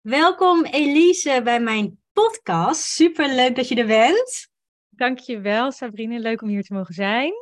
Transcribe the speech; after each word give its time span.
Welkom 0.00 0.64
Elise 0.64 1.40
bij 1.44 1.60
mijn 1.60 1.98
podcast. 2.12 2.80
Super 2.80 3.34
leuk 3.34 3.56
dat 3.56 3.68
je 3.68 3.74
er 3.74 3.86
bent. 3.86 4.48
Dankjewel 4.88 5.72
Sabrine, 5.72 6.20
leuk 6.20 6.42
om 6.42 6.48
hier 6.48 6.62
te 6.62 6.74
mogen 6.74 6.94
zijn. 6.94 7.32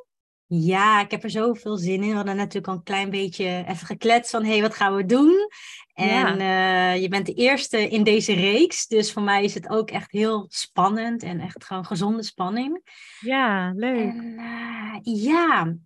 Ja, 0.46 1.00
ik 1.00 1.10
heb 1.10 1.22
er 1.22 1.30
zoveel 1.30 1.76
zin 1.76 2.02
in. 2.02 2.08
We 2.08 2.14
hadden 2.14 2.36
natuurlijk 2.36 2.66
al 2.66 2.74
een 2.74 2.82
klein 2.82 3.10
beetje 3.10 3.64
even 3.68 3.86
gekletst 3.86 4.30
van, 4.30 4.44
hé, 4.44 4.50
hey, 4.50 4.60
wat 4.60 4.74
gaan 4.74 4.94
we 4.94 5.04
doen? 5.04 5.49
En 5.92 6.40
eh, 6.40 7.03
je 7.03 7.08
bent 7.08 7.26
de 7.26 7.35
eerste 7.35 7.88
in 7.88 8.03
deze 8.03 8.35
reeks, 8.35 8.87
dus 8.87 9.13
voor 9.13 9.22
mij 9.22 9.45
is 9.45 9.54
het 9.54 9.69
ook 9.69 9.90
echt 9.90 10.13
heel 10.13 10.47
spannend 10.49 11.22
en 11.22 11.40
echt 11.40 11.65
gewoon 11.65 11.85
gezonde 11.85 12.22
spanning. 12.22 12.83
Ja, 13.21 13.72
leuk. 13.77 14.13
En, 14.13 14.35
uh, 14.38 14.97
ja, 15.03 15.77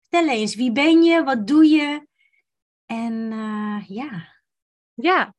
vertel 0.00 0.28
eens, 0.28 0.54
wie 0.54 0.72
ben 0.72 1.02
je, 1.02 1.24
wat 1.24 1.46
doe 1.46 1.66
je? 1.66 2.06
En 2.86 3.12
uh, 3.32 3.84
ja. 3.86 4.34
Ja, 4.94 5.34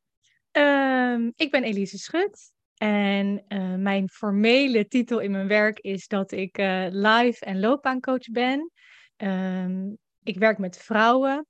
um, 0.58 1.34
ik 1.36 1.52
ben 1.52 1.64
Elise 1.64 1.98
Schut. 1.98 2.56
En 2.78 3.44
uh, 3.48 3.76
mijn 3.76 4.10
formele 4.10 4.88
titel 4.88 5.20
in 5.20 5.32
mijn 5.32 5.48
werk 5.48 5.80
is 5.80 6.08
dat 6.08 6.32
ik 6.32 6.58
uh, 6.58 6.86
live- 6.90 7.46
en 7.46 7.60
loopbaancoach 7.60 8.32
ben. 8.32 8.72
Um, 9.18 9.98
ik 10.24 10.38
werk 10.38 10.58
met 10.58 10.78
vrouwen, 10.78 11.46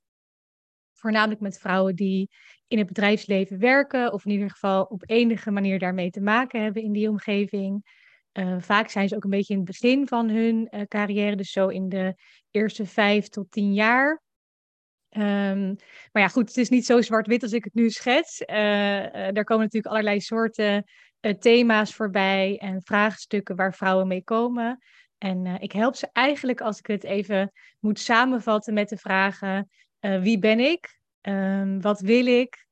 voornamelijk 0.94 1.42
met 1.42 1.60
vrouwen 1.60 1.96
die 1.96 2.30
in 2.68 2.78
het 2.78 2.88
bedrijfsleven 2.88 3.60
werken, 3.60 4.14
of 4.14 4.26
in 4.26 4.32
ieder 4.32 4.50
geval 4.50 4.84
op 4.84 5.04
enige 5.06 5.52
manier 5.52 5.80
daarmee 5.80 6.10
te 6.10 6.22
maken 6.22 6.64
hebben 6.64 6.84
in 6.84 6.92
die 6.92 7.10
omgeving. 7.10 7.96
Uh, 8.34 8.56
vaak 8.60 8.90
zijn 8.90 9.08
ze 9.08 9.16
ook 9.16 9.24
een 9.24 9.30
beetje 9.30 9.54
in 9.54 9.60
het 9.60 9.70
begin 9.70 10.08
van 10.08 10.30
hun 10.30 10.86
carrière, 10.88 11.36
dus 11.36 11.52
zo 11.52 11.68
in 11.68 11.90
de 11.90 12.16
eerste 12.52 12.86
vijf 12.86 13.28
tot 13.28 13.52
tien 13.52 13.74
jaar. 13.74 14.22
Um, 15.10 15.76
maar 16.12 16.22
ja, 16.22 16.28
goed, 16.28 16.48
het 16.48 16.58
is 16.58 16.70
niet 16.70 16.86
zo 16.86 17.02
zwart-wit 17.02 17.44
als 17.44 17.52
ik 17.52 17.64
het 17.64 17.74
nu 17.74 17.90
schets. 17.90 18.42
Uh, 18.42 18.56
uh, 18.56 19.12
daar 19.12 19.44
komen 19.44 19.64
natuurlijk 19.64 19.94
allerlei 19.94 20.22
soorten 20.22 20.84
uh, 21.22 21.34
thema's 21.34 21.94
voorbij 21.94 22.58
en 22.58 22.82
vraagstukken 22.82 23.56
waar 23.56 23.74
vrouwen 23.74 24.08
mee 24.08 24.24
komen. 24.24 24.80
En 25.18 25.46
ik 25.46 25.72
help 25.72 25.96
ze 25.96 26.10
eigenlijk, 26.12 26.62
als 26.62 26.80
ik 26.80 26.88
het 26.88 27.04
even 27.04 27.52
moet 27.80 28.00
samenvatten, 28.00 28.74
met 28.74 28.90
de 28.90 28.98
vragen: 28.98 29.70
wie 30.00 30.40
ben 30.40 30.60
ik? 30.60 31.00
Um, 31.22 31.82
wat 31.82 32.00
wil 32.00 32.26
ik? 32.26 32.68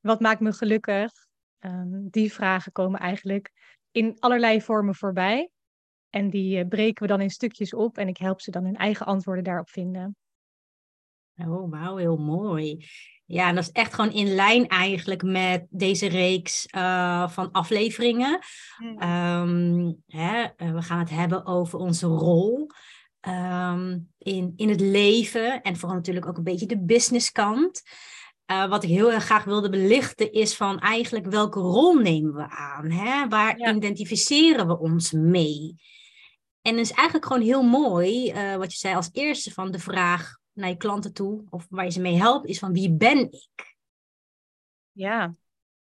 Wat 0.00 0.20
maakt 0.20 0.40
me 0.40 0.52
gelukkig? 0.52 1.12
Um, 1.60 2.08
die 2.10 2.32
vragen 2.32 2.72
komen 2.72 3.00
eigenlijk 3.00 3.52
in 3.90 4.16
allerlei 4.18 4.62
vormen 4.62 4.94
voorbij. 4.94 5.50
En 6.10 6.30
die 6.30 6.66
breken 6.66 7.02
we 7.02 7.08
dan 7.08 7.20
in 7.20 7.30
stukjes 7.30 7.74
op 7.74 7.98
en 7.98 8.08
ik 8.08 8.16
help 8.16 8.40
ze 8.40 8.50
dan 8.50 8.64
hun 8.64 8.76
eigen 8.76 9.06
antwoorden 9.06 9.44
daarop 9.44 9.70
vinden. 9.70 10.16
Oh, 11.36 11.70
wauw, 11.70 11.96
heel 11.96 12.16
mooi. 12.16 12.86
Ja, 13.26 13.48
en 13.48 13.54
dat 13.54 13.64
is 13.64 13.70
echt 13.70 13.94
gewoon 13.94 14.12
in 14.12 14.34
lijn 14.34 14.68
eigenlijk 14.68 15.22
met 15.22 15.66
deze 15.70 16.06
reeks 16.06 16.68
uh, 16.76 17.28
van 17.28 17.50
afleveringen. 17.52 18.38
Mm. 18.78 19.02
Um, 19.02 20.02
hè, 20.06 20.46
we 20.56 20.82
gaan 20.82 20.98
het 20.98 21.10
hebben 21.10 21.46
over 21.46 21.78
onze 21.78 22.06
rol 22.06 22.70
um, 23.28 24.12
in, 24.18 24.52
in 24.56 24.68
het 24.68 24.80
leven 24.80 25.62
en 25.62 25.76
vooral 25.76 25.96
natuurlijk 25.96 26.26
ook 26.26 26.36
een 26.36 26.44
beetje 26.44 26.66
de 26.66 26.84
businesskant. 26.84 27.82
Uh, 28.50 28.68
wat 28.68 28.82
ik 28.82 28.88
heel 28.88 29.12
erg 29.12 29.24
graag 29.24 29.44
wilde 29.44 29.70
belichten 29.70 30.32
is 30.32 30.56
van 30.56 30.78
eigenlijk 30.78 31.26
welke 31.26 31.60
rol 31.60 31.94
nemen 31.94 32.34
we 32.34 32.48
aan? 32.48 32.90
Hè? 32.90 33.28
Waar 33.28 33.58
ja. 33.58 33.74
identificeren 33.74 34.66
we 34.66 34.78
ons 34.78 35.12
mee? 35.12 35.74
En 36.62 36.76
het 36.76 36.84
is 36.84 36.92
eigenlijk 36.92 37.26
gewoon 37.26 37.42
heel 37.42 37.62
mooi, 37.62 38.32
uh, 38.32 38.56
wat 38.56 38.72
je 38.72 38.78
zei 38.78 38.94
als 38.94 39.08
eerste 39.12 39.50
van 39.50 39.70
de 39.70 39.78
vraag 39.78 40.36
naar 40.54 40.68
je 40.68 40.76
klanten 40.76 41.12
toe, 41.12 41.44
of 41.50 41.66
waar 41.70 41.84
je 41.84 41.90
ze 41.90 42.00
mee 42.00 42.16
helpt, 42.16 42.46
is 42.46 42.58
van 42.58 42.72
wie 42.72 42.92
ben 42.92 43.32
ik? 43.32 43.76
Ja. 44.92 45.34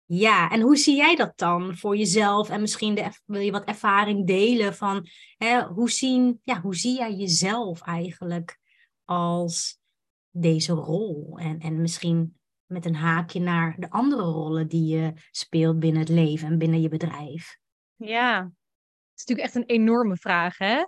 Ja, 0.08 0.52
en 0.52 0.62
hoe 0.62 0.78
zie 0.78 0.96
jij 0.96 1.16
dat 1.16 1.38
dan 1.38 1.78
voor 1.78 1.98
jezelf? 1.98 2.50
En 2.50 2.62
misschien 2.62 2.96
de, 2.96 3.10
wil 3.26 3.42
je 3.42 3.52
wat 3.52 3.64
ervaring 3.64 4.28
delen 4.28 4.76
van 4.76 5.08
hè, 5.38 5.64
hoe, 5.64 5.90
zien, 5.90 6.40
ja, 6.44 6.62
hoe 6.62 6.76
zie 6.76 6.98
jij 6.98 7.14
jezelf 7.14 7.82
eigenlijk 7.82 8.60
als 9.04 9.80
deze 10.30 10.74
rol? 10.74 11.38
En, 11.40 11.60
en 11.60 11.82
misschien 11.82 12.38
met 12.66 12.86
een 12.86 12.96
haakje 12.96 13.40
naar 13.40 13.76
de 13.80 13.90
andere 13.90 14.24
rollen 14.24 14.68
die 14.68 14.98
je 14.98 15.14
speelt 15.32 15.80
binnen 15.80 16.00
het 16.00 16.10
leven 16.10 16.48
en 16.48 16.58
binnen 16.58 16.82
je 16.82 16.90
bedrijf. 16.90 17.58
Ja, 17.96 18.44
het 18.44 19.20
is 19.20 19.26
natuurlijk 19.26 19.48
echt 19.48 19.56
een 19.56 19.76
enorme 19.76 20.18
vraag, 20.18 20.58
hè? 20.58 20.84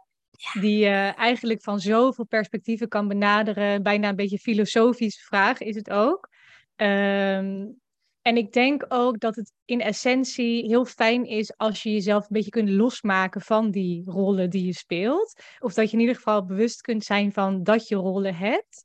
Die 0.53 0.85
uh, 0.85 1.17
eigenlijk 1.17 1.61
van 1.61 1.79
zoveel 1.79 2.25
perspectieven 2.25 2.87
kan 2.87 3.07
benaderen. 3.07 3.83
Bijna 3.83 4.09
een 4.09 4.15
beetje 4.15 4.39
filosofische 4.39 5.25
vraag 5.25 5.59
is 5.59 5.75
het 5.75 5.89
ook. 5.89 6.29
Um, 6.75 7.79
en 8.21 8.37
ik 8.37 8.53
denk 8.53 8.85
ook 8.87 9.19
dat 9.19 9.35
het 9.35 9.53
in 9.65 9.81
essentie 9.81 10.65
heel 10.65 10.85
fijn 10.85 11.25
is 11.25 11.57
als 11.57 11.83
je 11.83 11.91
jezelf 11.91 12.21
een 12.21 12.27
beetje 12.29 12.49
kunt 12.49 12.69
losmaken 12.69 13.41
van 13.41 13.71
die 13.71 14.03
rollen 14.05 14.49
die 14.49 14.65
je 14.65 14.73
speelt. 14.73 15.41
Of 15.59 15.73
dat 15.73 15.87
je 15.89 15.93
in 15.93 15.99
ieder 15.99 16.15
geval 16.15 16.45
bewust 16.45 16.81
kunt 16.81 17.03
zijn 17.03 17.33
van 17.33 17.63
dat 17.63 17.87
je 17.87 17.95
rollen 17.95 18.35
hebt, 18.35 18.83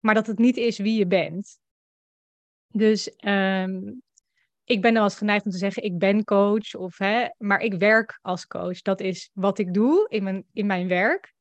maar 0.00 0.14
dat 0.14 0.26
het 0.26 0.38
niet 0.38 0.56
is 0.56 0.78
wie 0.78 0.98
je 0.98 1.06
bent. 1.06 1.58
Dus 2.68 3.14
um, 3.26 4.02
ik 4.64 4.82
ben 4.82 4.94
dan 4.94 5.02
als 5.02 5.16
geneigd 5.16 5.44
om 5.44 5.50
te 5.50 5.58
zeggen, 5.58 5.82
ik 5.82 5.98
ben 5.98 6.24
coach, 6.24 6.74
of, 6.74 6.98
hè, 6.98 7.26
maar 7.38 7.60
ik 7.60 7.74
werk 7.74 8.18
als 8.22 8.46
coach. 8.46 8.82
Dat 8.82 9.00
is 9.00 9.30
wat 9.32 9.58
ik 9.58 9.74
doe 9.74 10.06
in 10.08 10.22
mijn, 10.22 10.44
in 10.52 10.66
mijn 10.66 10.88
werk. 10.88 11.32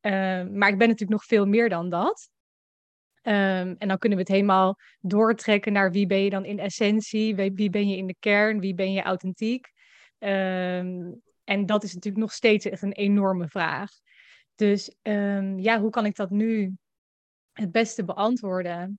Uh, 0.00 0.12
maar 0.46 0.68
ik 0.68 0.78
ben 0.78 0.88
natuurlijk 0.88 1.10
nog 1.10 1.24
veel 1.24 1.46
meer 1.46 1.68
dan 1.68 1.88
dat. 1.88 2.30
Um, 3.22 3.74
en 3.78 3.88
dan 3.88 3.98
kunnen 3.98 4.18
we 4.18 4.24
het 4.24 4.32
helemaal 4.32 4.78
doortrekken 5.00 5.72
naar 5.72 5.90
wie 5.90 6.06
ben 6.06 6.24
je 6.24 6.30
dan 6.30 6.44
in 6.44 6.58
essentie, 6.58 7.34
wie 7.34 7.70
ben 7.70 7.88
je 7.88 7.96
in 7.96 8.06
de 8.06 8.16
kern, 8.18 8.60
wie 8.60 8.74
ben 8.74 8.92
je 8.92 9.02
authentiek. 9.02 9.72
Um, 10.18 11.22
en 11.44 11.66
dat 11.66 11.82
is 11.82 11.94
natuurlijk 11.94 12.22
nog 12.22 12.32
steeds 12.32 12.64
echt 12.64 12.82
een 12.82 12.92
enorme 12.92 13.48
vraag. 13.48 13.90
Dus 14.54 14.96
ja, 15.56 15.80
hoe 15.80 15.90
kan 15.90 16.06
ik 16.06 16.16
dat 16.16 16.30
nu 16.30 16.76
het 17.52 17.72
beste 17.72 18.04
beantwoorden? 18.04 18.98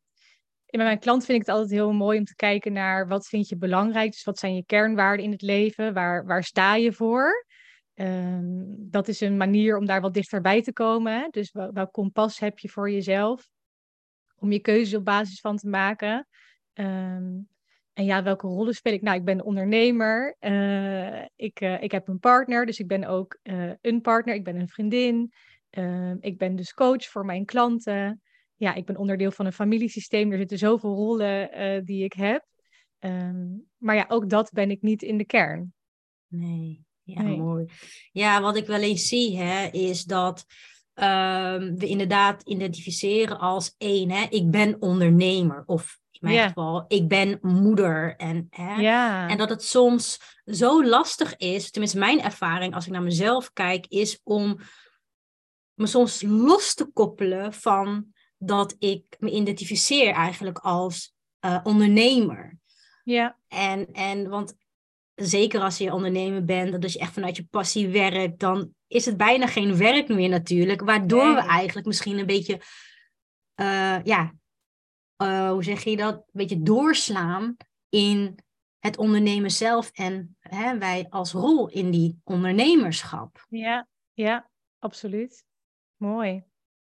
Met 0.70 0.86
mijn 0.86 1.00
klant 1.00 1.26
vind 1.26 1.42
ik 1.42 1.46
het 1.48 1.56
altijd 1.56 1.72
heel 1.72 1.92
mooi 1.92 2.20
om 2.20 2.26
te 2.26 2.36
kijken 2.36 2.74
naar 2.74 3.08
wat 3.08 3.28
vind 3.28 3.50
je 3.50 3.58
belangrijk. 3.58 4.12
Dus 4.12 4.24
wat 4.24 4.40
zijn 4.40 4.56
je 4.56 4.66
kernwaarden 4.66 5.26
in 5.26 5.32
het 5.32 5.42
leven? 5.42 5.94
Waar, 5.94 6.26
waar 6.26 6.44
sta 6.44 6.76
je 6.76 6.94
voor? 6.94 7.46
Um, 7.96 8.76
dat 8.78 9.08
is 9.08 9.22
een 9.22 9.38
manier 9.38 9.78
om 9.78 9.86
daar 9.86 10.02
wat 10.02 10.14
dichterbij 10.14 10.62
te 10.62 10.74
komen. 10.74 11.14
Hè? 11.14 11.28
Dus 11.30 11.52
wel, 11.52 11.72
welk 11.74 11.92
kompas 11.92 12.40
heb 12.40 12.60
je 12.60 12.70
voor 12.70 12.92
jezelf? 12.92 13.50
Om 14.36 14.52
je 14.52 14.60
keuzes 14.60 14.96
op 14.96 15.06
basis 15.06 15.40
van 15.40 15.58
te 15.58 15.68
maken. 15.68 16.28
Um, 16.74 17.48
en 17.94 18.06
ja, 18.06 18.24
welke 18.24 18.48
rollen 18.48 18.74
speel 18.74 18.94
ik? 18.94 19.02
Nou, 19.02 19.18
ik 19.18 19.26
ben 19.26 19.44
ondernemer. 19.44 20.36
Uh, 20.40 21.22
ik, 21.36 21.62
uh, 21.62 21.82
ik 21.82 21.92
heb 21.92 22.08
een 22.08 22.20
partner, 22.20 22.66
dus 22.66 22.80
ik 22.80 22.88
ben 22.88 23.04
ook 23.04 23.40
uh, 23.44 23.72
een 23.82 24.02
partner. 24.02 24.36
Ik 24.36 24.44
ben 24.44 24.56
een 24.56 24.70
vriendin. 24.70 25.34
Ehm, 25.70 26.18
ik 26.20 26.38
ben 26.38 26.56
dus 26.56 26.74
coach 26.74 27.06
voor 27.06 27.26
mijn 27.26 27.46
klanten 27.46 28.22
ja, 28.60 28.74
ik 28.74 28.86
ben 28.86 28.98
onderdeel 28.98 29.32
van 29.32 29.46
een 29.46 29.54
familiesysteem. 29.54 30.32
Er 30.32 30.38
zitten 30.38 30.58
zoveel 30.58 30.94
rollen 30.94 31.62
uh, 31.62 31.86
die 31.86 32.04
ik 32.04 32.14
heb. 32.14 32.46
Um, 33.00 33.66
maar 33.78 33.96
ja, 33.96 34.06
ook 34.08 34.30
dat 34.30 34.52
ben 34.52 34.72
ik 34.72 34.82
niet 34.82 35.02
in 35.02 35.18
de 35.18 35.26
kern. 35.26 35.74
Nee, 36.28 36.86
ja, 37.04 37.22
nee. 37.22 37.38
mooi. 37.38 37.66
Ja, 38.12 38.42
wat 38.42 38.56
ik 38.56 38.68
wel 38.68 38.82
eens 38.82 39.08
zie, 39.08 39.38
hè, 39.38 39.68
is 39.72 40.04
dat 40.04 40.46
um, 40.94 41.78
we 41.78 41.88
inderdaad 41.88 42.42
identificeren 42.44 43.40
als 43.40 43.76
één. 43.78 44.12
Hè, 44.12 44.26
ik 44.30 44.52
ben 44.52 44.82
ondernemer. 44.82 45.64
Of 45.66 46.00
in 46.12 46.20
mijn 46.30 46.48
geval, 46.48 46.86
ik 46.88 47.08
ben 47.08 47.40
moeder. 47.42 48.16
En, 48.16 48.48
hè, 48.50 48.84
en 49.28 49.38
dat 49.38 49.50
het 49.50 49.64
soms 49.64 50.20
zo 50.46 50.86
lastig 50.86 51.36
is, 51.36 51.72
tenminste 51.72 52.00
mijn 52.00 52.22
ervaring 52.22 52.74
als 52.74 52.86
ik 52.86 52.92
naar 52.92 53.04
mezelf 53.04 53.54
kijk, 53.54 53.86
is 53.88 54.22
om 54.24 54.60
me 55.74 55.88
soms 55.88 56.22
los 56.22 56.74
te 56.74 56.86
koppelen 56.86 57.54
van 57.54 58.14
dat 58.40 58.76
ik 58.80 59.04
me 59.20 59.32
identificeer 59.32 60.14
eigenlijk 60.14 60.58
als 60.58 61.14
uh, 61.46 61.60
ondernemer. 61.64 62.58
Ja. 63.04 63.38
En, 63.48 63.92
en 63.94 64.30
want 64.30 64.56
zeker 65.16 65.62
als 65.62 65.78
je 65.78 65.94
ondernemer 65.94 66.46
bent, 66.46 66.72
dat 66.72 66.84
als 66.84 66.94
je 66.94 67.00
echt 67.00 67.14
vanuit 67.14 67.36
je 67.36 67.48
passie 67.50 67.88
werkt, 67.90 68.40
dan 68.40 68.74
is 68.88 69.06
het 69.06 69.18
bijna 69.18 69.48
geen 69.48 69.78
werk 69.78 70.08
meer 70.08 70.30
natuurlijk. 70.30 70.82
Waardoor 70.82 71.26
nee. 71.26 71.36
we 71.36 71.42
eigenlijk 71.42 71.88
misschien 71.88 72.18
een 72.18 72.26
beetje, 72.26 72.62
uh, 73.56 74.04
ja, 74.04 74.34
uh, 75.24 75.52
hoe 75.52 75.64
zeg 75.64 75.84
je 75.84 75.98
dat? 75.98 76.16
Een 76.16 76.24
beetje 76.32 76.62
doorslaan 76.62 77.58
in 77.90 78.40
het 78.80 78.98
ondernemen 78.98 79.52
zelf 79.52 79.90
en 79.94 80.38
hè, 80.40 80.78
wij 80.78 81.08
als 81.10 81.32
rol 81.32 81.70
in 81.70 81.92
die 81.92 82.20
ondernemerschap. 82.24 83.46
Ja, 83.50 83.88
ja, 84.14 84.50
absoluut. 84.80 85.46
Mooi. 85.96 86.44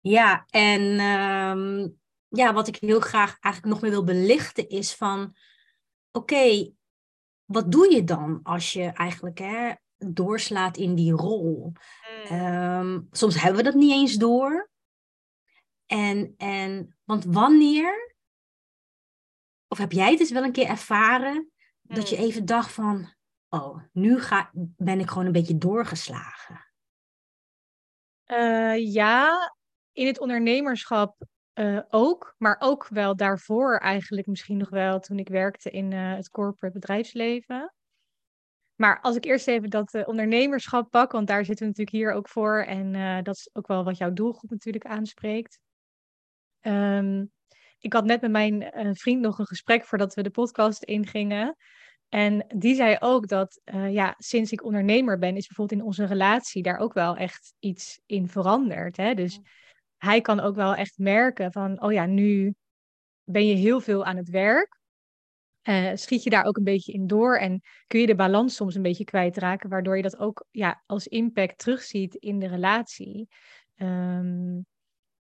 Ja, 0.02 0.46
en 0.50 0.82
um, 1.00 2.00
ja, 2.28 2.52
wat 2.52 2.68
ik 2.68 2.76
heel 2.76 3.00
graag 3.00 3.38
eigenlijk 3.40 3.74
nog 3.74 3.82
meer 3.82 3.90
wil 3.90 4.04
belichten 4.04 4.68
is 4.68 4.94
van, 4.94 5.22
oké, 5.22 6.34
okay, 6.34 6.74
wat 7.44 7.72
doe 7.72 7.94
je 7.94 8.04
dan 8.04 8.40
als 8.42 8.72
je 8.72 8.84
eigenlijk 8.84 9.38
hè, 9.38 9.72
doorslaat 9.96 10.76
in 10.76 10.94
die 10.94 11.12
rol? 11.12 11.72
Mm. 12.30 12.40
Um, 12.40 13.08
soms 13.10 13.40
hebben 13.40 13.56
we 13.56 13.70
dat 13.70 13.74
niet 13.74 13.92
eens 13.92 14.14
door. 14.14 14.70
En, 15.86 16.34
en, 16.36 16.96
want 17.04 17.24
wanneer, 17.24 18.16
of 19.68 19.78
heb 19.78 19.92
jij 19.92 20.10
het 20.10 20.20
eens 20.20 20.30
wel 20.30 20.44
een 20.44 20.52
keer 20.52 20.68
ervaren, 20.68 21.50
Dat 21.80 22.08
je 22.08 22.16
Hmm. 22.16 22.24
even 22.24 22.44
dacht 22.44 22.72
van, 22.72 23.14
oh, 23.48 23.82
nu 23.92 24.20
ga, 24.20 24.50
ben 24.76 25.00
ik 25.00 25.08
gewoon 25.08 25.26
een 25.26 25.32
beetje 25.32 25.58
doorgeslagen. 25.58 26.66
Eh, 28.24 28.92
ja, 28.92 29.54
in 29.92 30.06
het 30.06 30.20
ondernemerschap 30.20 31.16
eh, 31.52 31.78
ook, 31.88 32.34
maar 32.38 32.56
ook 32.58 32.88
wel 32.88 33.16
daarvoor 33.16 33.76
eigenlijk 33.76 34.26
misschien 34.26 34.56
nog 34.56 34.68
wel 34.68 35.00
toen 35.00 35.18
ik 35.18 35.28
werkte 35.28 35.70
in 35.70 35.92
eh, 35.92 36.14
het 36.14 36.30
corporate 36.30 36.78
bedrijfsleven. 36.78 37.74
Maar 38.74 39.00
als 39.00 39.16
ik 39.16 39.24
eerst 39.24 39.48
even 39.48 39.70
dat 39.70 39.94
eh, 39.94 40.08
ondernemerschap 40.08 40.90
pak, 40.90 41.12
want 41.12 41.26
daar 41.26 41.44
zitten 41.44 41.66
we 41.66 41.70
natuurlijk 41.70 41.96
hier 41.96 42.12
ook 42.12 42.28
voor 42.28 42.62
en 42.62 42.92
dat 43.22 43.36
is 43.36 43.50
ook 43.52 43.66
wel 43.66 43.84
wat 43.84 43.96
jouw 43.96 44.12
doelgroep 44.12 44.50
natuurlijk 44.50 44.86
aanspreekt. 44.86 45.60
Ehm, 46.60 47.24
ik 47.78 47.92
had 47.92 48.04
net 48.04 48.20
met 48.20 48.30
mijn 48.30 48.70
vriend 48.96 49.20
nog 49.20 49.38
een 49.38 49.46
gesprek 49.46 49.84
voordat 49.84 50.14
we 50.14 50.22
de 50.22 50.30
podcast 50.30 50.82
ingingen. 50.82 51.56
En 52.08 52.46
die 52.56 52.74
zei 52.74 52.96
ook 53.00 53.28
dat 53.28 53.60
ja, 53.88 54.14
sinds 54.18 54.52
ik 54.52 54.64
ondernemer 54.64 55.18
ben, 55.18 55.36
is 55.36 55.46
bijvoorbeeld 55.46 55.80
in 55.80 55.86
onze 55.86 56.04
relatie 56.04 56.62
daar 56.62 56.78
ook 56.78 56.92
wel 56.92 57.16
echt 57.16 57.54
iets 57.58 58.00
in 58.06 58.28
veranderd. 58.28 58.96
Hè? 58.96 59.14
Dus 59.14 59.40
hij 60.02 60.20
kan 60.20 60.40
ook 60.40 60.54
wel 60.54 60.74
echt 60.74 60.98
merken 60.98 61.52
van, 61.52 61.82
oh 61.82 61.92
ja, 61.92 62.06
nu 62.06 62.54
ben 63.24 63.46
je 63.46 63.54
heel 63.54 63.80
veel 63.80 64.04
aan 64.04 64.16
het 64.16 64.28
werk. 64.28 64.80
Eh, 65.62 65.90
schiet 65.94 66.22
je 66.22 66.30
daar 66.30 66.44
ook 66.44 66.56
een 66.56 66.64
beetje 66.64 66.92
in 66.92 67.06
door 67.06 67.36
en 67.36 67.60
kun 67.86 68.00
je 68.00 68.06
de 68.06 68.14
balans 68.14 68.54
soms 68.54 68.74
een 68.74 68.82
beetje 68.82 69.04
kwijtraken, 69.04 69.68
waardoor 69.68 69.96
je 69.96 70.02
dat 70.02 70.18
ook 70.18 70.46
ja, 70.50 70.82
als 70.86 71.06
impact 71.06 71.58
terugziet 71.58 72.14
in 72.14 72.38
de 72.38 72.46
relatie. 72.46 73.28
Ehm, 73.74 74.60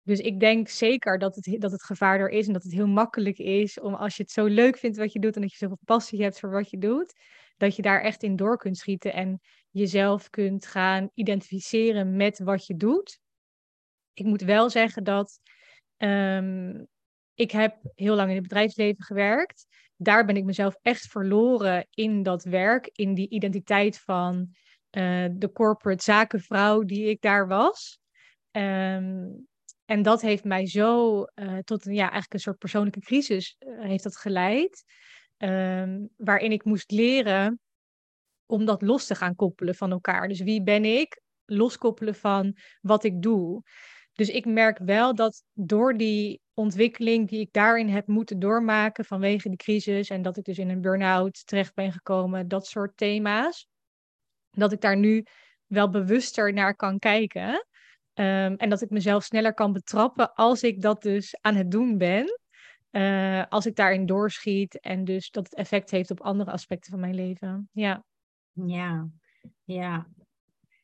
dus 0.01 0.19
ik 0.19 0.39
denk 0.39 0.67
zeker 0.67 1.19
dat 1.19 1.35
het, 1.35 1.61
dat 1.61 1.71
het 1.71 1.83
gevaar 1.83 2.19
er 2.19 2.29
is 2.29 2.47
en 2.47 2.53
dat 2.53 2.63
het 2.63 2.73
heel 2.73 2.87
makkelijk 2.87 3.37
is 3.37 3.79
om 3.79 3.93
als 3.93 4.17
je 4.17 4.23
het 4.23 4.31
zo 4.31 4.45
leuk 4.45 4.77
vindt 4.77 4.97
wat 4.97 5.13
je 5.13 5.19
doet 5.19 5.35
en 5.35 5.41
dat 5.41 5.51
je 5.51 5.57
zoveel 5.57 5.79
passie 5.85 6.23
hebt 6.23 6.39
voor 6.39 6.51
wat 6.51 6.69
je 6.69 6.77
doet, 6.77 7.13
dat 7.57 7.75
je 7.75 7.81
daar 7.81 8.01
echt 8.01 8.23
in 8.23 8.35
door 8.35 8.57
kunt 8.57 8.77
schieten 8.77 9.13
en 9.13 9.39
jezelf 9.69 10.29
kunt 10.29 10.65
gaan 10.65 11.09
identificeren 11.13 12.15
met 12.15 12.39
wat 12.39 12.65
je 12.65 12.75
doet. 12.75 13.21
Ik 14.13 14.25
moet 14.25 14.41
wel 14.41 14.69
zeggen 14.69 15.03
dat 15.03 15.39
ehm, 15.97 16.83
ik 17.33 17.51
heb 17.51 17.77
heel 17.95 18.15
lang 18.15 18.29
in 18.29 18.35
het 18.35 18.43
bedrijfsleven 18.43 19.03
gewerkt. 19.03 19.65
Daar 19.95 20.25
ben 20.25 20.37
ik 20.37 20.43
mezelf 20.43 20.75
echt 20.81 21.07
verloren 21.07 21.87
in 21.89 22.23
dat 22.23 22.43
werk, 22.43 22.89
in 22.93 23.13
die 23.13 23.29
identiteit 23.29 23.99
van 23.99 24.55
eh, 24.89 25.25
de 25.31 25.51
corporate 25.51 26.03
zakenvrouw 26.03 26.81
die 26.81 27.09
ik 27.09 27.21
daar 27.21 27.47
was. 27.47 27.99
Ehm, 28.51 29.29
en 29.85 30.01
dat 30.01 30.21
heeft 30.21 30.43
mij 30.43 30.67
zo 30.67 31.23
eh, 31.23 31.57
tot 31.57 31.85
een, 31.85 31.93
ja, 31.93 32.01
eigenlijk 32.01 32.33
een 32.33 32.39
soort 32.39 32.57
persoonlijke 32.57 32.99
crisis 32.99 33.55
eh, 33.59 33.79
heeft 33.79 34.03
dat 34.03 34.17
geleid. 34.17 34.83
Ehm, 35.37 36.05
waarin 36.17 36.51
ik 36.51 36.65
moest 36.65 36.91
leren 36.91 37.59
om 38.45 38.65
dat 38.65 38.81
los 38.81 39.07
te 39.07 39.15
gaan 39.15 39.35
koppelen 39.35 39.75
van 39.75 39.91
elkaar. 39.91 40.27
Dus 40.27 40.41
wie 40.41 40.63
ben 40.63 40.85
ik? 40.85 41.21
Loskoppelen 41.45 42.15
van 42.15 42.57
wat 42.81 43.03
ik 43.03 43.21
doe. 43.21 43.63
Dus 44.13 44.29
ik 44.29 44.45
merk 44.45 44.77
wel 44.77 45.15
dat 45.15 45.43
door 45.53 45.97
die 45.97 46.41
ontwikkeling 46.53 47.29
die 47.29 47.39
ik 47.39 47.53
daarin 47.53 47.89
heb 47.89 48.07
moeten 48.07 48.39
doormaken 48.39 49.05
vanwege 49.05 49.49
de 49.49 49.55
crisis 49.55 50.09
en 50.09 50.21
dat 50.21 50.37
ik 50.37 50.43
dus 50.43 50.57
in 50.57 50.69
een 50.69 50.81
burn-out 50.81 51.47
terecht 51.47 51.73
ben 51.73 51.91
gekomen, 51.91 52.47
dat 52.47 52.67
soort 52.67 52.97
thema's, 52.97 53.67
dat 54.49 54.71
ik 54.71 54.81
daar 54.81 54.97
nu 54.97 55.25
wel 55.65 55.89
bewuster 55.89 56.53
naar 56.53 56.75
kan 56.75 56.99
kijken. 56.99 57.67
Um, 58.15 58.55
en 58.55 58.69
dat 58.69 58.81
ik 58.81 58.89
mezelf 58.89 59.23
sneller 59.23 59.53
kan 59.53 59.73
betrappen 59.73 60.33
als 60.33 60.63
ik 60.63 60.81
dat 60.81 61.01
dus 61.01 61.37
aan 61.41 61.55
het 61.55 61.71
doen 61.71 61.97
ben. 61.97 62.39
Uh, 62.91 63.43
als 63.49 63.65
ik 63.65 63.75
daarin 63.75 64.05
doorschiet 64.05 64.79
en 64.79 65.03
dus 65.03 65.31
dat 65.31 65.43
het 65.43 65.55
effect 65.55 65.91
heeft 65.91 66.11
op 66.11 66.21
andere 66.21 66.51
aspecten 66.51 66.91
van 66.91 66.99
mijn 66.99 67.15
leven. 67.15 67.69
Ja. 67.71 68.03
Ja, 68.51 69.07
ja. 69.63 70.07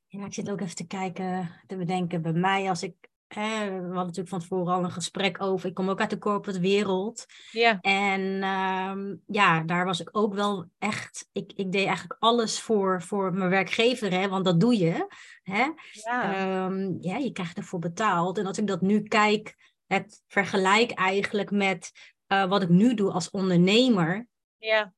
Ja, 0.08 0.26
ik 0.26 0.34
zit 0.34 0.50
ook 0.50 0.62
even 0.62 0.76
te 0.76 0.88
kijken, 0.88 1.50
te 1.68 1.78
bedenken 1.78 2.22
bij 2.22 2.34
mij 2.34 2.70
als 2.70 2.84
ik 2.84 3.09
We 3.34 3.42
hadden 3.42 3.94
natuurlijk 3.94 4.30
van 4.30 4.40
tevoren 4.40 4.74
al 4.74 4.84
een 4.84 4.92
gesprek 4.92 5.42
over. 5.42 5.70
Ik 5.70 5.74
kom 5.74 5.90
ook 5.90 6.00
uit 6.00 6.10
de 6.10 6.18
corporate 6.18 6.60
wereld. 6.60 7.26
Ja. 7.52 7.80
En 7.82 8.22
um, 8.44 9.24
ja, 9.28 9.64
daar 9.64 9.86
was 9.86 10.00
ik 10.00 10.10
ook 10.12 10.34
wel 10.34 10.70
echt. 10.78 11.28
Ik, 11.32 11.54
ik 11.56 11.72
deed 11.72 11.86
eigenlijk 11.86 12.20
alles 12.20 12.62
voor, 12.62 13.02
voor 13.02 13.34
mijn 13.34 13.50
werkgever, 13.50 14.12
hè, 14.12 14.28
want 14.28 14.46
dat 14.46 14.60
doe 14.60 14.78
je. 14.78 15.08
Hè? 15.44 15.68
Ja. 15.92 16.66
Um, 16.66 16.98
ja, 17.02 17.18
je 17.18 17.32
krijgt 17.32 17.58
ervoor 17.58 17.80
betaald. 17.80 18.38
En 18.38 18.46
als 18.46 18.58
ik 18.58 18.68
dat 18.68 18.82
nu 18.82 19.04
kijk, 19.04 19.74
het 19.88 20.24
vergelijk 20.28 20.92
eigenlijk 20.92 21.52
met 21.52 21.92
uh, 22.28 22.46
wat 22.46 22.62
ik 22.62 22.70
nu 22.70 22.94
doe 22.94 23.12
als 23.12 23.30
ondernemer. 23.30 24.28
Ja. 24.58 24.94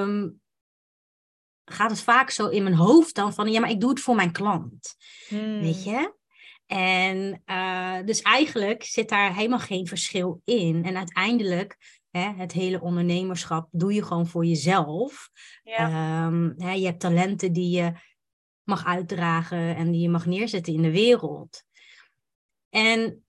Um, 0.00 0.40
gaat 1.64 1.90
het 1.90 2.00
vaak 2.00 2.30
zo 2.30 2.48
in 2.48 2.62
mijn 2.62 2.74
hoofd 2.74 3.14
dan 3.14 3.34
van, 3.34 3.50
ja, 3.52 3.60
maar 3.60 3.70
ik 3.70 3.80
doe 3.80 3.90
het 3.90 4.00
voor 4.00 4.14
mijn 4.14 4.32
klant. 4.32 4.96
Hmm. 5.28 5.60
Weet 5.60 5.84
je? 5.84 6.22
En 6.74 7.42
uh, 7.46 7.98
dus 8.04 8.22
eigenlijk 8.22 8.82
zit 8.82 9.08
daar 9.08 9.34
helemaal 9.34 9.58
geen 9.58 9.86
verschil 9.86 10.40
in. 10.44 10.84
En 10.84 10.96
uiteindelijk, 10.96 11.76
hè, 12.10 12.32
het 12.32 12.52
hele 12.52 12.80
ondernemerschap 12.80 13.68
doe 13.70 13.94
je 13.94 14.02
gewoon 14.02 14.26
voor 14.26 14.44
jezelf. 14.44 15.30
Ja. 15.62 16.26
Um, 16.26 16.54
hè, 16.56 16.72
je 16.72 16.86
hebt 16.86 17.00
talenten 17.00 17.52
die 17.52 17.76
je 17.76 17.92
mag 18.62 18.84
uitdragen 18.84 19.76
en 19.76 19.90
die 19.90 20.00
je 20.00 20.08
mag 20.08 20.26
neerzetten 20.26 20.72
in 20.74 20.82
de 20.82 20.90
wereld. 20.90 21.62
En 22.68 23.24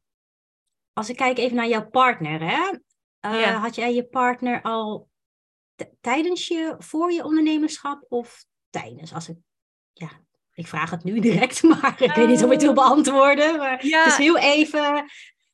als 0.93 1.09
ik 1.09 1.15
kijk 1.15 1.37
even 1.37 1.55
naar 1.55 1.67
jouw 1.67 1.89
partner, 1.89 2.39
hè? 2.39 2.71
Uh, 3.31 3.41
Ja. 3.41 3.59
had 3.59 3.75
jij 3.75 3.93
je 3.93 4.05
partner 4.07 4.61
al 4.61 5.09
tijdens 6.01 6.47
je, 6.47 6.75
voor 6.77 7.11
je 7.11 7.23
ondernemerschap 7.23 8.05
of 8.09 8.45
tijdens? 8.69 9.13
Als 9.13 9.29
ik, 9.29 9.37
ja, 9.93 10.24
ik 10.55 10.67
vraag 10.67 10.89
het 10.89 11.03
nu 11.03 11.19
direct, 11.29 11.63
maar 11.63 11.95
ik 12.03 12.11
weet 12.11 12.27
niet 12.27 12.37
of 12.37 12.45
ik 12.45 12.51
het 12.51 12.61
wil 12.61 12.73
beantwoorden. 12.73 13.57
Maar 13.57 13.85
Ja. 13.85 14.03
het 14.03 14.07
is 14.11 14.17
heel 14.17 14.37
even 14.37 15.05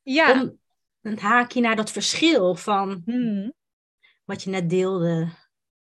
Ja. 0.04 0.32
om 0.42 0.60
een 1.02 1.20
haakje 1.20 1.62
naar 1.62 1.76
dat 1.76 1.92
verschil 1.92 2.56
van 2.56 3.02
Hmm. 3.06 3.54
wat 4.26 4.44
je 4.44 4.50
net 4.50 4.70
deelde. 4.70 5.28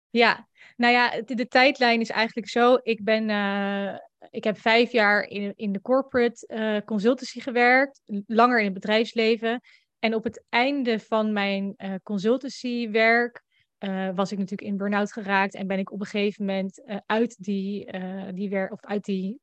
Ja, 0.09 0.47
nou 0.75 0.93
ja, 0.93 1.21
de, 1.21 1.35
de 1.35 1.47
tijdlijn 1.47 2.01
is 2.01 2.09
eigenlijk 2.09 2.47
zo. 2.49 2.79
Ik 2.83 3.03
ben, 3.03 3.29
eh, 3.29 3.97
ik 4.29 4.43
heb 4.43 4.59
vijf 4.59 4.91
jaar 4.91 5.23
in, 5.23 5.53
in 5.55 5.71
de 5.71 5.81
corporate 5.81 6.47
eh, 6.47 6.77
consultancy 6.85 7.39
gewerkt, 7.39 8.01
langer 8.25 8.57
in 8.59 8.65
het 8.65 8.73
bedrijfsleven. 8.73 9.61
En 9.99 10.13
op 10.15 10.23
het 10.23 10.43
einde 10.49 10.99
van 10.99 11.33
mijn 11.33 11.73
eh 11.77 11.93
consultancywerk 12.03 13.43
eh, 13.77 14.09
was 14.15 14.31
ik 14.31 14.37
natuurlijk 14.37 14.69
in 14.69 14.77
burn-out 14.77 15.11
geraakt 15.11 15.53
en 15.53 15.67
ben 15.67 15.79
ik 15.79 15.91
op 15.91 15.99
een 15.99 16.05
gegeven 16.05 16.45
moment 16.45 16.83
eh, 16.83 16.97
uit 17.05 17.43
die, 17.43 17.85
eh, 17.85 18.27
die, 18.33 18.49
wer 18.49 18.69
of 18.69 18.85
uit 18.85 19.05
die 19.05 19.39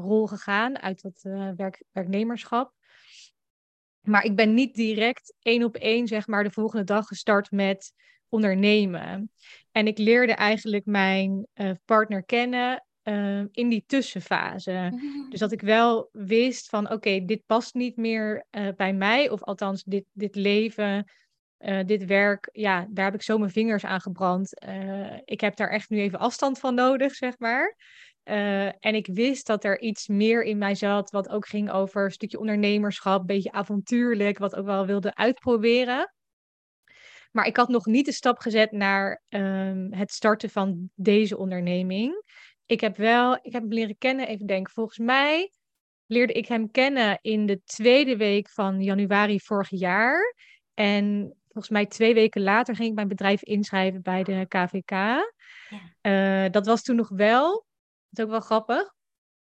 rol 0.00 0.26
gegaan, 0.26 0.78
uit 0.78 1.02
dat 1.02 1.20
werk 1.56 1.82
werknemerschap. 1.92 2.72
Maar 4.00 4.24
ik 4.24 4.36
ben 4.36 4.54
niet 4.54 4.74
direct 4.74 5.34
één 5.42 5.64
op 5.64 5.76
één, 5.76 6.06
zeg 6.06 6.26
maar, 6.26 6.44
de 6.44 6.50
volgende 6.50 6.84
dag 6.84 7.06
gestart 7.06 7.50
met 7.50 7.92
ondernemen. 8.28 9.30
En 9.72 9.86
ik 9.86 9.98
leerde 9.98 10.32
eigenlijk 10.32 10.86
mijn 10.86 11.46
partner 11.84 12.24
kennen 12.24 12.84
uh, 13.04 13.42
in 13.50 13.68
die 13.68 13.84
tussenfase. 13.86 15.00
Dus 15.28 15.40
dat 15.40 15.52
ik 15.52 15.60
wel 15.60 16.08
wist 16.12 16.68
van 16.68 16.84
oké, 16.84 16.94
okay, 16.94 17.24
dit 17.24 17.46
past 17.46 17.74
niet 17.74 17.96
meer 17.96 18.46
uh, 18.50 18.68
bij 18.76 18.92
mij. 18.92 19.30
Of 19.30 19.42
althans, 19.42 19.82
dit, 19.84 20.04
dit 20.12 20.34
leven, 20.34 21.10
uh, 21.64 21.80
dit 21.86 22.04
werk, 22.04 22.48
ja, 22.52 22.86
daar 22.90 23.04
heb 23.04 23.14
ik 23.14 23.22
zo 23.22 23.38
mijn 23.38 23.50
vingers 23.50 23.84
aan 23.84 24.00
gebrand. 24.00 24.64
Uh, 24.68 25.18
ik 25.24 25.40
heb 25.40 25.56
daar 25.56 25.70
echt 25.70 25.90
nu 25.90 26.00
even 26.00 26.18
afstand 26.18 26.58
van 26.58 26.74
nodig, 26.74 27.14
zeg 27.14 27.38
maar. 27.38 27.76
Uh, 28.24 28.66
en 28.66 28.94
ik 28.94 29.06
wist 29.06 29.46
dat 29.46 29.64
er 29.64 29.80
iets 29.80 30.08
meer 30.08 30.42
in 30.42 30.58
mij 30.58 30.74
zat, 30.74 31.10
wat 31.10 31.28
ook 31.28 31.46
ging 31.46 31.70
over 31.70 32.04
een 32.04 32.10
stukje 32.10 32.38
ondernemerschap, 32.38 33.20
een 33.20 33.26
beetje 33.26 33.52
avontuurlijk, 33.52 34.38
wat 34.38 34.56
ook 34.56 34.64
wel 34.66 34.86
wilde 34.86 35.14
uitproberen. 35.14 36.12
Maar 37.32 37.46
ik 37.46 37.56
had 37.56 37.68
nog 37.68 37.86
niet 37.86 38.06
de 38.06 38.12
stap 38.12 38.38
gezet 38.38 38.72
naar 38.72 39.22
um, 39.28 39.92
het 39.92 40.12
starten 40.12 40.50
van 40.50 40.90
deze 40.94 41.36
onderneming. 41.36 42.22
Ik 42.66 42.80
heb 42.80 42.96
wel, 42.96 43.34
ik 43.42 43.52
heb 43.52 43.62
hem 43.62 43.72
leren 43.72 43.98
kennen, 43.98 44.28
even 44.28 44.46
denken, 44.46 44.72
volgens 44.72 44.98
mij 44.98 45.50
leerde 46.06 46.32
ik 46.32 46.46
hem 46.48 46.70
kennen 46.70 47.18
in 47.20 47.46
de 47.46 47.62
tweede 47.64 48.16
week 48.16 48.50
van 48.50 48.82
januari 48.82 49.40
vorig 49.40 49.70
jaar. 49.70 50.34
En 50.74 51.36
volgens 51.54 51.72
mij 51.72 51.86
twee 51.86 52.14
weken 52.14 52.42
later 52.42 52.76
ging 52.76 52.88
ik 52.88 52.94
mijn 52.94 53.08
bedrijf 53.08 53.42
inschrijven 53.42 54.02
bij 54.02 54.22
de 54.22 54.46
KVK. 54.48 54.90
Ja. 54.90 56.44
Uh, 56.44 56.50
dat 56.50 56.66
was 56.66 56.82
toen 56.82 56.96
nog 56.96 57.08
wel, 57.08 57.66
dat 58.08 58.18
is 58.18 58.24
ook 58.24 58.30
wel 58.30 58.40
grappig. 58.40 58.94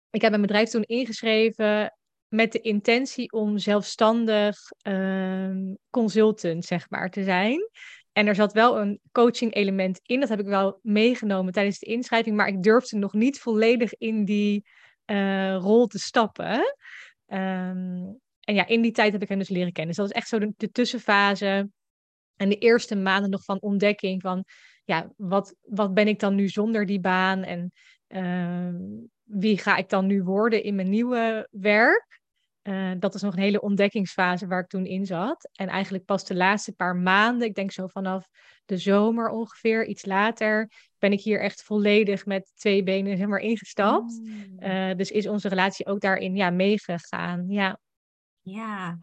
Ik 0.09 0.21
heb 0.21 0.29
mijn 0.29 0.41
bedrijf 0.41 0.69
toen 0.69 0.83
ingeschreven 0.83 1.97
met 2.27 2.51
de 2.51 2.61
intentie 2.61 3.31
om 3.31 3.57
zelfstandig 3.57 4.57
um, 4.87 5.77
consultant, 5.89 6.65
zeg 6.65 6.89
maar, 6.89 7.09
te 7.09 7.23
zijn. 7.23 7.69
En 8.11 8.27
er 8.27 8.35
zat 8.35 8.53
wel 8.53 8.79
een 8.79 8.99
coaching 9.11 9.53
element 9.53 9.99
in. 10.03 10.19
Dat 10.19 10.29
heb 10.29 10.39
ik 10.39 10.45
wel 10.45 10.79
meegenomen 10.81 11.53
tijdens 11.53 11.79
de 11.79 11.85
inschrijving. 11.85 12.35
Maar 12.35 12.47
ik 12.47 12.63
durfde 12.63 12.97
nog 12.97 13.13
niet 13.13 13.39
volledig 13.39 13.93
in 13.93 14.25
die 14.25 14.65
uh, 15.05 15.55
rol 15.55 15.87
te 15.87 15.99
stappen. 15.99 16.75
Um, 17.27 18.19
en 18.39 18.55
ja, 18.55 18.67
in 18.67 18.81
die 18.81 18.91
tijd 18.91 19.11
heb 19.11 19.21
ik 19.21 19.29
hem 19.29 19.39
dus 19.39 19.49
leren 19.49 19.71
kennen. 19.71 19.95
Dus 19.95 20.05
dat 20.05 20.13
is 20.13 20.21
echt 20.21 20.27
zo 20.27 20.39
de, 20.39 20.53
de 20.57 20.71
tussenfase. 20.71 21.69
En 22.35 22.49
de 22.49 22.57
eerste 22.57 22.95
maanden 22.95 23.29
nog 23.29 23.43
van 23.43 23.61
ontdekking 23.61 24.21
van... 24.21 24.45
ja, 24.83 25.11
wat, 25.17 25.55
wat 25.61 25.93
ben 25.93 26.07
ik 26.07 26.19
dan 26.19 26.35
nu 26.35 26.49
zonder 26.49 26.85
die 26.85 26.99
baan? 26.99 27.43
En 27.43 27.71
ehm, 28.07 28.75
wie 29.23 29.57
ga 29.57 29.77
ik 29.77 29.89
dan 29.89 30.05
nu 30.05 30.23
worden 30.23 30.63
in 30.63 30.75
mijn 30.75 30.89
nieuwe 30.89 31.47
werk? 31.51 32.23
Uh, 32.67 32.91
dat 32.99 33.15
is 33.15 33.21
nog 33.21 33.33
een 33.33 33.41
hele 33.41 33.61
ontdekkingsfase 33.61 34.47
waar 34.47 34.59
ik 34.59 34.67
toen 34.67 34.85
in 34.85 35.05
zat. 35.05 35.49
En 35.53 35.67
eigenlijk 35.67 36.05
pas 36.05 36.25
de 36.25 36.35
laatste 36.35 36.73
paar 36.73 36.95
maanden, 36.95 37.47
ik 37.47 37.55
denk 37.55 37.71
zo 37.71 37.87
vanaf 37.87 38.27
de 38.65 38.77
zomer 38.77 39.29
ongeveer, 39.29 39.85
iets 39.85 40.05
later, 40.05 40.71
ben 40.99 41.11
ik 41.11 41.21
hier 41.21 41.41
echt 41.41 41.63
volledig 41.63 42.25
met 42.25 42.51
twee 42.55 42.83
benen 42.83 43.17
zeg 43.17 43.27
maar, 43.27 43.39
ingestapt. 43.39 44.19
Mm. 44.21 44.57
Uh, 44.59 44.95
dus 44.95 45.11
is 45.11 45.27
onze 45.27 45.47
relatie 45.47 45.85
ook 45.85 45.99
daarin 45.99 46.35
ja, 46.35 46.49
meegegaan. 46.49 47.45
Ja. 47.49 47.79
ja. 48.41 48.99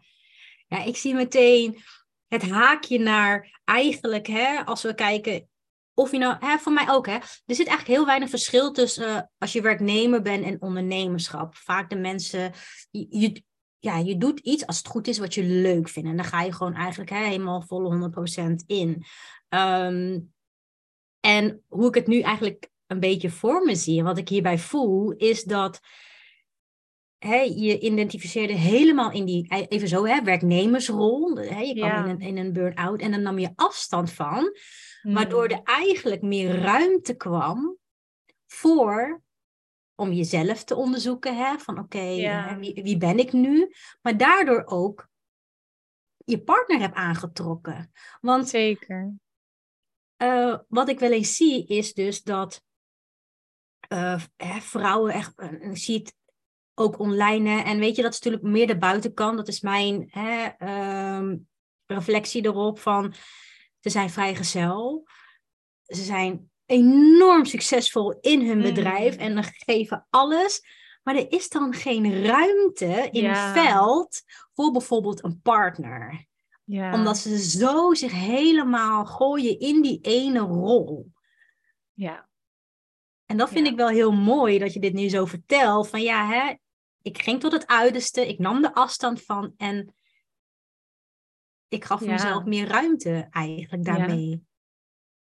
Ja, 0.67 0.83
ik 0.83 0.97
zie 0.97 1.13
meteen 1.13 1.77
het 2.27 2.49
haakje 2.49 2.99
naar 2.99 3.61
eigenlijk, 3.63 4.27
hè, 4.27 4.65
als 4.65 4.81
we 4.81 4.95
kijken, 4.95 5.47
of 5.93 6.11
je 6.11 6.17
nou, 6.17 6.35
hè, 6.39 6.57
voor 6.57 6.71
mij 6.71 6.89
ook, 6.89 7.05
hè, 7.05 7.13
er 7.45 7.55
zit 7.55 7.67
eigenlijk 7.67 7.97
heel 7.97 8.05
weinig 8.05 8.29
verschil 8.29 8.71
tussen 8.71 9.09
uh, 9.09 9.21
als 9.37 9.53
je 9.53 9.61
werknemer 9.61 10.21
bent 10.21 10.45
en 10.45 10.61
ondernemerschap. 10.61 11.55
Vaak 11.55 11.89
de 11.89 11.95
mensen, 11.95 12.51
je, 12.91 13.43
ja, 13.79 13.97
je 13.97 14.17
doet 14.17 14.39
iets 14.39 14.65
als 14.65 14.77
het 14.77 14.87
goed 14.87 15.07
is 15.07 15.17
wat 15.17 15.33
je 15.33 15.43
leuk 15.43 15.89
vindt. 15.89 16.09
En 16.09 16.15
dan 16.15 16.25
ga 16.25 16.41
je 16.41 16.53
gewoon 16.53 16.73
eigenlijk 16.73 17.09
hè, 17.09 17.25
helemaal 17.25 17.61
volle 17.61 18.11
100% 18.49 18.65
in. 18.65 19.05
Ehm, 19.49 20.19
en 21.19 21.63
hoe 21.67 21.87
ik 21.87 21.95
het 21.95 22.07
nu 22.07 22.19
eigenlijk 22.19 22.69
een 22.87 22.99
beetje 22.99 23.29
voor 23.29 23.65
me 23.65 23.75
zie 23.75 23.99
en 23.99 24.05
wat 24.05 24.17
ik 24.17 24.29
hierbij 24.29 24.59
voel, 24.59 25.11
is 25.11 25.43
dat 25.43 25.79
hè, 27.23 27.39
je 27.39 27.79
identificeerde 27.79 28.53
helemaal 28.53 29.11
in 29.11 29.25
die, 29.25 29.45
e-, 29.53 29.65
even 29.69 29.87
zo, 29.87 30.05
hè, 30.05 30.23
werknemersrol. 30.23 31.37
Hè, 31.37 31.59
je 31.59 31.75
kwam 31.75 32.05
in 32.05 32.09
een, 32.09 32.19
in 32.19 32.37
een 32.37 32.53
burn-out 32.53 33.01
en 33.01 33.11
dan 33.11 33.21
nam 33.21 33.39
je 33.39 33.51
afstand 33.55 34.11
van, 34.11 34.57
waardoor 35.01 35.47
er 35.47 35.61
hmm. 35.63 35.65
eigenlijk 35.65 36.21
meer 36.21 36.59
ruimte 36.59 37.15
kwam 37.15 37.77
voor 38.47 39.21
om 39.95 40.11
jezelf 40.11 40.63
te 40.63 40.75
onderzoeken, 40.75 41.37
hè, 41.37 41.57
van 41.57 41.79
oké, 41.79 42.05
wie, 42.59 42.83
wie 42.83 42.97
ben 42.97 43.19
ik 43.19 43.33
nu? 43.33 43.73
Maar 44.01 44.17
daardoor 44.17 44.63
ook 44.65 45.09
je 46.25 46.43
partner 46.43 46.79
hebt 46.79 46.95
aangetrokken. 46.95 47.91
Want 48.21 48.49
Zeker. 48.49 49.13
Uh, 50.17 50.57
wat 50.67 50.89
ik 50.89 50.99
wel 50.99 51.11
eens 51.11 51.35
zie 51.35 51.67
is 51.67 51.93
dus 51.93 52.23
dat 52.23 52.63
uh, 53.89 54.21
hè, 54.35 54.61
vrouwen 54.61 55.13
echt, 55.13 55.39
uh, 55.39 55.69
zie 55.73 55.97
het 55.97 56.15
ook 56.75 56.99
online. 56.99 57.63
En 57.63 57.79
weet 57.79 57.95
je, 57.95 58.01
dat 58.01 58.13
is 58.13 58.19
natuurlijk 58.19 58.53
meer 58.53 58.67
de 58.67 58.77
buitenkant. 58.77 59.37
Dat 59.37 59.47
is 59.47 59.61
mijn 59.61 60.07
hè, 60.09 60.49
um, 61.17 61.47
reflectie 61.85 62.45
erop 62.45 62.79
van, 62.79 63.13
ze 63.79 63.89
zijn 63.89 64.09
vrijgezel. 64.09 65.07
Ze 65.83 66.03
zijn 66.03 66.51
enorm 66.65 67.45
succesvol 67.45 68.17
in 68.21 68.47
hun 68.47 68.57
mm. 68.57 68.63
bedrijf 68.63 69.15
en 69.15 69.43
geven 69.43 70.07
alles. 70.09 70.61
Maar 71.03 71.15
er 71.15 71.31
is 71.31 71.49
dan 71.49 71.73
geen 71.73 72.25
ruimte 72.25 73.09
in 73.11 73.25
het 73.25 73.59
veld 73.59 74.21
voor 74.53 74.71
bijvoorbeeld 74.71 75.23
een 75.23 75.41
partner. 75.41 76.25
Ja. 76.63 76.93
Omdat 76.93 77.17
ze 77.17 77.39
zo 77.39 77.93
zich 77.93 78.11
helemaal 78.11 79.05
gooien 79.05 79.59
in 79.59 79.81
die 79.81 79.99
ene 80.01 80.39
rol. 80.39 81.11
Ja. 81.93 82.29
En 83.25 83.37
dat 83.37 83.49
vind 83.49 83.67
ik 83.67 83.75
wel 83.75 83.87
heel 83.87 84.11
mooi 84.11 84.59
dat 84.59 84.73
je 84.73 84.79
dit 84.79 84.93
nu 84.93 85.09
zo 85.09 85.25
vertelt. 85.25 85.89
Van 85.89 86.01
ja, 86.01 86.27
hè, 86.27 86.53
ik 87.03 87.21
ging 87.21 87.39
tot 87.39 87.51
het 87.51 87.67
uiterste, 87.67 88.27
ik 88.27 88.39
nam 88.39 88.61
de 88.61 88.73
afstand 88.73 89.21
van 89.21 89.53
en 89.57 89.95
ik 91.67 91.85
gaf 91.85 92.01
mezelf 92.01 92.43
meer 92.43 92.67
ruimte 92.67 93.27
eigenlijk 93.31 93.83
daarmee. 93.83 94.43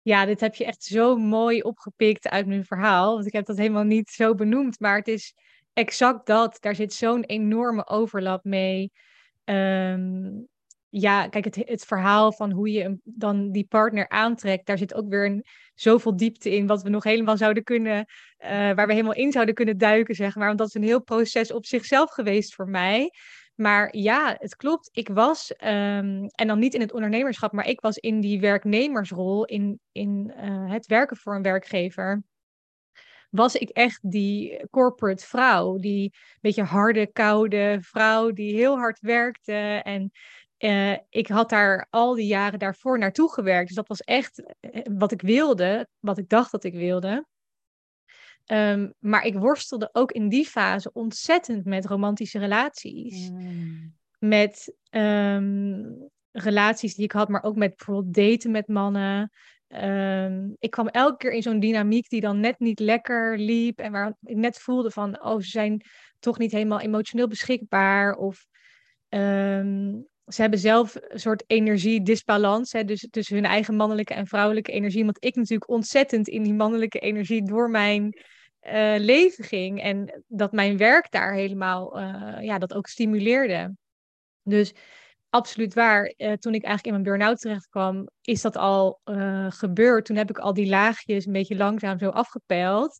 Ja, 0.01 0.25
dit 0.25 0.39
heb 0.39 0.55
je 0.55 0.65
echt 0.65 0.83
zo 0.83 1.15
mooi 1.15 1.61
opgepikt 1.61 2.27
uit 2.27 2.47
mijn 2.47 2.65
verhaal. 2.65 3.13
Want 3.13 3.25
ik 3.25 3.33
heb 3.33 3.45
dat 3.45 3.57
helemaal 3.57 3.83
niet 3.83 4.09
zo 4.09 4.35
benoemd. 4.35 4.79
Maar 4.79 4.97
het 4.97 5.07
is 5.07 5.33
exact 5.73 6.25
dat. 6.25 6.57
Daar 6.59 6.75
zit 6.75 6.93
zo'n 6.93 7.23
enorme 7.23 7.87
overlap 7.87 8.43
mee. 8.43 8.91
Ehm, 9.43 10.29
ja, 10.91 11.27
kijk, 11.27 11.45
het, 11.45 11.55
het 11.55 11.85
verhaal 11.85 12.31
van 12.31 12.51
hoe 12.51 12.71
je 12.71 12.97
dan 13.03 13.51
die 13.51 13.65
partner 13.69 14.09
aantrekt, 14.09 14.65
daar 14.65 14.77
zit 14.77 14.93
ook 14.93 15.09
weer 15.09 15.25
een, 15.25 15.45
zoveel 15.73 16.15
diepte 16.15 16.55
in, 16.55 16.67
wat 16.67 16.83
we 16.83 16.89
nog 16.89 17.03
helemaal 17.03 17.37
zouden 17.37 17.63
kunnen, 17.63 18.05
uh, 18.39 18.49
waar 18.49 18.87
we 18.87 18.93
helemaal 18.93 19.13
in 19.13 19.31
zouden 19.31 19.55
kunnen 19.55 19.77
duiken, 19.77 20.15
zeg 20.15 20.35
maar. 20.35 20.47
Want 20.47 20.57
dat 20.57 20.67
is 20.67 20.73
een 20.73 20.83
heel 20.83 21.03
proces 21.03 21.51
op 21.51 21.65
zichzelf 21.65 22.11
geweest 22.11 22.55
voor 22.55 22.69
mij. 22.69 23.11
Maar 23.55 23.95
ja, 23.95 24.35
het 24.39 24.55
klopt. 24.55 24.89
Ik 24.91 25.07
was, 25.07 25.51
um, 25.51 26.27
en 26.27 26.47
dan 26.47 26.59
niet 26.59 26.73
in 26.73 26.81
het 26.81 26.93
ondernemerschap, 26.93 27.51
maar 27.51 27.67
ik 27.67 27.81
was 27.81 27.97
in 27.97 28.19
die 28.19 28.39
werknemersrol, 28.39 29.45
in, 29.45 29.79
in 29.91 30.33
uh, 30.37 30.71
het 30.71 30.85
werken 30.85 31.17
voor 31.17 31.35
een 31.35 31.41
werkgever. 31.41 32.23
Was 33.29 33.55
ik 33.55 33.69
echt 33.69 34.11
die 34.11 34.65
corporate 34.69 35.25
vrouw, 35.25 35.77
die 35.77 36.13
beetje 36.41 36.63
harde, 36.63 37.11
koude 37.11 37.77
vrouw 37.81 38.31
die 38.31 38.55
heel 38.55 38.77
hard 38.77 38.99
werkte. 38.99 39.81
En 39.83 40.11
uh, 40.63 40.97
ik 41.09 41.27
had 41.27 41.49
daar 41.49 41.87
al 41.89 42.15
die 42.15 42.25
jaren 42.25 42.59
daarvoor 42.59 42.99
naartoe 42.99 43.31
gewerkt. 43.31 43.67
Dus 43.67 43.75
dat 43.75 43.87
was 43.87 44.01
echt 44.01 44.43
eh, 44.59 44.81
wat 44.97 45.11
ik 45.11 45.21
wilde, 45.21 45.87
wat 45.99 46.17
ik 46.17 46.29
dacht 46.29 46.51
dat 46.51 46.63
ik 46.63 46.73
wilde. 46.73 47.25
Um, 48.45 48.93
maar 48.99 49.25
ik 49.25 49.35
worstelde 49.35 49.89
ook 49.91 50.11
in 50.11 50.29
die 50.29 50.45
fase 50.45 50.91
ontzettend 50.93 51.65
met 51.65 51.85
romantische 51.85 52.39
relaties. 52.39 53.29
Mm. 53.29 53.95
Met 54.19 54.75
um, 54.89 56.09
relaties 56.31 56.95
die 56.95 57.05
ik 57.05 57.11
had, 57.11 57.29
maar 57.29 57.43
ook 57.43 57.55
met 57.55 57.75
bijvoorbeeld 57.75 58.13
daten 58.13 58.51
met 58.51 58.67
mannen. 58.67 59.31
Um, 59.67 60.55
ik 60.59 60.71
kwam 60.71 60.87
elke 60.87 61.17
keer 61.17 61.31
in 61.31 61.41
zo'n 61.41 61.59
dynamiek 61.59 62.09
die 62.09 62.21
dan 62.21 62.39
net 62.39 62.59
niet 62.59 62.79
lekker 62.79 63.37
liep. 63.37 63.79
En 63.79 63.91
waar 63.91 64.17
ik 64.21 64.35
net 64.35 64.59
voelde 64.59 64.91
van, 64.91 65.23
oh, 65.23 65.39
ze 65.39 65.49
zijn 65.49 65.85
toch 66.19 66.37
niet 66.37 66.51
helemaal 66.51 66.79
emotioneel 66.79 67.27
beschikbaar. 67.27 68.15
Of 68.15 68.45
um, 69.09 70.07
ze 70.27 70.41
hebben 70.41 70.59
zelf 70.59 70.95
een 71.07 71.19
soort 71.19 71.43
energiedisbalans. 71.47 72.71
Hè, 72.71 72.85
dus 72.85 73.07
tussen 73.09 73.35
hun 73.35 73.45
eigen 73.45 73.75
mannelijke 73.75 74.13
en 74.13 74.27
vrouwelijke 74.27 74.71
energie. 74.71 75.05
Want 75.05 75.23
ik 75.23 75.35
natuurlijk 75.35 75.69
ontzettend 75.69 76.27
in 76.27 76.43
die 76.43 76.53
mannelijke 76.53 76.99
energie 76.99 77.43
door 77.43 77.69
mijn 77.69 78.03
uh, 78.61 78.95
leven 78.97 79.43
ging. 79.43 79.81
En 79.81 80.23
dat 80.27 80.51
mijn 80.51 80.77
werk 80.77 81.11
daar 81.11 81.33
helemaal, 81.33 81.99
uh, 81.99 82.37
ja, 82.41 82.57
dat 82.57 82.73
ook 82.73 82.87
stimuleerde. 82.87 83.75
Dus 84.43 84.73
absoluut 85.29 85.73
waar. 85.73 86.13
Uh, 86.17 86.33
toen 86.33 86.53
ik 86.53 86.63
eigenlijk 86.63 86.85
in 86.85 86.91
mijn 86.91 87.03
burn-out 87.03 87.39
terecht 87.39 87.67
kwam, 87.69 88.09
is 88.21 88.41
dat 88.41 88.55
al 88.57 88.99
gebeurd. 89.49 90.05
Toen 90.05 90.15
heb 90.15 90.29
ik 90.29 90.37
al 90.37 90.53
die 90.53 90.69
laagjes 90.69 91.25
een 91.25 91.31
beetje 91.31 91.55
langzaam 91.55 91.99
zo 91.99 92.09
afgepeld. 92.09 92.99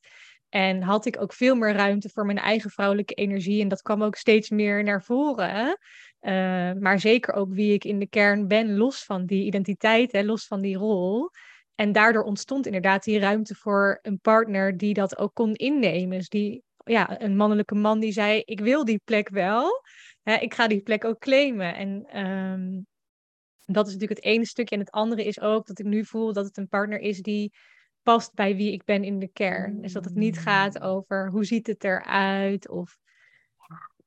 En 0.50 0.82
had 0.82 1.06
ik 1.06 1.22
ook 1.22 1.34
veel 1.34 1.56
meer 1.56 1.74
ruimte 1.74 2.10
voor 2.10 2.26
mijn 2.26 2.38
eigen 2.38 2.70
vrouwelijke 2.70 3.14
energie. 3.14 3.62
En 3.62 3.68
dat 3.68 3.82
kwam 3.82 4.04
ook 4.04 4.16
steeds 4.16 4.50
meer 4.50 4.84
naar 4.84 5.04
voren. 5.04 5.78
Uh, 6.22 6.72
maar 6.74 7.00
zeker 7.00 7.34
ook 7.34 7.54
wie 7.54 7.74
ik 7.74 7.84
in 7.84 8.00
de 8.00 8.08
kern 8.08 8.48
ben, 8.48 8.78
los 8.78 9.04
van 9.04 9.26
die 9.26 9.46
identiteit, 9.46 10.12
hè, 10.12 10.24
los 10.24 10.48
van 10.48 10.62
die 10.62 10.78
rol. 10.78 11.30
En 11.76 11.92
daardoor 11.92 12.24
ontstond 12.24 12.66
inderdaad 12.66 13.04
die 13.04 13.20
ruimte 13.20 13.56
voor 13.56 14.00
een 14.02 14.20
partner 14.20 14.78
die 14.78 14.94
dat 14.94 15.18
ook 15.18 15.34
kon 15.34 15.54
innemen. 15.54 16.18
Dus 16.18 16.30
die, 16.30 16.64
ja, 16.84 17.22
een 17.22 17.36
mannelijke 17.36 17.76
man 17.76 18.00
die 18.00 18.12
zei: 18.12 18.42
Ik 18.46 18.60
wil 18.60 18.86
die 18.86 19.02
plek 19.04 19.30
wel. 19.30 19.84
Hè, 20.24 20.36
ik 20.36 20.54
ga 20.54 20.68
die 20.68 20.82
plek 20.82 21.06
ook 21.06 21.20
claimen. 21.20 21.76
En 21.76 22.20
um, 22.20 22.86
dat 23.66 23.88
is 23.88 23.94
natuurlijk 23.94 24.20
het 24.20 24.30
ene 24.30 24.46
stukje. 24.46 24.76
En 24.76 24.82
het 24.82 24.92
andere 24.92 25.26
is 25.26 25.40
ook 25.40 25.68
dat 25.68 25.80
ik 25.80 25.86
nu 25.86 26.06
voel 26.06 26.34
dat 26.34 26.46
het 26.46 26.58
een 26.58 26.68
partner 26.68 27.00
is 27.00 27.22
die 27.22 27.54
past 28.02 28.34
bij 28.34 28.56
wie 28.56 28.72
ik 28.72 28.86
ben 28.86 29.04
in 29.04 29.20
de 29.20 29.28
kern. 29.28 29.82
Dus 29.82 29.94
dat 29.94 30.06
het 30.06 30.16
niet 30.16 30.40
gaat 30.40 30.82
over 30.82 31.30
hoe 31.30 31.46
ziet 31.46 31.68
het 31.68 31.84
eruit 31.84 32.70
of 32.70 32.98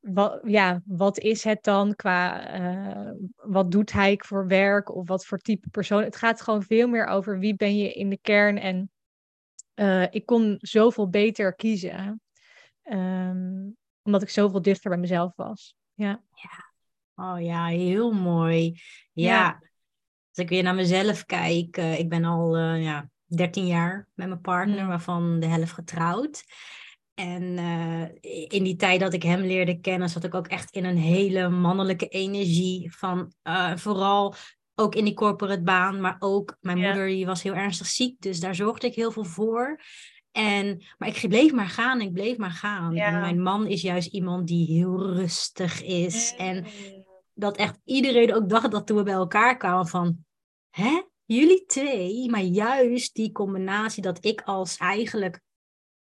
wat, 0.04 0.40
ja, 0.44 0.82
wat 0.84 1.18
is 1.18 1.44
het 1.44 1.62
dan 1.62 1.94
qua 1.94 2.54
uh, 2.60 3.10
wat 3.34 3.70
doet 3.70 3.92
hij 3.92 4.20
voor 4.24 4.46
werk 4.46 4.94
of 4.94 5.08
wat 5.08 5.26
voor 5.26 5.38
type 5.38 5.68
persoon. 5.70 6.02
Het 6.02 6.16
gaat 6.16 6.40
gewoon 6.40 6.62
veel 6.62 6.88
meer 6.88 7.06
over 7.06 7.38
wie 7.38 7.54
ben 7.54 7.76
je 7.76 7.92
in 7.92 8.08
de 8.08 8.18
kern 8.22 8.58
en 8.58 8.90
uh, 9.74 10.06
ik 10.10 10.26
kon 10.26 10.56
zoveel 10.58 11.08
beter 11.08 11.54
kiezen. 11.54 12.20
Um, 12.82 13.76
omdat 14.02 14.22
ik 14.22 14.28
zoveel 14.28 14.62
dichter 14.62 14.90
bij 14.90 14.98
mezelf 14.98 15.32
was. 15.36 15.74
Ja. 15.94 16.22
ja. 16.32 16.72
Oh 17.14 17.40
ja, 17.40 17.66
heel 17.66 18.12
mooi. 18.12 18.80
Ja. 19.12 19.62
Als 20.28 20.44
ik 20.44 20.48
weer 20.48 20.62
naar 20.62 20.74
mezelf 20.74 21.24
kijk, 21.24 21.76
uh, 21.76 21.98
ik 21.98 22.08
ben 22.08 22.24
al 22.24 22.56
ja, 22.58 23.10
13 23.24 23.66
jaar 23.66 24.08
met 24.14 24.28
mijn 24.28 24.40
partner, 24.40 24.82
mm. 24.82 24.88
waarvan 24.88 25.40
de 25.40 25.46
helft 25.46 25.72
getrouwd. 25.72 26.44
En 27.14 27.42
uh, 27.42 28.02
in 28.48 28.62
die 28.62 28.76
tijd 28.76 29.00
dat 29.00 29.12
ik 29.12 29.22
hem 29.22 29.40
leerde 29.40 29.80
kennen, 29.80 30.08
zat 30.08 30.24
ik 30.24 30.34
ook 30.34 30.46
echt 30.46 30.70
in 30.70 30.84
een 30.84 30.96
hele 30.96 31.48
mannelijke 31.48 32.08
energie. 32.08 32.94
Van 32.96 33.32
uh, 33.42 33.76
vooral 33.76 34.34
ook 34.74 34.94
in 34.94 35.04
die 35.04 35.14
corporate 35.14 35.62
baan, 35.62 36.00
maar 36.00 36.16
ook 36.18 36.56
mijn 36.60 36.78
moeder 36.78 37.06
die 37.06 37.26
was 37.26 37.42
heel 37.42 37.54
ernstig 37.54 37.86
ziek, 37.86 38.20
dus 38.20 38.40
daar 38.40 38.54
zorgde 38.54 38.86
ik 38.86 38.94
heel 38.94 39.10
veel 39.10 39.24
voor. 39.24 39.80
En, 40.32 40.84
maar 40.98 41.08
ik 41.08 41.28
bleef 41.28 41.52
maar 41.52 41.68
gaan, 41.68 42.00
ik 42.00 42.12
bleef 42.12 42.36
maar 42.36 42.50
gaan. 42.50 42.96
En 42.96 43.20
mijn 43.20 43.42
man 43.42 43.66
is 43.66 43.82
juist 43.82 44.12
iemand 44.12 44.46
die 44.46 44.66
heel 44.66 45.14
rustig 45.14 45.82
is. 45.82 46.34
En 46.36 46.66
dat 47.34 47.56
echt 47.56 47.78
iedereen 47.84 48.34
ook 48.34 48.48
dacht 48.48 48.70
dat 48.70 48.86
toen 48.86 48.96
we 48.96 49.02
bij 49.02 49.14
elkaar 49.14 49.56
kwamen 49.56 49.86
van, 49.86 50.16
hè? 50.70 51.02
jullie 51.24 51.64
twee, 51.66 52.30
maar 52.30 52.40
juist 52.40 53.14
die 53.14 53.32
combinatie 53.32 54.02
dat 54.02 54.24
ik 54.24 54.42
als 54.42 54.76
eigenlijk 54.76 55.40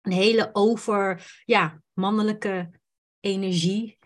een 0.07 0.13
hele 0.13 0.51
over, 0.53 1.33
ja, 1.45 1.83
mannelijke 1.93 2.71
energie 3.21 3.99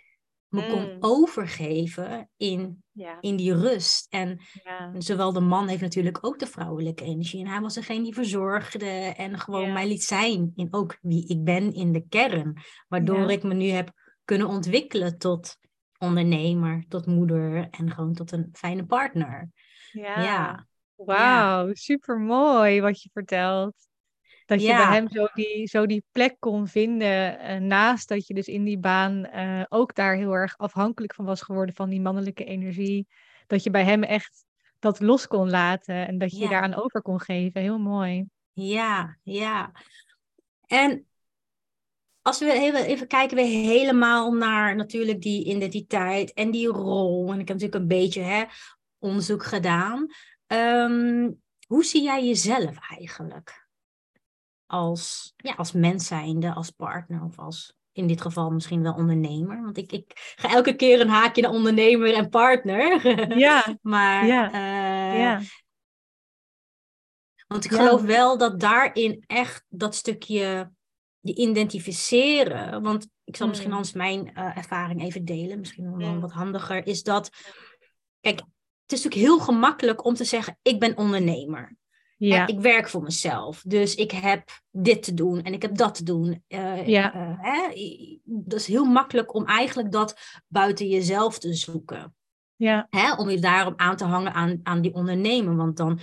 me 0.49 0.66
kon 0.66 0.83
Mm. 0.83 0.97
overgeven 1.00 2.30
in, 2.37 2.83
Ja. 2.92 3.16
in 3.21 3.37
die 3.37 3.54
rust. 3.54 4.07
En 4.09 4.40
Ja. 4.64 4.92
zowel 4.99 5.33
de 5.33 5.40
man 5.40 5.69
heeft 5.69 5.80
natuurlijk 5.80 6.19
ook 6.21 6.38
de 6.38 6.47
vrouwelijke 6.47 7.04
energie. 7.04 7.40
En 7.45 7.50
hij 7.50 7.61
was 7.61 7.75
degene 7.75 8.02
die 8.02 8.14
verzorgde 8.14 8.87
en 9.16 9.38
gewoon 9.38 9.66
Ja. 9.66 9.73
mij 9.73 9.88
liet 9.88 10.02
zijn 10.02 10.52
in 10.54 10.69
ook 10.71 10.99
wie 11.00 11.26
ik 11.28 11.45
ben 11.45 11.73
in 11.75 11.92
de 11.92 12.07
kern. 12.09 12.57
Waardoor 12.88 13.30
ik 13.30 13.42
me 13.42 13.54
nu 13.54 13.66
heb 13.69 13.92
kunnen 14.25 14.47
ontwikkelen 14.47 15.19
tot 15.19 15.57
ondernemer, 15.99 16.85
tot 16.88 17.07
moeder 17.07 17.69
en 17.71 17.90
gewoon 17.90 18.14
tot 18.14 18.33
een 18.33 18.49
fijne 18.52 18.87
partner. 18.87 19.50
Ja. 19.92 20.23
Ja. 20.23 20.66
Wauw, 20.95 21.75
super 21.75 22.19
mooi 22.19 22.80
wat 22.80 23.02
je 23.02 23.11
vertelt. 23.12 23.75
Dat 24.50 24.61
je 24.61 24.66
Ja. 24.66 24.87
bij 24.87 24.97
hem 24.97 25.09
zo 25.09 25.26
die, 25.35 25.66
zo 25.66 25.87
die 25.87 26.04
plek 26.12 26.37
kon 26.38 26.66
vinden. 26.69 27.38
eh, 27.38 27.57
naast 27.61 28.09
dat 28.09 28.26
je 28.26 28.35
dus 28.35 28.47
in 28.47 28.64
die 28.64 28.78
baan 28.78 29.25
eh, 29.25 29.62
ook 29.69 29.95
daar 29.95 30.14
heel 30.16 30.33
erg 30.33 30.57
afhankelijk 30.57 31.14
van 31.14 31.25
was 31.25 31.42
geworden 31.42 31.75
van 31.75 31.88
die 31.90 32.00
mannelijke 32.00 32.45
energie. 32.45 33.07
Dat 33.47 33.62
je 33.62 33.71
bij 33.71 33.85
hem 33.85 34.02
echt 34.02 34.45
dat 34.78 35.00
los 35.00 35.26
kon 35.26 35.50
laten 35.50 36.07
en 36.07 36.19
dat 36.19 36.30
je 36.30 36.37
je 36.37 36.42
Ja. 36.42 36.49
daaraan 36.50 36.75
over 36.75 37.02
kon 37.02 37.21
geven. 37.21 37.61
Heel 37.61 37.78
mooi. 37.78 38.25
Ja, 38.52 39.16
ja. 39.23 39.73
En 40.66 41.07
als 42.23 42.38
we 42.38 42.52
even, 42.52 42.85
even 42.85 43.07
kijken 43.07 43.37
weer 43.37 43.47
helemaal 43.71 44.33
naar 44.33 44.76
natuurlijk 44.76 45.23
die 45.23 45.45
identiteit 45.45 46.33
en 46.33 46.50
die 46.50 46.69
rol. 46.69 47.33
En 47.33 47.40
ik 47.40 47.49
heb 47.49 47.57
natuurlijk 47.61 47.75
een 47.75 47.88
beetje 47.99 48.23
hè, 48.23 48.45
onderzoek 48.99 49.45
gedaan. 49.45 50.07
Ehm, 50.47 51.30
hoe 51.66 51.85
zie 51.85 52.02
jij 52.02 52.26
jezelf 52.26 52.76
eigenlijk? 52.90 53.60
Als, 54.71 55.33
ja, 55.37 55.55
als 55.55 55.73
mens 55.73 56.07
zijnde, 56.07 56.55
als 56.55 56.71
partner 56.71 57.23
of 57.23 57.39
als 57.39 57.75
in 57.93 58.07
dit 58.07 58.21
geval 58.21 58.50
misschien 58.50 58.83
wel 58.83 58.95
ondernemer. 58.95 59.62
Want 59.62 59.77
ik, 59.77 59.93
ik 59.93 60.35
ga 60.37 60.50
elke 60.50 60.75
keer 60.75 61.00
een 61.00 61.09
haakje 61.09 61.43
naar 61.43 61.50
ondernemer 61.50 62.15
en 62.15 62.29
partner. 62.29 63.00
Ja, 63.39 63.79
maar 63.83 64.27
Ja, 64.27 64.53
eh, 64.53 65.19
ja, 65.21 65.41
want 67.47 67.65
ik 67.65 67.71
Ja. 67.71 67.77
geloof 67.77 68.03
wel 68.03 68.39
dat 68.39 68.61
daarin 68.61 69.25
echt 69.27 69.65
dat 69.69 69.95
stukje 69.95 70.71
je 71.21 71.35
identificeren. 71.35 72.83
Want 72.83 73.09
ik 73.25 73.37
zal 73.37 73.49
misschien 73.49 73.73
anders 73.73 73.93
mijn 73.93 74.35
eh, 74.35 74.57
ervaring 74.57 75.03
even 75.03 75.25
delen. 75.25 75.59
Misschien 75.59 75.97
wel 75.97 76.21
wat 76.21 76.33
handiger. 76.33 76.87
Is 76.87 77.03
dat. 77.03 77.31
Kijk, 78.21 78.39
het 78.83 78.99
is 78.99 79.05
natuurlijk 79.05 79.31
heel 79.31 79.39
gemakkelijk 79.39 80.05
om 80.05 80.15
te 80.15 80.25
zeggen: 80.25 80.59
ik 80.62 80.81
ben 80.81 80.97
ondernemer. 80.97 81.77
Ja, 82.29 82.47
ik 82.47 82.61
werk 82.61 82.89
voor 82.89 83.03
mezelf. 83.03 83.62
Dus 83.67 83.95
ik 83.95 84.11
heb 84.11 84.49
dit 84.71 85.03
te 85.03 85.15
doen 85.15 85.43
en 85.43 85.53
ik 85.53 85.62
heb 85.62 85.77
dat 85.77 85.95
te 85.95 86.05
doen. 86.05 86.45
Eh, 86.49 86.87
Ja. 86.87 87.15
eh, 87.15 87.35
hè? 87.39 87.69
Dat 88.25 88.59
is 88.61 88.67
heel 88.67 88.85
makkelijk 88.85 89.35
om 89.35 89.47
eigenlijk 89.47 89.93
dat 89.93 90.19
buiten 90.49 90.89
jezelf 90.89 91.39
te 91.39 91.55
zoeken. 91.55 92.15
ja. 92.57 92.87
Hè? 92.91 93.15
Om 93.15 93.31
je 93.31 93.39
daarom 93.39 93.75
aan 93.77 93.97
te 93.97 94.05
hangen 94.05 94.33
aan, 94.33 94.61
aan 94.62 94.81
die 94.81 94.95
ondernemer. 94.95 95.57
Want 95.57 95.77
dan 95.77 95.99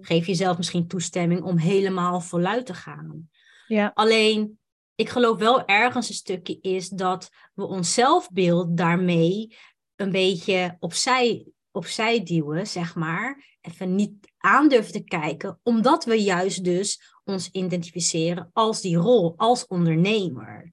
geef 0.00 0.26
je 0.26 0.34
zelf 0.34 0.56
misschien 0.56 0.86
toestemming 0.86 1.42
om 1.42 1.56
helemaal 1.56 2.20
voluit 2.20 2.66
te 2.66 2.74
gaan. 2.74 3.30
Ja, 3.66 3.90
Alleen, 3.94 4.58
ik 4.94 5.08
geloof 5.08 5.38
wel 5.38 5.66
ergens 5.66 6.08
een 6.08 6.14
stukje 6.14 6.58
is 6.60 6.88
dat 6.88 7.30
we 7.54 7.64
ons 7.64 7.94
zelfbeeld 7.94 8.76
daarmee 8.76 9.56
een 9.96 10.10
beetje 10.10 10.76
opzij, 10.78 11.46
opzij 11.70 12.22
duwen, 12.22 12.66
zeg 12.66 12.94
maar. 12.94 13.56
Even 13.60 13.94
niet 13.94 14.31
aandurven 14.42 14.92
te 14.92 15.04
kijken, 15.04 15.60
omdat 15.62 16.04
we 16.04 16.22
juist 16.22 16.64
dus 16.64 17.16
ons 17.24 17.50
identificeren 17.50 18.50
als 18.52 18.80
die 18.80 18.96
rol, 18.96 19.34
als 19.36 19.66
ondernemer. 19.66 20.72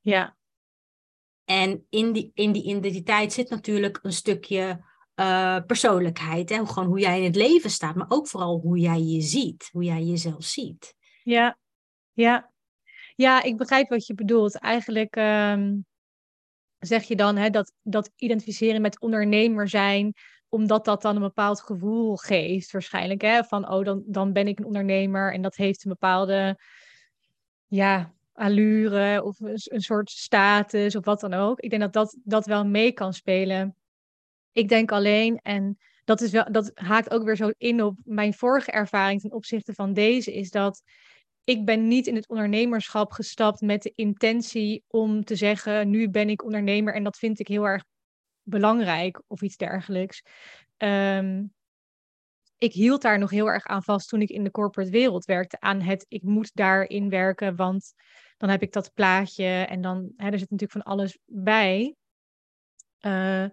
ja, 0.00 0.36
En 1.44 1.86
in 1.90 2.12
die, 2.12 2.30
in 2.34 2.52
die 2.52 2.64
identiteit 2.64 3.32
zit 3.32 3.48
natuurlijk 3.50 3.98
een 4.02 4.12
stukje 4.12 4.84
eh, 5.14 5.58
persoonlijkheid. 5.66 6.48
Hè? 6.48 6.66
Gewoon 6.66 6.88
hoe 6.88 7.00
jij 7.00 7.18
in 7.18 7.24
het 7.24 7.36
leven 7.36 7.70
staat, 7.70 7.94
maar 7.94 8.10
ook 8.10 8.28
vooral 8.28 8.58
hoe 8.60 8.78
jij 8.78 9.00
je 9.00 9.20
ziet, 9.20 9.68
hoe 9.72 9.84
jij 9.84 10.02
jezelf 10.02 10.44
ziet. 10.44 10.94
ja, 11.22 11.58
ja. 12.12 12.50
Ja, 13.14 13.42
ik 13.42 13.56
begrijp 13.56 13.88
wat 13.88 14.06
je 14.06 14.14
bedoelt. 14.14 14.58
Eigenlijk 14.58 15.16
ehm, 15.16 15.76
zeg 16.78 17.04
je 17.04 17.16
dan 17.16 17.36
hè, 17.36 17.50
dat, 17.50 17.72
dat 17.82 18.10
identificeren 18.16 18.80
met 18.80 19.00
ondernemer 19.00 19.68
zijn, 19.68 20.14
omdat 20.52 20.84
dat 20.84 21.02
dan 21.02 21.16
een 21.16 21.22
bepaald 21.22 21.60
gevoel 21.60 22.16
geeft, 22.16 22.72
waarschijnlijk. 22.72 23.22
Hè? 23.22 23.44
Van, 23.44 23.70
oh, 23.70 23.84
dan, 23.84 24.02
dan 24.06 24.32
ben 24.32 24.48
ik 24.48 24.58
een 24.58 24.64
ondernemer 24.64 25.32
en 25.32 25.42
dat 25.42 25.56
heeft 25.56 25.84
een 25.84 25.90
bepaalde 25.90 26.58
ja, 27.66 28.12
allure 28.32 29.22
of 29.22 29.40
een, 29.40 29.58
een 29.64 29.80
soort 29.80 30.10
status 30.10 30.96
of 30.96 31.04
wat 31.04 31.20
dan 31.20 31.34
ook. 31.34 31.60
Ik 31.60 31.70
denk 31.70 31.82
dat 31.82 31.92
dat, 31.92 32.16
dat 32.24 32.46
wel 32.46 32.66
mee 32.66 32.92
kan 32.92 33.12
spelen. 33.12 33.76
Ik 34.52 34.68
denk 34.68 34.92
alleen, 34.92 35.38
en 35.42 35.78
dat, 36.04 36.20
is 36.20 36.30
wel, 36.30 36.52
dat 36.52 36.70
haakt 36.74 37.10
ook 37.10 37.24
weer 37.24 37.36
zo 37.36 37.50
in 37.58 37.82
op 37.82 37.96
mijn 38.04 38.34
vorige 38.34 38.70
ervaring 38.70 39.20
ten 39.20 39.32
opzichte 39.32 39.74
van 39.74 39.92
deze, 39.92 40.34
is 40.34 40.50
dat 40.50 40.82
ik 41.44 41.64
ben 41.64 41.88
niet 41.88 42.06
in 42.06 42.14
het 42.14 42.28
ondernemerschap 42.28 43.12
gestapt 43.12 43.60
met 43.60 43.82
de 43.82 43.92
intentie 43.94 44.84
om 44.88 45.24
te 45.24 45.36
zeggen, 45.36 45.90
nu 45.90 46.10
ben 46.10 46.28
ik 46.28 46.44
ondernemer 46.44 46.94
en 46.94 47.04
dat 47.04 47.18
vind 47.18 47.38
ik 47.38 47.48
heel 47.48 47.64
erg 47.64 47.84
belangrijk 48.42 49.22
of 49.26 49.42
iets 49.42 49.56
dergelijks. 49.56 50.22
Ehm, 50.76 51.44
ik 52.58 52.72
hield 52.72 53.02
daar 53.02 53.18
nog 53.18 53.30
heel 53.30 53.46
erg 53.46 53.64
aan 53.64 53.82
vast 53.82 54.08
toen 54.08 54.20
ik 54.20 54.30
in 54.30 54.44
de 54.44 54.50
corporate 54.50 54.90
wereld 54.90 55.24
werkte, 55.24 55.60
aan 55.60 55.80
het 55.80 56.06
ik 56.08 56.22
moet 56.22 56.50
daarin 56.54 57.08
werken, 57.08 57.56
want 57.56 57.94
dan 58.36 58.48
heb 58.48 58.62
ik 58.62 58.72
dat 58.72 58.94
plaatje 58.94 59.44
en 59.44 59.80
dan, 59.80 60.12
hè, 60.16 60.30
er 60.30 60.38
zit 60.38 60.50
natuurlijk 60.50 60.84
van 60.84 60.92
alles 60.92 61.18
bij. 61.24 61.94
Uh, 63.00 63.44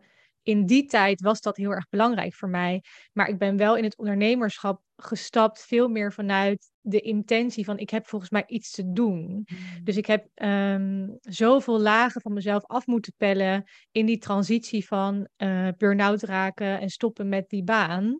in 0.43 0.65
die 0.65 0.85
tijd 0.85 1.21
was 1.21 1.41
dat 1.41 1.57
heel 1.57 1.71
erg 1.71 1.89
belangrijk 1.89 2.33
voor 2.33 2.49
mij. 2.49 2.83
Maar 3.13 3.27
ik 3.27 3.37
ben 3.37 3.57
wel 3.57 3.77
in 3.77 3.83
het 3.83 3.97
ondernemerschap 3.97 4.81
gestapt, 4.95 5.65
veel 5.65 5.87
meer 5.87 6.13
vanuit 6.13 6.71
de 6.89 6.99
intentie 6.99 7.65
van 7.65 7.77
ik 7.77 7.89
heb 7.89 8.07
volgens 8.07 8.31
mij 8.31 8.43
iets 8.47 8.71
te 8.71 8.91
doen. 8.91 9.25
Mm. 9.25 9.83
Dus 9.83 9.97
ik 9.97 10.05
heb 10.05 10.27
um, 10.35 11.17
zoveel 11.21 11.79
lagen 11.79 12.21
van 12.21 12.33
mezelf 12.33 12.65
af 12.65 12.87
moeten 12.87 13.13
pellen 13.17 13.63
in 13.91 14.05
die 14.05 14.17
transitie 14.17 14.87
van 14.87 15.27
uh, 15.37 15.67
burn-out 15.77 16.21
raken 16.21 16.79
en 16.79 16.89
stoppen 16.89 17.29
met 17.29 17.49
die 17.49 17.63
baan. 17.63 18.19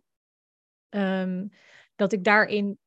Um, 0.89 1.49
dat 1.95 2.13
ik 2.13 2.23
daarin 2.23 2.77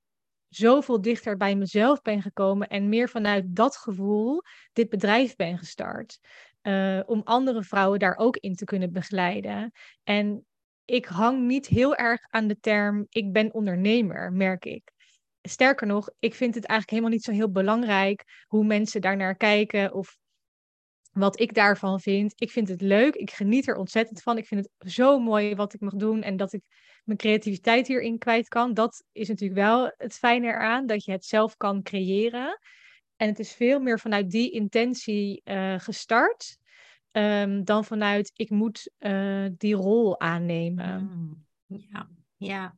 zoveel 0.49 1.01
dichter 1.01 1.37
bij 1.37 1.57
mezelf 1.57 2.03
ben 2.03 2.23
gekomen 2.23 2.68
en 2.68 2.88
meer 2.88 3.09
vanuit 3.09 3.45
dat 3.49 3.77
gevoel 3.77 4.42
dit 4.73 4.88
bedrijf 4.88 5.37
ben 5.37 5.59
gestart. 5.59 6.18
Uh, 6.62 7.01
om 7.07 7.21
andere 7.25 7.62
vrouwen 7.62 7.99
daar 7.99 8.16
ook 8.16 8.37
in 8.37 8.55
te 8.55 8.64
kunnen 8.64 8.92
begeleiden. 8.92 9.73
En 10.03 10.47
ik 10.85 11.05
hang 11.05 11.47
niet 11.47 11.66
heel 11.66 11.97
erg 11.97 12.21
aan 12.29 12.47
de 12.47 12.59
term 12.61 13.07
ik 13.09 13.33
ben 13.33 13.55
ondernemer, 13.55 14.33
merk 14.33 14.64
ik. 14.64 14.92
Sterker 15.43 15.87
nog, 15.87 16.11
ik 16.19 16.35
vind 16.35 16.55
het 16.55 16.65
eigenlijk 16.65 16.91
helemaal 16.91 17.11
niet 17.11 17.25
zo 17.25 17.33
heel 17.33 17.51
belangrijk 17.51 18.45
hoe 18.47 18.65
mensen 18.65 19.01
daarnaar 19.01 19.37
kijken 19.37 19.95
of 19.95 20.17
wat 21.13 21.41
ik 21.41 21.55
daarvan 21.55 22.01
vind. 22.01 22.33
Ik 22.37 22.51
vind 22.51 22.69
het 22.69 22.81
leuk, 22.81 23.15
ik 23.15 23.31
geniet 23.31 23.69
er 23.69 23.77
ontzettend 23.77 24.23
van. 24.23 24.39
Ik 24.39 24.47
vind 24.47 24.69
het 24.79 24.93
zo 24.93 25.19
mooi 25.19 25.55
wat 25.55 25.75
ik 25.75 25.81
mag 25.81 25.95
doen 25.95 26.23
en 26.23 26.37
dat 26.37 26.53
ik 26.53 26.63
mijn 27.05 27.19
creativiteit 27.19 27.87
hierin 27.87 28.19
kwijt 28.19 28.49
kan. 28.49 28.75
Dat 28.75 29.05
is 29.13 29.29
natuurlijk 29.29 29.61
wel 29.61 29.93
het 29.97 30.15
fijne 30.15 30.47
eraan, 30.47 30.87
dat 30.87 31.05
je 31.05 31.13
het 31.13 31.25
zelf 31.25 31.57
kan 31.57 31.83
creëren. 31.83 32.59
En 33.17 33.29
het 33.29 33.39
is 33.39 33.53
veel 33.53 33.81
meer 33.81 34.01
vanuit 34.01 34.31
die 34.31 34.51
intentie 34.51 35.41
uh, 35.45 35.79
gestart. 35.79 36.59
Um, 37.13 37.65
dan 37.65 37.85
vanuit 37.85 38.31
ik 38.35 38.51
moet 38.51 38.93
uh, 38.99 39.47
die 39.57 39.75
rol 39.75 40.21
aannemen. 40.21 41.03
Mm, 41.03 41.47
ja, 41.67 42.09
ja. 42.37 42.77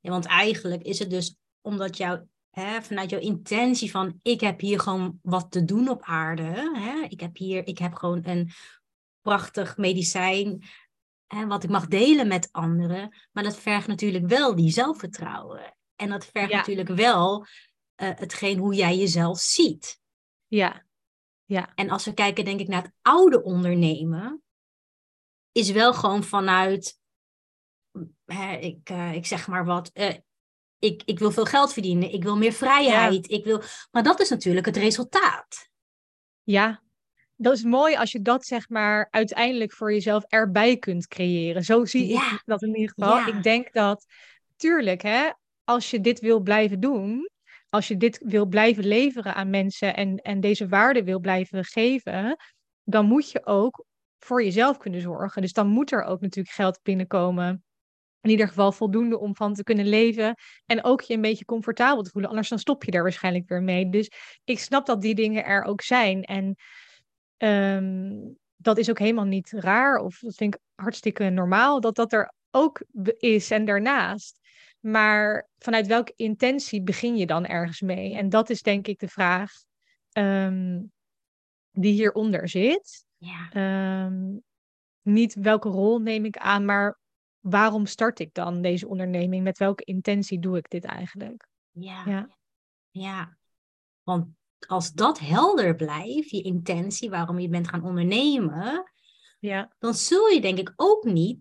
ja. 0.00 0.10
Want 0.10 0.26
eigenlijk 0.26 0.82
is 0.82 0.98
het 0.98 1.10
dus 1.10 1.36
omdat 1.60 1.96
jou, 1.96 2.20
hè, 2.50 2.82
vanuit 2.82 3.10
jouw 3.10 3.20
intentie 3.20 3.90
van 3.90 4.18
ik 4.22 4.40
heb 4.40 4.60
hier 4.60 4.80
gewoon 4.80 5.18
wat 5.22 5.50
te 5.50 5.64
doen 5.64 5.88
op 5.88 6.02
aarde. 6.02 6.42
Hè? 6.74 7.06
Ik 7.08 7.20
heb 7.20 7.36
hier, 7.36 7.66
ik 7.66 7.78
heb 7.78 7.94
gewoon 7.94 8.20
een 8.26 8.50
prachtig 9.20 9.76
medicijn 9.76 10.64
hè, 11.26 11.46
wat 11.46 11.64
ik 11.64 11.70
mag 11.70 11.86
delen 11.86 12.28
met 12.28 12.48
anderen. 12.52 13.16
Maar 13.32 13.44
dat 13.44 13.56
vergt 13.56 13.86
natuurlijk 13.86 14.26
wel 14.26 14.54
die 14.54 14.70
zelfvertrouwen. 14.70 15.76
En 15.96 16.08
dat 16.08 16.26
vergt 16.26 16.50
ja. 16.50 16.56
natuurlijk 16.56 16.88
wel 16.88 17.40
uh, 17.40 17.46
hetgeen 17.96 18.58
hoe 18.58 18.74
jij 18.74 18.96
jezelf 18.96 19.38
ziet. 19.38 20.00
Ja. 20.46 20.84
ja. 21.44 21.74
En 21.74 21.90
als 21.90 22.04
we 22.04 22.14
kijken, 22.14 22.44
denk 22.44 22.60
ik, 22.60 22.68
naar 22.68 22.82
het 22.82 22.92
oude 23.02 23.42
ondernemen, 23.42 24.42
is 25.52 25.70
wel 25.70 25.94
gewoon 25.94 26.24
vanuit, 26.24 27.00
hè, 28.24 28.56
ik, 28.56 28.90
uh, 28.90 29.14
ik 29.14 29.26
zeg 29.26 29.48
maar 29.48 29.64
wat, 29.64 29.90
uh, 29.94 30.14
ik, 30.78 31.02
ik 31.04 31.18
wil 31.18 31.30
veel 31.30 31.44
geld 31.44 31.72
verdienen, 31.72 32.12
ik 32.12 32.22
wil 32.22 32.36
meer 32.36 32.52
vrijheid, 32.52 33.28
ja. 33.28 33.36
ik 33.36 33.44
wil, 33.44 33.62
maar 33.90 34.02
dat 34.02 34.20
is 34.20 34.28
natuurlijk 34.28 34.66
het 34.66 34.76
resultaat. 34.76 35.68
Ja, 36.42 36.82
dat 37.36 37.52
is 37.52 37.62
mooi 37.62 37.96
als 37.96 38.12
je 38.12 38.22
dat 38.22 38.46
zeg 38.46 38.68
maar 38.68 39.08
uiteindelijk 39.10 39.72
voor 39.72 39.92
jezelf 39.92 40.24
erbij 40.24 40.76
kunt 40.76 41.06
creëren. 41.06 41.64
Zo 41.64 41.84
zie 41.84 42.08
ja. 42.08 42.32
ik 42.32 42.42
dat 42.44 42.62
in 42.62 42.74
ieder 42.74 42.92
geval. 42.96 43.16
Ja. 43.16 43.26
Ik 43.26 43.42
denk 43.42 43.72
dat 43.72 44.06
tuurlijk, 44.56 45.02
hè, 45.02 45.30
als 45.64 45.90
je 45.90 46.00
dit 46.00 46.20
wil 46.20 46.40
blijven 46.40 46.80
doen, 46.80 47.30
als 47.70 47.88
je 47.88 47.96
dit 47.96 48.20
wil 48.24 48.46
blijven 48.46 48.86
leveren 48.86 49.34
aan 49.34 49.50
mensen 49.50 49.96
en, 49.96 50.16
en 50.16 50.40
deze 50.40 50.68
waarde 50.68 51.04
wil 51.04 51.20
blijven 51.20 51.64
geven, 51.64 52.36
dan 52.84 53.06
moet 53.06 53.30
je 53.30 53.46
ook 53.46 53.84
voor 54.18 54.44
jezelf 54.44 54.76
kunnen 54.76 55.00
zorgen. 55.00 55.42
Dus 55.42 55.52
dan 55.52 55.66
moet 55.66 55.92
er 55.92 56.02
ook 56.02 56.20
natuurlijk 56.20 56.54
geld 56.54 56.80
binnenkomen. 56.82 57.64
In 58.20 58.30
ieder 58.30 58.48
geval 58.48 58.72
voldoende 58.72 59.18
om 59.18 59.36
van 59.36 59.54
te 59.54 59.62
kunnen 59.62 59.86
leven. 59.86 60.34
En 60.66 60.84
ook 60.84 61.00
je 61.00 61.14
een 61.14 61.20
beetje 61.20 61.44
comfortabel 61.44 62.02
te 62.02 62.10
voelen. 62.10 62.30
Anders 62.30 62.48
dan 62.48 62.58
stop 62.58 62.84
je 62.84 62.90
daar 62.90 63.02
waarschijnlijk 63.02 63.48
weer 63.48 63.62
mee. 63.62 63.88
Dus 63.88 64.10
ik 64.44 64.58
snap 64.58 64.86
dat 64.86 65.00
die 65.00 65.14
dingen 65.14 65.44
er 65.44 65.62
ook 65.62 65.82
zijn. 65.82 66.22
En 66.22 66.56
ehm, 67.36 68.10
dat 68.56 68.78
is 68.78 68.90
ook 68.90 68.98
helemaal 68.98 69.24
niet 69.24 69.50
raar. 69.50 69.98
Of 69.98 70.18
dat 70.18 70.34
vind 70.34 70.54
ik 70.54 70.60
hartstikke 70.74 71.30
normaal 71.30 71.80
dat 71.80 71.94
dat 71.94 72.12
er 72.12 72.32
ook 72.50 72.82
is 73.18 73.50
en 73.50 73.64
daarnaast. 73.64 74.38
Maar 74.80 75.48
vanuit 75.58 75.86
welke 75.86 76.12
intentie 76.16 76.82
begin 76.82 77.16
je 77.16 77.26
dan 77.26 77.46
ergens 77.46 77.80
mee? 77.80 78.16
En 78.16 78.28
dat 78.28 78.50
is 78.50 78.62
denk 78.62 78.86
ik 78.86 78.98
de 78.98 79.08
vraag 79.08 79.52
um, 80.12 80.92
die 81.72 81.92
hieronder 81.92 82.48
zit. 82.48 83.06
Ja. 83.16 83.50
Ehm, 83.52 84.36
niet 85.02 85.34
welke 85.34 85.68
rol 85.68 85.98
neem 85.98 86.24
ik 86.24 86.36
aan, 86.36 86.64
maar 86.64 86.98
waarom 87.50 87.86
start 87.86 88.18
ik 88.20 88.34
dan 88.34 88.62
deze 88.62 88.88
onderneming? 88.88 89.42
Met 89.44 89.58
welke 89.58 89.84
intentie 89.84 90.38
doe 90.38 90.56
ik 90.56 90.70
dit 90.70 90.84
eigenlijk? 90.84 91.48
Ja. 91.70 92.02
Ja. 92.06 92.36
ja. 92.90 93.36
Want 94.02 94.26
als 94.66 94.92
dat 94.92 95.18
helder 95.18 95.74
blijft, 95.74 96.30
je 96.30 96.42
intentie, 96.42 97.10
waarom 97.10 97.38
je 97.38 97.48
bent 97.48 97.68
gaan 97.68 97.84
ondernemen, 97.84 98.92
Ja, 99.40 99.74
dan 99.78 99.94
zul 99.94 100.28
je 100.28 100.40
denk 100.40 100.58
ik 100.58 100.72
ook 100.76 101.04
niet 101.04 101.40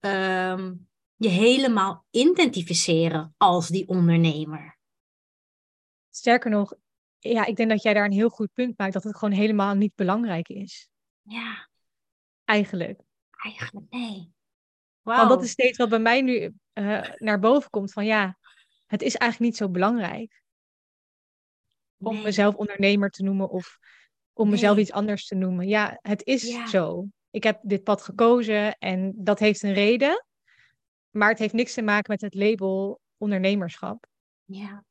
ehm, 0.00 0.74
je 1.16 1.28
helemaal 1.28 2.06
identificeren 2.10 3.34
als 3.36 3.68
die 3.68 3.88
ondernemer. 3.88 4.78
sterker 6.10 6.50
nog, 6.50 6.74
ja, 7.18 7.44
ik 7.44 7.56
denk 7.56 7.70
dat 7.70 7.82
jij 7.82 7.94
daar 7.94 8.04
een 8.04 8.12
heel 8.12 8.28
goed 8.28 8.52
punt 8.52 8.78
maakt, 8.78 8.92
dat 8.92 9.02
het 9.02 9.16
gewoon 9.16 9.34
helemaal 9.34 9.74
niet 9.74 9.94
belangrijk 9.94 10.48
is. 10.48 10.88
Ja, 11.22 11.68
Eigenlijk. 12.44 13.00
eigenlijk 13.30 13.90
nee. 13.90 14.34
Want 15.14 15.28
dat 15.28 15.42
is 15.42 15.50
steeds 15.50 15.78
wat 15.78 15.88
bij 15.88 15.98
mij 15.98 16.20
nu 16.22 16.52
eh, 16.72 17.10
naar 17.16 17.38
boven 17.38 17.70
komt 17.70 17.92
van 17.92 18.04
ja, 18.06 18.38
het 18.86 19.02
is 19.02 19.16
eigenlijk 19.16 19.50
niet 19.50 19.60
zo 19.60 19.68
belangrijk 19.70 20.42
om 21.98 22.14
Nee. 22.14 22.22
mezelf 22.22 22.54
ondernemer 22.54 23.10
te 23.10 23.22
noemen 23.22 23.50
of 23.50 23.78
om 24.32 24.48
mezelf 24.50 24.74
Nee. 24.74 24.84
iets 24.84 24.92
anders 24.92 25.26
te 25.26 25.34
noemen. 25.34 25.68
Ja, 25.68 25.98
het 26.02 26.24
is 26.24 26.48
Ja. 26.48 26.66
zo. 26.66 27.06
Ik 27.30 27.42
heb 27.42 27.60
dit 27.62 27.82
pad 27.82 28.02
gekozen 28.02 28.78
en 28.78 29.12
dat 29.16 29.38
heeft 29.38 29.62
een 29.62 29.72
reden, 29.72 30.24
maar 31.10 31.28
het 31.28 31.38
heeft 31.38 31.54
niks 31.54 31.74
te 31.74 31.82
maken 31.82 32.10
met 32.12 32.20
het 32.20 32.34
label 32.34 33.00
ondernemerschap. 33.16 34.06
Ja. 34.44 34.84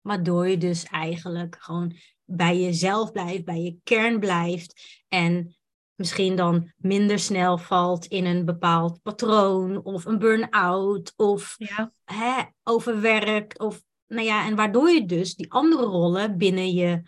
Waardoor 0.00 0.48
je 0.48 0.58
dus 0.58 0.84
eigenlijk 0.84 1.56
gewoon 1.60 1.96
bij 2.24 2.60
jezelf 2.60 3.12
blijft, 3.12 3.44
bij 3.44 3.60
je 3.60 3.78
kern 3.82 4.20
blijft. 4.20 5.02
En 5.08 5.56
misschien 6.02 6.36
dan 6.36 6.72
minder 6.76 7.18
snel 7.18 7.58
valt 7.58 8.06
in 8.06 8.24
een 8.24 8.44
bepaald 8.44 9.02
patroon 9.02 9.82
of 9.82 10.04
een 10.04 10.18
burn-out 10.18 11.12
of 11.16 11.54
Ja, 11.58 11.92
hè, 12.04 12.42
overwerkt. 12.62 13.58
Of, 13.58 13.82
nou 14.06 14.26
ja, 14.26 14.46
en 14.46 14.56
waardoor 14.56 14.90
je 14.90 15.06
dus 15.06 15.34
die 15.34 15.52
andere 15.52 15.82
rollen 15.82 16.38
binnen 16.38 16.72
je 16.72 17.02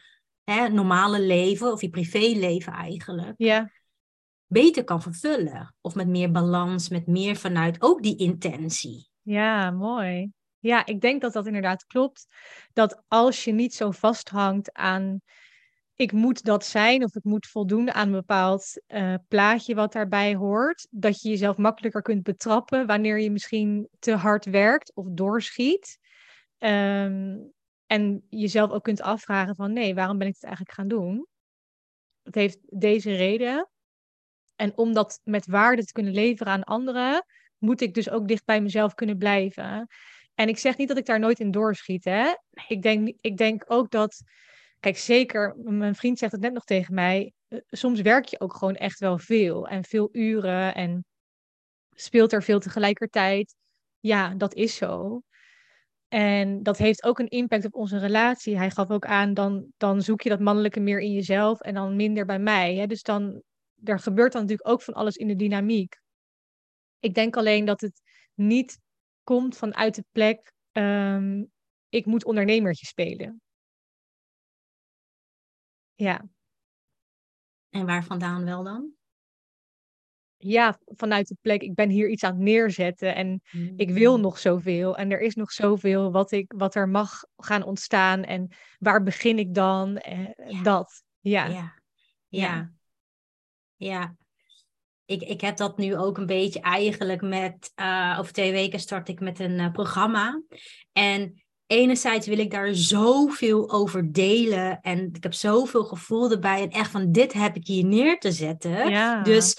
hè, 0.45 0.69
normale 0.69 1.21
leven 1.21 1.73
of 1.73 1.81
je 1.81 1.91
privéleven 1.91 2.73
eigenlijk 2.73 3.35
ja, 3.37 3.71
beter 4.47 4.85
kan 4.85 5.03
vervullen. 5.03 5.75
Of 5.81 5.95
met 5.95 6.09
meer 6.09 6.31
balans, 6.31 6.89
met 6.89 7.07
meer 7.07 7.37
vanuit 7.37 7.83
ook 7.83 8.03
die 8.03 8.17
intentie. 8.17 9.09
ja, 9.23 9.71
mooi. 9.71 10.31
Ja, 10.59 10.87
ik 10.87 11.01
denk 11.01 11.21
dat 11.21 11.33
dat 11.33 11.47
inderdaad 11.47 11.87
klopt. 11.87 12.27
Dat 12.73 13.03
als 13.09 13.45
je 13.45 13.53
niet 13.53 13.75
zo 13.75 13.91
vasthangt 13.91 14.73
aan 14.73 15.21
ik 15.97 16.13
moet 16.13 16.45
dat 16.45 16.65
zijn 16.65 17.05
of 17.05 17.15
ik 17.15 17.25
moet 17.25 17.47
voldoen 17.47 17.93
aan 17.93 18.07
een 18.07 18.13
bepaald 18.13 18.83
eh, 18.87 19.15
plaatje 19.29 19.75
wat 19.75 19.93
daarbij 19.93 20.35
hoort, 20.35 20.87
dat 20.91 21.23
je 21.23 21.29
jezelf 21.29 21.57
makkelijker 21.57 22.03
kunt 22.03 22.23
betrappen 22.23 22.87
wanneer 22.87 23.21
je 23.21 23.31
misschien 23.31 23.89
te 23.99 24.15
hard 24.15 24.45
werkt 24.45 24.95
of 24.95 25.07
doorschiet. 25.11 25.99
Ehm, 26.59 27.37
en 27.87 28.27
jezelf 28.29 28.71
ook 28.71 28.83
kunt 28.83 29.01
afvragen 29.01 29.55
van 29.55 29.73
nee, 29.73 29.95
waarom 29.95 30.19
ben 30.19 30.27
ik 30.27 30.35
het 30.35 30.45
eigenlijk 30.45 30.75
gaan 30.75 30.89
doen? 30.89 31.27
Het 32.23 32.35
heeft 32.35 32.59
deze 32.69 33.15
reden. 33.15 33.69
En 34.57 34.77
om 34.77 34.93
dat 34.93 35.21
met 35.25 35.47
waarde 35.47 35.85
te 35.85 35.93
kunnen 35.93 36.13
leveren 36.13 36.53
aan 36.53 36.65
anderen, 36.65 37.25
moet 37.59 37.81
ik 37.81 37.95
dus 37.95 38.11
ook 38.11 38.29
dicht 38.29 38.45
bij 38.45 38.61
mezelf 38.61 38.95
kunnen 38.95 39.19
blijven. 39.19 39.87
En 40.35 40.49
ik 40.49 40.59
zeg 40.59 40.77
niet 40.77 40.89
dat 40.89 40.97
ik 40.97 41.07
daar 41.07 41.19
nooit 41.19 41.41
in 41.41 41.51
doorschiet. 41.51 42.05
Hè? 42.05 42.33
Ik, 42.69 42.83
denk, 42.83 43.17
ik 43.21 43.37
denk 43.37 43.65
ook 43.67 43.91
dat, 43.91 44.23
kijk, 44.85 44.99
zeker, 44.99 45.57
mijn 45.57 45.94
vriend 45.94 46.18
zegt 46.18 46.33
het 46.33 46.40
net 46.40 46.53
nog 46.53 46.64
tegen 46.64 46.94
mij. 46.94 47.33
eh, 47.49 47.59
Soms 47.66 48.01
werk 48.01 48.25
je 48.25 48.40
ook 48.40 48.55
gewoon 48.55 48.75
echt 48.75 48.99
wel 48.99 49.18
veel 49.18 49.68
en 49.68 49.85
veel 49.85 50.09
uren 50.12 50.75
en 50.75 51.05
speelt 51.90 52.33
er 52.33 52.42
veel 52.42 52.61
tegelijkertijd. 52.61 53.55
Ja, 54.01 54.35
dat 54.35 54.55
is 54.55 54.77
zo. 54.77 55.20
En 56.09 56.62
dat 56.62 56.79
heeft 56.79 57.05
ook 57.05 57.18
een 57.18 57.29
impact 57.29 57.64
op 57.64 57.75
onze 57.75 57.99
relatie. 57.99 58.57
Hij 58.57 58.70
gaf 58.70 58.90
ook 58.90 59.05
aan, 59.05 59.35
dan, 59.35 59.73
dan 59.77 60.03
zoek 60.03 60.20
je 60.23 60.29
dat 60.29 60.40
mannelijke 60.40 60.81
meer 60.81 61.01
in 61.01 61.12
jezelf 61.12 61.61
en 61.61 61.75
dan 61.75 61.97
minder 61.97 62.25
bij 62.27 62.38
mij. 62.38 62.75
Hè? 62.75 62.87
Dus 62.87 63.03
dan, 63.03 63.42
er 63.85 63.99
gebeurt 63.99 64.33
dan 64.33 64.40
natuurlijk 64.42 64.68
ook 64.68 64.83
van 64.83 64.94
alles 64.94 65.16
in 65.16 65.29
de 65.29 65.37
dynamiek. 65.37 66.01
Ik 66.99 67.14
denk 67.14 67.37
alleen 67.37 67.64
dat 67.64 67.81
het 67.81 68.01
niet 68.35 68.79
komt 69.23 69.57
vanuit 69.57 69.94
de 69.94 70.05
plek, 70.12 70.53
ehm, 70.73 71.44
ik 71.88 72.07
moet 72.07 72.25
ondernemertje 72.25 72.87
spelen. 72.87 73.42
Ja. 75.95 76.25
En 77.71 77.87
waar 77.87 78.05
vandaan 78.05 78.45
wel 78.45 78.65
dan? 78.65 78.93
ja, 80.37 80.79
vanuit 80.85 81.29
de 81.29 81.37
plek, 81.41 81.63
ik 81.63 81.75
ben 81.75 81.89
hier 81.89 82.09
iets 82.09 82.23
aan 82.23 82.33
het 82.35 82.43
neerzetten 82.43 83.15
en 83.15 83.43
ik 83.77 83.89
Mm. 83.89 83.95
wil 83.95 84.21
nog 84.21 84.39
zoveel 84.39 84.97
en 84.97 85.11
er 85.11 85.21
is 85.21 85.35
nog 85.35 85.53
zoveel 85.53 86.13
wat, 86.13 86.33
ik, 86.33 86.53
wat 86.57 86.75
er 86.75 86.89
mag 86.89 87.25
gaan 87.37 87.63
ontstaan 87.63 88.23
en 88.25 88.49
waar 88.79 89.03
begin 89.03 89.39
ik 89.39 89.55
dan? 89.55 89.97
Eh, 89.97 90.29
Ja. 90.47 90.63
Dat, 90.63 91.03
ja. 91.21 91.47
Ja, 91.47 91.53
Ja. 91.53 91.75
ja. 92.29 92.73
ja. 93.77 94.17
Ik, 95.05 95.23
ik 95.23 95.41
heb 95.41 95.57
dat 95.57 95.79
nu 95.79 95.97
ook 95.97 96.19
een 96.19 96.27
beetje 96.27 96.61
eigenlijk 96.61 97.21
met, 97.23 97.73
eh, 97.75 98.17
over 98.19 98.33
twee 98.33 98.53
weken 98.53 98.81
start 98.81 99.09
ik 99.09 99.21
met 99.21 99.39
een 99.39 99.59
eh, 99.59 99.73
programma. 99.73 100.43
En 100.93 101.44
enerzijds 101.66 102.27
wil 102.27 102.38
ik 102.38 102.50
daar 102.50 102.74
zoveel 102.74 103.70
over 103.70 104.12
delen 104.12 104.81
en 104.81 105.11
ik 105.12 105.22
heb 105.22 105.35
zoveel 105.35 105.85
gevoel 105.85 106.31
erbij 106.31 106.62
en 106.62 106.70
echt 106.70 106.90
van 106.90 107.12
dit 107.12 107.33
heb 107.33 107.57
ik 107.57 107.66
hier 107.66 107.85
neer 107.85 108.18
te 108.18 108.33
zetten. 108.33 108.88
Ja. 108.90 109.22
Dus 109.22 109.57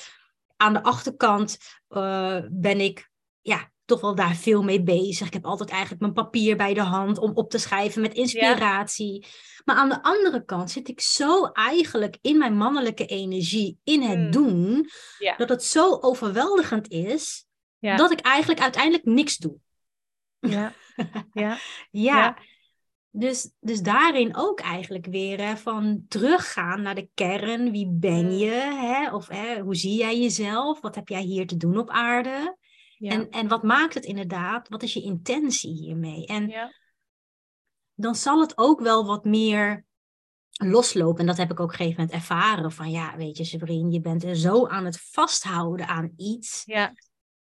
aan 0.57 0.73
de 0.73 0.83
achterkant 0.83 1.57
eh, 1.87 2.39
ben 2.51 2.79
ik 2.79 3.09
ja, 3.41 3.71
toch 3.85 4.01
wel 4.01 4.15
daar 4.15 4.35
veel 4.35 4.63
mee 4.63 4.83
bezig. 4.83 5.27
Ik 5.27 5.33
heb 5.33 5.45
altijd 5.45 5.69
eigenlijk 5.69 6.01
mijn 6.01 6.13
papier 6.13 6.57
bij 6.57 6.73
de 6.73 6.81
hand 6.81 7.17
om 7.17 7.31
op 7.33 7.49
te 7.49 7.57
schrijven 7.57 8.01
met 8.01 8.13
inspiratie. 8.13 9.25
Maar 9.65 9.75
aan 9.75 9.89
de 9.89 10.03
andere 10.03 10.45
kant 10.45 10.71
zit 10.71 10.87
ik 10.87 11.01
zo 11.01 11.45
eigenlijk 11.45 12.17
in 12.21 12.37
mijn 12.37 12.57
mannelijke 12.57 13.05
energie, 13.05 13.77
in 13.83 14.01
het 14.01 14.19
Hmm. 14.19 14.31
doen, 14.31 14.89
Ja. 15.19 15.35
dat 15.35 15.49
het 15.49 15.63
zo 15.63 15.97
overweldigend 16.01 16.89
is 16.89 17.45
dat 17.79 18.11
ik 18.11 18.19
eigenlijk 18.19 18.61
uiteindelijk 18.61 19.05
niks 19.05 19.37
doe. 19.37 19.57
Ja. 20.39 20.73
ja. 21.33 21.57
Ja. 21.91 22.37
Dus, 23.11 23.51
dus 23.59 23.81
daarin 23.81 24.35
ook 24.35 24.59
eigenlijk 24.59 25.05
weer 25.05 25.41
hè, 25.41 25.57
van 25.57 26.05
teruggaan 26.07 26.81
naar 26.81 26.95
de 26.95 27.09
kern. 27.13 27.71
Wie 27.71 27.89
ben 27.91 28.25
Mm. 28.25 28.31
je? 28.31 28.51
Hè? 28.79 29.13
Of 29.13 29.27
hè, 29.27 29.59
hoe 29.59 29.75
zie 29.75 29.97
jij 29.97 30.19
jezelf? 30.19 30.81
Wat 30.81 30.95
heb 30.95 31.07
jij 31.07 31.21
hier 31.21 31.47
te 31.47 31.57
doen 31.57 31.77
op 31.77 31.89
aarde? 31.89 32.57
Ja. 32.97 33.11
En, 33.11 33.29
en 33.29 33.47
wat 33.47 33.63
maakt 33.63 33.93
het 33.93 34.05
inderdaad? 34.05 34.69
Wat 34.69 34.83
is 34.83 34.93
je 34.93 35.01
intentie 35.01 35.71
hiermee? 35.71 36.25
En 36.25 36.47
ja. 36.47 36.73
dan 37.93 38.15
zal 38.15 38.39
het 38.41 38.57
ook 38.57 38.79
wel 38.79 39.05
wat 39.05 39.25
meer 39.25 39.85
loslopen. 40.51 41.19
En 41.19 41.25
dat 41.25 41.37
heb 41.37 41.51
ik 41.51 41.59
ook 41.59 41.65
op 41.65 41.71
een 41.71 41.77
gegeven 41.77 42.01
moment 42.01 42.17
ervaren. 42.19 42.71
Van 42.71 42.91
ja, 42.91 43.17
weet 43.17 43.37
je, 43.37 43.43
Sabrine, 43.43 43.91
je 43.91 44.01
bent 44.01 44.23
er 44.23 44.35
zo 44.35 44.67
aan 44.67 44.85
het 44.85 44.99
vasthouden 44.99 45.87
aan 45.87 46.13
iets. 46.17 46.61
Ja. 46.65 46.93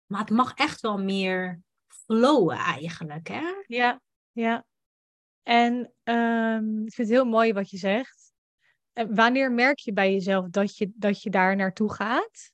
Maar 0.07 0.20
het 0.20 0.31
mag 0.31 0.55
echt 0.55 0.81
wel 0.81 0.98
meer 0.98 1.61
flowen 2.11 2.57
eigenlijk. 2.57 3.29
Hè? 3.29 3.62
Ja. 3.66 4.01
Ja. 4.33 4.64
En 5.42 5.92
ehm, 6.03 6.85
ik 6.85 6.94
vind 6.94 7.09
het 7.09 7.16
heel 7.16 7.25
mooi 7.25 7.53
wat 7.53 7.70
je 7.70 7.77
zegt. 7.77 8.33
En 8.92 9.14
wanneer 9.14 9.53
merk 9.53 9.79
je 9.79 9.92
bij 9.92 10.12
jezelf 10.12 10.49
dat 10.49 10.77
je, 10.77 10.90
dat 10.94 11.23
je 11.23 11.31
daar 11.31 11.57
naartoe 11.57 11.92
gaat? 11.92 12.53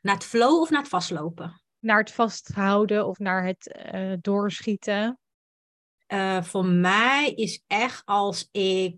Naar 0.00 0.14
het 0.14 0.24
flow 0.24 0.60
of 0.60 0.70
naar 0.70 0.80
het 0.80 0.88
vastlopen? 0.88 1.62
Naar 1.78 1.98
het 1.98 2.12
vasthouden 2.12 3.06
of 3.06 3.18
naar 3.18 3.44
het 3.44 3.72
eh, 3.72 4.12
doorschieten? 4.20 5.18
Eh, 6.06 6.42
voor 6.42 6.64
mij 6.64 7.32
is 7.34 7.62
echt 7.66 8.02
als 8.04 8.48
ik 8.52 8.96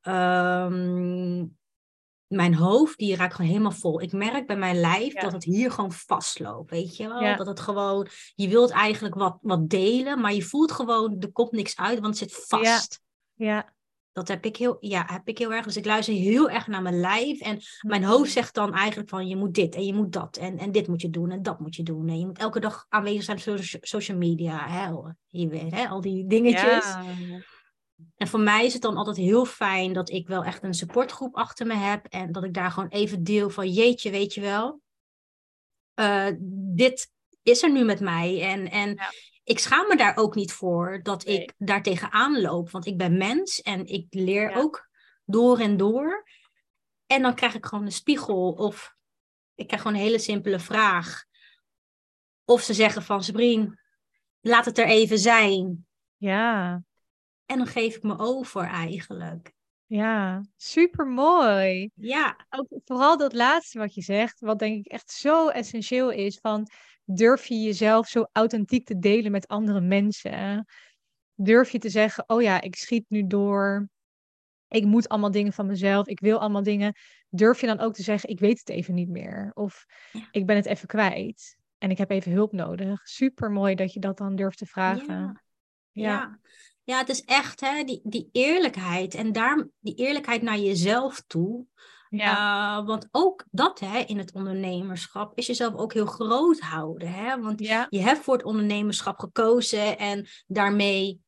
ehm, 0.00 1.44
mijn 2.34 2.54
hoofd, 2.54 2.98
die 2.98 3.16
raakt 3.16 3.34
gewoon 3.34 3.50
helemaal 3.50 3.72
vol. 3.72 4.00
Ik 4.00 4.12
merk 4.12 4.46
bij 4.46 4.56
mijn 4.56 4.80
lijf 4.80 5.14
dat 5.14 5.32
het 5.32 5.44
hier 5.44 5.70
gewoon 5.70 5.92
vastloopt, 5.92 6.70
weet 6.70 6.96
je 6.96 7.08
wel? 7.08 7.36
Dat 7.36 7.46
het 7.46 7.60
gewoon, 7.60 8.08
je 8.34 8.48
wilt 8.48 8.70
eigenlijk 8.70 9.14
wat, 9.14 9.38
wat 9.40 9.68
delen, 9.68 10.20
maar 10.20 10.34
je 10.34 10.42
voelt 10.42 10.72
gewoon, 10.72 11.16
er 11.20 11.32
komt 11.32 11.52
niks 11.52 11.76
uit, 11.76 12.00
want 12.00 12.20
het 12.20 12.30
zit 12.30 12.44
vast. 12.46 13.00
Ja. 13.34 13.72
Dat 14.12 14.28
heb 14.28 14.44
ik, 14.44 14.56
heel, 14.56 14.76
ja, 14.80 15.04
heb 15.06 15.28
ik 15.28 15.38
heel 15.38 15.52
erg. 15.52 15.64
Dus 15.64 15.76
ik 15.76 15.84
luister 15.84 16.14
heel 16.14 16.50
erg 16.50 16.66
naar 16.66 16.82
mijn 16.82 17.00
lijf. 17.00 17.40
En 17.40 17.58
mijn 17.80 18.04
hoofd 18.04 18.32
zegt 18.32 18.54
dan 18.54 18.74
eigenlijk 18.74 19.08
van 19.08 19.28
je 19.28 19.36
moet 19.36 19.54
dit 19.54 19.74
en 19.74 19.84
je 19.84 19.94
moet 19.94 20.12
dat. 20.12 20.36
En, 20.36 20.58
en 20.58 20.72
dit 20.72 20.88
moet 20.88 21.00
je 21.00 21.10
doen 21.10 21.30
en 21.30 21.42
dat 21.42 21.60
moet 21.60 21.74
je 21.76 21.82
doen. 21.82 22.08
En 22.08 22.18
je 22.18 22.26
moet 22.26 22.38
elke 22.38 22.60
dag 22.60 22.86
aanwezig 22.88 23.40
zijn 23.40 23.58
op 23.58 23.64
social 23.80 24.16
media. 24.18 24.68
Hè? 24.68 24.88
Je 25.28 25.48
weet, 25.48 25.70
hè? 25.70 25.88
al 25.88 26.00
die 26.00 26.26
dingetjes. 26.26 26.84
Ja. 26.84 27.02
En 28.16 28.28
voor 28.28 28.40
mij 28.40 28.64
is 28.64 28.72
het 28.72 28.82
dan 28.82 28.96
altijd 28.96 29.16
heel 29.16 29.44
fijn 29.44 29.92
dat 29.92 30.10
ik 30.10 30.26
wel 30.26 30.44
echt 30.44 30.62
een 30.62 30.74
supportgroep 30.74 31.36
achter 31.36 31.66
me 31.66 31.74
heb. 31.74 32.06
En 32.06 32.32
dat 32.32 32.44
ik 32.44 32.54
daar 32.54 32.70
gewoon 32.70 32.88
even 32.88 33.24
deel 33.24 33.50
van 33.50 33.68
jeetje, 33.68 34.10
weet 34.10 34.34
je 34.34 34.40
wel. 34.40 34.80
Uh, 35.94 36.28
dit 36.74 37.12
is 37.42 37.62
er 37.62 37.72
nu 37.72 37.84
met 37.84 38.00
mij. 38.00 38.42
En, 38.42 38.70
en 38.70 38.98
ik 39.44 39.58
schaam 39.58 39.88
me 39.88 39.96
daar 39.96 40.16
ook 40.16 40.34
niet 40.34 40.52
voor 40.52 41.00
dat 41.02 41.26
ik 41.26 41.54
daar 41.56 41.82
tegenaan 41.82 42.40
loop. 42.40 42.70
Want 42.70 42.86
ik 42.86 42.98
ben 42.98 43.16
mens 43.16 43.62
en 43.62 43.86
ik 43.86 44.06
leer 44.10 44.54
ook 44.54 44.88
door 45.24 45.58
en 45.58 45.76
door. 45.76 46.28
En 47.06 47.22
dan 47.22 47.34
krijg 47.34 47.54
ik 47.54 47.66
gewoon 47.66 47.84
een 47.84 47.92
spiegel 47.92 48.52
of 48.52 48.94
ik 49.54 49.66
krijg 49.66 49.82
gewoon 49.82 49.96
een 49.96 50.04
hele 50.04 50.18
simpele 50.18 50.58
vraag. 50.58 51.24
Of 52.44 52.62
ze 52.62 52.74
zeggen 52.74 53.02
van 53.02 53.24
Sabrine, 53.24 53.78
laat 54.40 54.64
het 54.64 54.78
er 54.78 54.86
even 54.86 55.18
zijn. 55.18 55.86
Ja. 56.16 56.82
En 57.46 57.56
dan 57.56 57.66
geef 57.66 57.96
ik 57.96 58.02
me 58.02 58.18
over 58.18 58.62
eigenlijk. 58.62 59.52
Ja, 59.86 60.44
super 60.56 61.06
mooi. 61.06 61.90
Ja. 61.94 62.46
Ook 62.50 62.66
vooral 62.84 63.16
dat 63.16 63.32
laatste 63.32 63.78
wat 63.78 63.94
je 63.94 64.02
zegt, 64.02 64.40
wat 64.40 64.58
denk 64.58 64.84
ik 64.84 64.92
echt 64.92 65.10
zo 65.10 65.48
essentieel 65.48 66.10
is 66.10 66.38
van 66.38 66.68
durf 67.04 67.46
je 67.46 67.62
jezelf 67.62 68.08
zo 68.08 68.26
authentiek 68.32 68.86
te 68.86 68.98
delen 68.98 69.32
met 69.32 69.48
andere 69.48 69.80
mensen? 69.80 70.66
Durf 71.34 71.70
je 71.70 71.78
te 71.78 71.88
zeggen, 71.88 72.24
oh 72.26 72.42
ja, 72.42 72.60
ik 72.60 72.76
schiet 72.76 73.04
nu 73.08 73.26
door. 73.26 73.88
Ik 74.68 74.84
moet 74.84 75.08
allemaal 75.08 75.30
dingen 75.30 75.52
van 75.52 75.66
mezelf. 75.66 76.06
Ik 76.06 76.20
wil 76.20 76.38
allemaal 76.38 76.62
dingen. 76.62 76.94
Durf 77.28 77.60
je 77.60 77.66
dan 77.66 77.80
ook 77.80 77.94
te 77.94 78.02
zeggen, 78.02 78.28
ik 78.28 78.40
weet 78.40 78.58
het 78.58 78.68
even 78.68 78.94
niet 78.94 79.08
meer. 79.08 79.50
Of 79.54 79.86
ik 80.30 80.46
ben 80.46 80.56
het 80.56 80.66
even 80.66 80.88
kwijt. 80.88 81.56
En 81.78 81.90
ik 81.90 81.98
heb 81.98 82.10
even 82.10 82.32
hulp 82.32 82.52
nodig. 82.52 83.08
Super 83.08 83.50
mooi 83.50 83.74
dat 83.74 83.92
je 83.92 84.00
dat 84.00 84.18
dan 84.18 84.36
durft 84.36 84.58
te 84.58 84.66
vragen. 84.66 85.14
Ja. 85.14 85.42
ja. 85.92 86.10
ja. 86.10 86.40
Het 86.84 87.08
is 87.08 87.24
echt 87.24 87.60
hè, 87.60 87.84
die, 87.84 88.00
die 88.02 88.28
eerlijkheid. 88.32 89.14
En 89.14 89.32
daar, 89.32 89.68
die 89.80 89.94
eerlijkheid 89.94 90.42
naar 90.42 90.58
jezelf 90.58 91.22
toe. 91.26 91.66
Ja. 92.08 92.78
Uh, 92.78 92.86
want 92.86 93.08
ook 93.10 93.44
dat 93.50 93.80
hè, 93.80 93.98
in 93.98 94.18
het 94.18 94.32
ondernemerschap 94.32 95.38
is 95.38 95.46
jezelf 95.46 95.74
ook 95.74 95.92
heel 95.92 96.06
groot 96.06 96.60
houden. 96.60 97.12
Hè? 97.12 97.40
Want 97.40 97.60
je 97.88 98.00
hebt 98.00 98.24
voor 98.24 98.34
het 98.34 98.44
ondernemerschap 98.44 99.18
gekozen 99.18 99.98
en 99.98 100.26
daarmee 100.46 101.20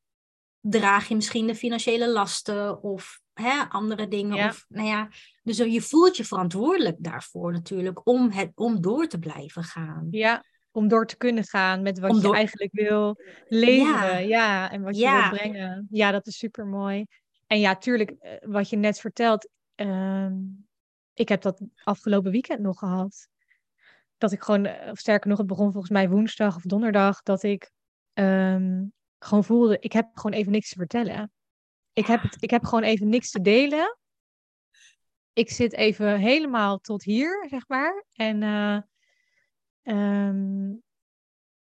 draag 0.61 1.09
je 1.09 1.15
misschien 1.15 1.47
de 1.47 1.55
financiële 1.55 2.11
lasten 2.11 2.83
of 2.83 3.21
hè, 3.33 3.63
andere 3.69 4.09
dingen. 4.09 4.37
Ja. 4.37 4.49
Of, 4.49 4.65
nou 4.69 4.87
ja, 4.87 5.09
dus 5.43 5.57
je 5.57 5.83
voelt 5.83 6.17
je 6.17 6.25
verantwoordelijk 6.25 6.97
daarvoor 6.99 7.53
natuurlijk 7.53 8.01
om, 8.07 8.31
het, 8.31 8.53
om 8.55 8.81
door 8.81 9.07
te 9.07 9.19
blijven 9.19 9.65
gaan. 9.65 10.07
Ja, 10.11 10.45
om 10.77 10.89
door 10.89 11.07
te 11.07 11.17
kunnen 11.17 11.45
gaan 11.45 11.83
met 11.83 11.99
wat 11.99 12.23
je 12.23 12.35
eigenlijk 12.35 12.73
wil 12.73 13.21
leveren. 13.49 14.27
Ja, 14.29 14.71
en 14.71 14.83
wat 14.83 14.97
je 14.97 15.11
wil 15.11 15.39
brengen. 15.39 15.87
Ja, 15.91 16.11
dat 16.11 16.27
is 16.27 16.39
super 16.39 16.67
mooi. 16.67 17.07
En 17.47 17.61
ja, 17.61 17.77
tuurlijk, 17.77 18.11
eh, 18.11 18.33
wat 18.41 18.71
je 18.71 18.77
net 18.77 19.01
vertelt. 19.01 19.49
Uh, 19.77 20.31
ik 21.15 21.29
heb 21.29 21.43
dat 21.43 21.63
afgelopen 21.85 22.31
weekend 22.31 22.61
nog 22.61 22.79
gehad. 22.79 23.29
Dat 24.19 24.33
ik 24.33 24.43
gewoon, 24.43 24.67
eh, 24.67 24.91
of 24.91 24.99
sterker 24.99 25.29
nog, 25.29 25.39
het 25.39 25.47
begon 25.47 25.73
volgens 25.73 25.93
mij 25.93 26.09
woensdag 26.09 26.57
of 26.57 26.63
donderdag, 26.63 27.23
dat 27.23 27.43
ik 27.43 27.71
ehm, 28.13 28.85
gewoon 29.19 29.45
voelde, 29.45 29.77
ik 29.81 29.93
heb 29.93 30.09
gewoon 30.15 30.37
even 30.37 30.53
niks 30.53 30.69
te 30.69 30.79
vertellen. 30.79 31.33
Ik 31.93 32.07
heb, 32.07 32.23
het, 32.23 32.43
ik 32.43 32.51
heb 32.51 32.65
gewoon 32.65 32.85
even 32.85 33.09
niks 33.09 33.31
te 33.31 33.41
delen. 33.41 33.99
Ik 35.33 35.51
zit 35.51 35.73
even 35.73 36.19
helemaal 36.19 36.79
tot 36.79 37.03
hier, 37.03 37.47
zeg 37.51 37.69
maar. 37.69 38.05
En 38.13 38.43
uh, 38.43 38.79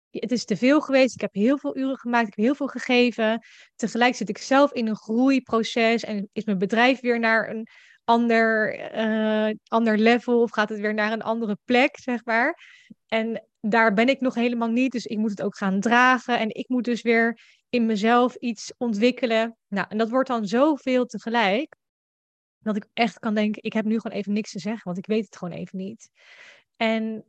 het 0.09 0.31
is 0.31 0.45
te 0.45 0.57
veel 0.57 0.81
geweest. 0.81 1.13
Ik 1.13 1.21
heb 1.21 1.33
heel 1.33 1.57
veel 1.57 1.77
uren 1.77 1.97
gemaakt. 1.97 2.27
Ik 2.27 2.35
heb 2.35 2.45
heel 2.45 2.55
veel 2.55 2.67
gegeven. 2.67 3.45
Tegelijk 3.75 4.15
zit 4.15 4.29
ik 4.29 4.37
zelf 4.37 4.71
in 4.71 4.87
een 4.87 4.95
groeiproces. 4.95 6.03
En 6.03 6.29
is 6.33 6.43
mijn 6.43 6.57
bedrijf 6.57 6.99
weer 6.99 7.19
naar 7.19 7.49
een 7.49 7.67
ander, 8.03 8.79
uh, 8.95 9.53
ander 9.67 9.97
level 9.97 10.41
of 10.41 10.51
gaat 10.51 10.69
het 10.69 10.79
weer 10.79 10.93
naar 10.93 11.11
een 11.11 11.21
andere 11.21 11.57
plek, 11.63 11.99
zeg 11.99 12.25
maar. 12.25 12.59
En 13.07 13.47
daar 13.59 13.93
ben 13.93 14.09
ik 14.09 14.21
nog 14.21 14.35
helemaal 14.35 14.69
niet, 14.69 14.91
dus 14.91 15.05
ik 15.05 15.17
moet 15.17 15.29
het 15.29 15.41
ook 15.41 15.57
gaan 15.57 15.79
dragen 15.79 16.39
en 16.39 16.55
ik 16.55 16.69
moet 16.69 16.83
dus 16.83 17.01
weer 17.01 17.39
in 17.69 17.85
mezelf 17.85 18.35
iets 18.35 18.73
ontwikkelen. 18.77 19.57
Nou, 19.67 19.87
en 19.89 19.97
dat 19.97 20.09
wordt 20.09 20.29
dan 20.29 20.47
zoveel 20.47 21.05
tegelijk, 21.05 21.75
dat 22.59 22.75
ik 22.75 22.87
echt 22.93 23.19
kan 23.19 23.33
denken, 23.33 23.63
ik 23.63 23.73
heb 23.73 23.85
nu 23.85 23.99
gewoon 23.99 24.17
even 24.17 24.33
niks 24.33 24.51
te 24.51 24.59
zeggen, 24.59 24.83
want 24.83 24.97
ik 24.97 25.05
weet 25.05 25.25
het 25.25 25.37
gewoon 25.37 25.53
even 25.53 25.77
niet. 25.77 26.09
En 26.75 27.25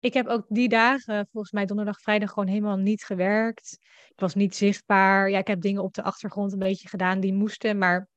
ik 0.00 0.14
heb 0.14 0.26
ook 0.26 0.46
die 0.48 0.68
dagen, 0.68 1.28
volgens 1.32 1.52
mij 1.52 1.66
donderdag, 1.66 2.00
vrijdag, 2.00 2.30
gewoon 2.30 2.48
helemaal 2.48 2.76
niet 2.76 3.04
gewerkt. 3.04 3.78
Ik 4.08 4.20
was 4.20 4.34
niet 4.34 4.56
zichtbaar. 4.56 5.30
Ja, 5.30 5.38
ik 5.38 5.46
heb 5.46 5.60
dingen 5.60 5.82
op 5.82 5.94
de 5.94 6.02
achtergrond 6.02 6.52
een 6.52 6.58
beetje 6.58 6.88
gedaan 6.88 7.20
die 7.20 7.32
moesten, 7.32 7.78
maar 7.78 8.08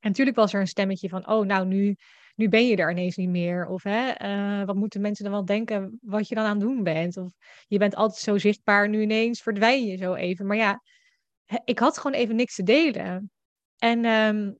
natuurlijk 0.00 0.36
was 0.36 0.52
er 0.52 0.60
een 0.60 0.66
stemmetje 0.66 1.08
van, 1.08 1.28
oh, 1.28 1.46
nou, 1.46 1.66
nu, 1.66 1.96
nu 2.34 2.48
ben 2.48 2.66
je 2.66 2.76
er 2.76 2.90
ineens 2.90 3.16
niet 3.16 3.28
meer. 3.28 3.66
Of 3.66 3.82
hè, 3.82 4.12
uh, 4.24 4.66
wat 4.66 4.76
moeten 4.76 5.00
mensen 5.00 5.24
dan 5.24 5.32
wel 5.32 5.44
denken 5.44 5.98
wat 6.00 6.28
je 6.28 6.34
dan 6.34 6.44
aan 6.44 6.58
het 6.58 6.66
doen 6.66 6.82
bent? 6.82 7.16
Of 7.16 7.30
je 7.66 7.78
bent 7.78 7.94
altijd 7.94 8.20
zo 8.20 8.38
zichtbaar, 8.38 8.88
nu 8.88 9.02
ineens 9.02 9.42
verdwijn 9.42 9.86
je 9.86 9.96
zo 9.96 10.14
even. 10.14 10.46
Maar 10.46 10.56
ja, 10.56 10.82
ik 11.64 11.78
had 11.78 11.98
gewoon 11.98 12.18
even 12.18 12.36
niks 12.36 12.54
te 12.54 12.62
delen. 12.62 13.30
En 13.78 14.04
um, 14.04 14.58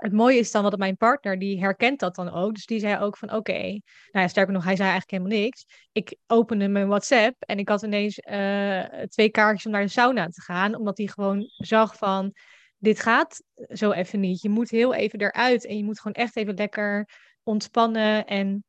het 0.00 0.12
mooie 0.12 0.38
is 0.38 0.50
dan 0.50 0.62
dat 0.62 0.78
mijn 0.78 0.96
partner, 0.96 1.38
die 1.38 1.60
herkent 1.60 2.00
dat 2.00 2.14
dan 2.14 2.30
ook. 2.30 2.54
Dus 2.54 2.66
die 2.66 2.80
zei 2.80 3.02
ook 3.02 3.16
van, 3.16 3.32
oké. 3.32 3.58
Nou 3.58 3.80
ja, 4.10 4.28
sterker 4.28 4.52
nog, 4.52 4.64
hij 4.64 4.76
zei 4.76 4.88
eigenlijk 4.90 5.22
helemaal 5.22 5.42
niks. 5.42 5.66
Ik 5.92 6.16
opende 6.26 6.68
mijn 6.68 6.88
WhatsApp 6.88 7.42
en 7.42 7.58
ik 7.58 7.68
had 7.68 7.82
ineens 7.82 8.18
uh, 8.18 8.82
twee 9.06 9.30
kaartjes 9.30 9.66
om 9.66 9.72
naar 9.72 9.82
de 9.82 9.88
sauna 9.88 10.28
te 10.28 10.42
gaan. 10.42 10.74
Omdat 10.74 10.98
hij 10.98 11.06
gewoon 11.06 11.44
zag 11.56 11.96
van 11.96 12.34
dit 12.78 13.00
gaat 13.00 13.42
zo 13.68 13.90
even 13.90 14.20
niet. 14.20 14.42
Je 14.42 14.48
moet 14.48 14.70
heel 14.70 14.94
even 14.94 15.20
eruit 15.20 15.66
en 15.66 15.76
je 15.76 15.84
moet 15.84 16.00
gewoon 16.00 16.24
echt 16.24 16.36
even 16.36 16.54
lekker 16.54 17.08
ontspannen. 17.42 18.26
En 18.26 18.64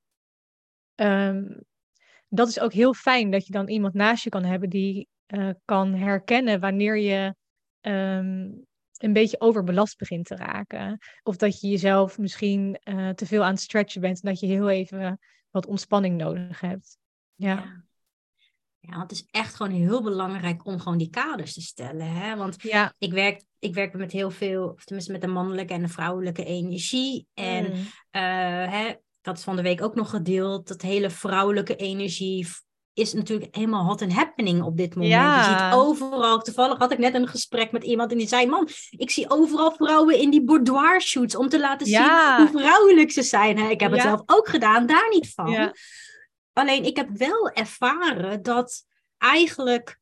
um, 0.96 1.64
dat 2.28 2.48
is 2.48 2.60
ook 2.60 2.74
heel 2.74 2.94
fijn 2.94 3.32
dat 3.32 3.46
je 3.46 3.52
dan 3.52 3.68
iemand 3.68 3.94
naast 3.94 4.24
je 4.24 4.30
kan 4.30 4.44
hebben 4.44 4.70
die 4.70 5.08
uh, 5.28 5.50
kan 5.66 5.94
herkennen 5.94 6.60
wanneer 6.60 6.98
je 6.98 7.36
um, 7.82 8.66
een 9.04 9.14
beetje 9.14 9.42
overbelast 9.42 9.98
begint 9.98 10.26
te 10.26 10.36
raken. 10.36 10.98
Of 11.24 11.36
dat 11.36 11.62
je 11.62 11.68
jezelf 11.68 12.18
misschien 12.18 12.80
uh, 12.84 13.10
te 13.10 13.26
veel 13.26 13.44
aan 13.44 13.52
het 13.52 13.62
stretchen 13.62 14.02
bent 14.02 14.22
en 14.22 14.30
dat 14.30 14.40
je 14.40 14.46
heel 14.46 14.70
even 14.70 15.20
wat 15.50 15.66
ontspanning 15.66 16.18
nodig 16.18 16.60
hebt. 16.60 16.98
ja. 17.36 17.86
ja. 18.80 19.02
Het 19.02 19.12
is 19.12 19.28
echt 19.32 19.56
gewoon 19.56 19.72
heel 19.72 20.04
belangrijk 20.04 20.66
om 20.66 20.80
gewoon 20.80 20.98
die 20.98 21.10
kaders 21.10 21.54
te 21.54 21.62
stellen. 21.62 22.12
Hè? 22.12 22.36
Want 22.36 22.62
ja. 22.62 22.94
ik, 22.98 23.14
werk, 23.14 23.44
ik 23.60 23.74
werk 23.74 23.94
met 23.94 24.12
heel 24.12 24.32
veel, 24.32 24.70
of 24.70 24.84
tenminste 24.84 25.12
met 25.12 25.22
de 25.22 25.28
mannelijke 25.28 25.74
en 25.74 25.82
de 25.82 25.88
vrouwelijke 25.88 26.46
energie. 26.46 27.28
En 27.34 27.64
mm. 27.66 27.74
uh, 27.76 28.72
hè, 28.72 28.88
ik 28.88 29.28
had 29.28 29.44
van 29.44 29.56
de 29.56 29.62
week 29.62 29.82
ook 29.82 29.96
nog 29.96 30.10
gedeeld, 30.10 30.68
dat 30.68 30.82
hele 30.82 31.10
vrouwelijke 31.10 31.76
energie 31.76 32.48
is 32.94 33.14
natuurlijk 33.14 33.56
helemaal 33.56 33.86
hot 33.86 34.02
and 34.02 34.14
happening 34.14 34.64
op 34.64 34.78
dit 34.78 34.96
moment. 34.96 35.14
Ja. 35.14 35.38
Je 35.38 35.44
ziet 35.44 35.80
overal, 35.80 36.40
toevallig 36.42 36.78
had 36.78 36.92
ik 36.92 36.98
net 36.98 37.14
een 37.14 37.28
gesprek 37.28 37.72
met 37.72 37.84
iemand 37.84 38.12
en 38.12 38.18
die 38.18 38.28
zei, 38.28 38.48
man, 38.48 38.70
ik 38.90 39.10
zie 39.10 39.30
overal 39.30 39.72
vrouwen 39.72 40.20
in 40.20 40.30
die 40.30 40.44
boudoir 40.44 41.02
shoots 41.02 41.36
om 41.36 41.50
te 41.50 41.60
laten 41.60 41.88
zien 41.88 42.10
hoe 42.38 42.50
vrouwelijk 42.52 43.12
ze 43.12 43.24
zijn. 43.24 43.58
Hè? 43.58 43.70
Ik 43.70 43.80
heb 43.80 43.92
het 43.92 44.02
zelf 44.02 44.22
ook 44.26 44.48
gedaan, 44.48 44.86
daar 44.86 45.10
niet 45.10 45.34
van. 45.34 45.74
Alleen 46.54 46.86
ik 46.86 46.96
heb 46.96 47.10
wel 47.10 47.50
ervaren 47.50 48.42
dat 48.42 48.86
eigenlijk 49.18 50.00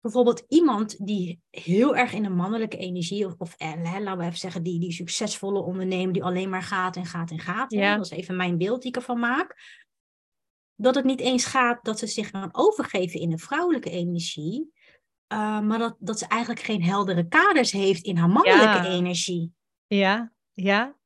bijvoorbeeld 0.00 0.44
iemand 0.48 1.06
die 1.06 1.40
heel 1.50 1.96
erg 1.96 2.12
in 2.12 2.22
de 2.22 2.28
mannelijke 2.28 2.76
energie, 2.76 3.26
of, 3.26 3.34
of 3.38 3.54
eh, 3.56 3.72
laten 3.82 4.18
we 4.18 4.24
even 4.24 4.38
zeggen, 4.38 4.62
die, 4.62 4.80
die 4.80 4.92
succesvolle 4.92 5.60
ondernemer 5.60 6.12
die 6.12 6.24
alleen 6.24 6.48
maar 6.48 6.62
gaat 6.62 6.96
en 6.96 7.06
gaat 7.06 7.30
en 7.30 7.38
gaat. 7.38 7.72
Ja. 7.72 7.96
Dat 7.96 8.04
is 8.04 8.10
even 8.10 8.36
mijn 8.36 8.58
beeld 8.58 8.82
die 8.82 8.90
ik 8.90 8.96
ervan 8.96 9.18
maak. 9.18 9.56
Dat 10.80 10.94
het 10.94 11.04
niet 11.04 11.20
eens 11.20 11.44
gaat 11.44 11.84
dat 11.84 11.98
ze 11.98 12.06
zich 12.06 12.28
gaan 12.28 12.48
overgeven 12.52 13.20
in 13.20 13.30
de 13.30 13.38
vrouwelijke 13.38 13.90
energie, 13.90 14.72
uh, 15.32 15.60
maar 15.60 15.78
dat, 15.78 15.96
dat 15.98 16.18
ze 16.18 16.26
eigenlijk 16.26 16.62
geen 16.62 16.82
heldere 16.82 17.28
kaders 17.28 17.72
heeft 17.72 18.04
in 18.04 18.16
haar 18.16 18.28
mannelijke 18.28 18.88
energie. 18.88 19.52
Ja, 19.86 20.32
ja. 20.52 20.98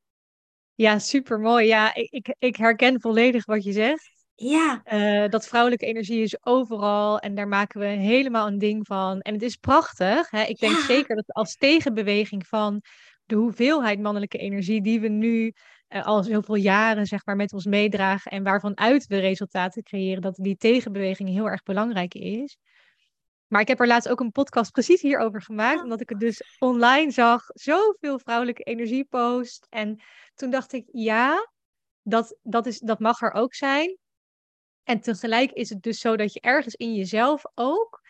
Ja, 0.73 0.99
super 0.99 1.39
mooi. 1.39 1.67
Ja, 1.67 1.95
ik, 1.95 2.11
ik, 2.11 2.35
ik 2.39 2.55
herken 2.55 3.01
volledig 3.01 3.45
wat 3.45 3.63
je 3.63 3.71
zegt. 3.71 4.11
Ja. 4.35 4.81
Uh, 4.93 5.29
dat 5.29 5.47
vrouwelijke 5.47 5.85
energie 5.85 6.21
is 6.21 6.45
overal 6.45 7.19
en 7.19 7.35
daar 7.35 7.47
maken 7.47 7.79
we 7.79 7.85
helemaal 7.85 8.47
een 8.47 8.57
ding 8.57 8.87
van. 8.87 9.19
En 9.19 9.33
het 9.33 9.43
is 9.43 9.55
prachtig. 9.55 10.29
Hè? 10.29 10.43
Ik 10.43 10.59
denk 10.59 10.77
zeker 10.77 11.15
dat 11.15 11.33
als 11.33 11.55
tegenbeweging 11.55 12.47
van 12.47 12.81
de 13.25 13.35
hoeveelheid 13.35 13.99
mannelijke 13.99 14.37
energie 14.37 14.81
die 14.81 14.99
we 14.99 15.07
nu 15.07 15.53
al 16.03 16.23
zoveel 16.23 16.55
jaren 16.55 17.05
zeg 17.05 17.25
maar, 17.25 17.35
met 17.35 17.53
ons 17.53 17.65
meedragen 17.65 18.31
en 18.31 18.43
waarvan 18.43 18.77
uit 18.77 19.07
we 19.07 19.17
resultaten 19.17 19.83
creëren, 19.83 20.21
dat 20.21 20.35
die 20.35 20.57
tegenbeweging 20.57 21.29
heel 21.29 21.49
erg 21.49 21.63
belangrijk 21.63 22.13
is. 22.13 22.57
Maar 23.47 23.61
ik 23.61 23.67
heb 23.67 23.79
er 23.79 23.87
laatst 23.87 24.09
ook 24.09 24.19
een 24.19 24.31
podcast 24.31 24.71
precies 24.71 25.01
hierover 25.01 25.41
gemaakt, 25.41 25.83
omdat 25.83 26.01
ik 26.01 26.09
het 26.09 26.19
dus 26.19 26.55
online 26.59 27.11
zag, 27.11 27.43
zoveel 27.47 28.19
vrouwelijke 28.19 28.63
energie 28.63 29.05
post. 29.05 29.67
En 29.69 30.01
toen 30.33 30.49
dacht 30.49 30.73
ik, 30.73 30.85
ja, 30.91 31.49
dat, 32.01 32.37
dat, 32.43 32.65
is, 32.65 32.79
dat 32.79 32.99
mag 32.99 33.21
er 33.21 33.31
ook 33.31 33.53
zijn. 33.53 33.97
En 34.83 34.99
tegelijk 34.99 35.51
is 35.51 35.69
het 35.69 35.81
dus 35.81 35.99
zo 35.99 36.15
dat 36.15 36.33
je 36.33 36.39
ergens 36.39 36.75
in 36.75 36.93
jezelf 36.93 37.43
ook 37.53 38.01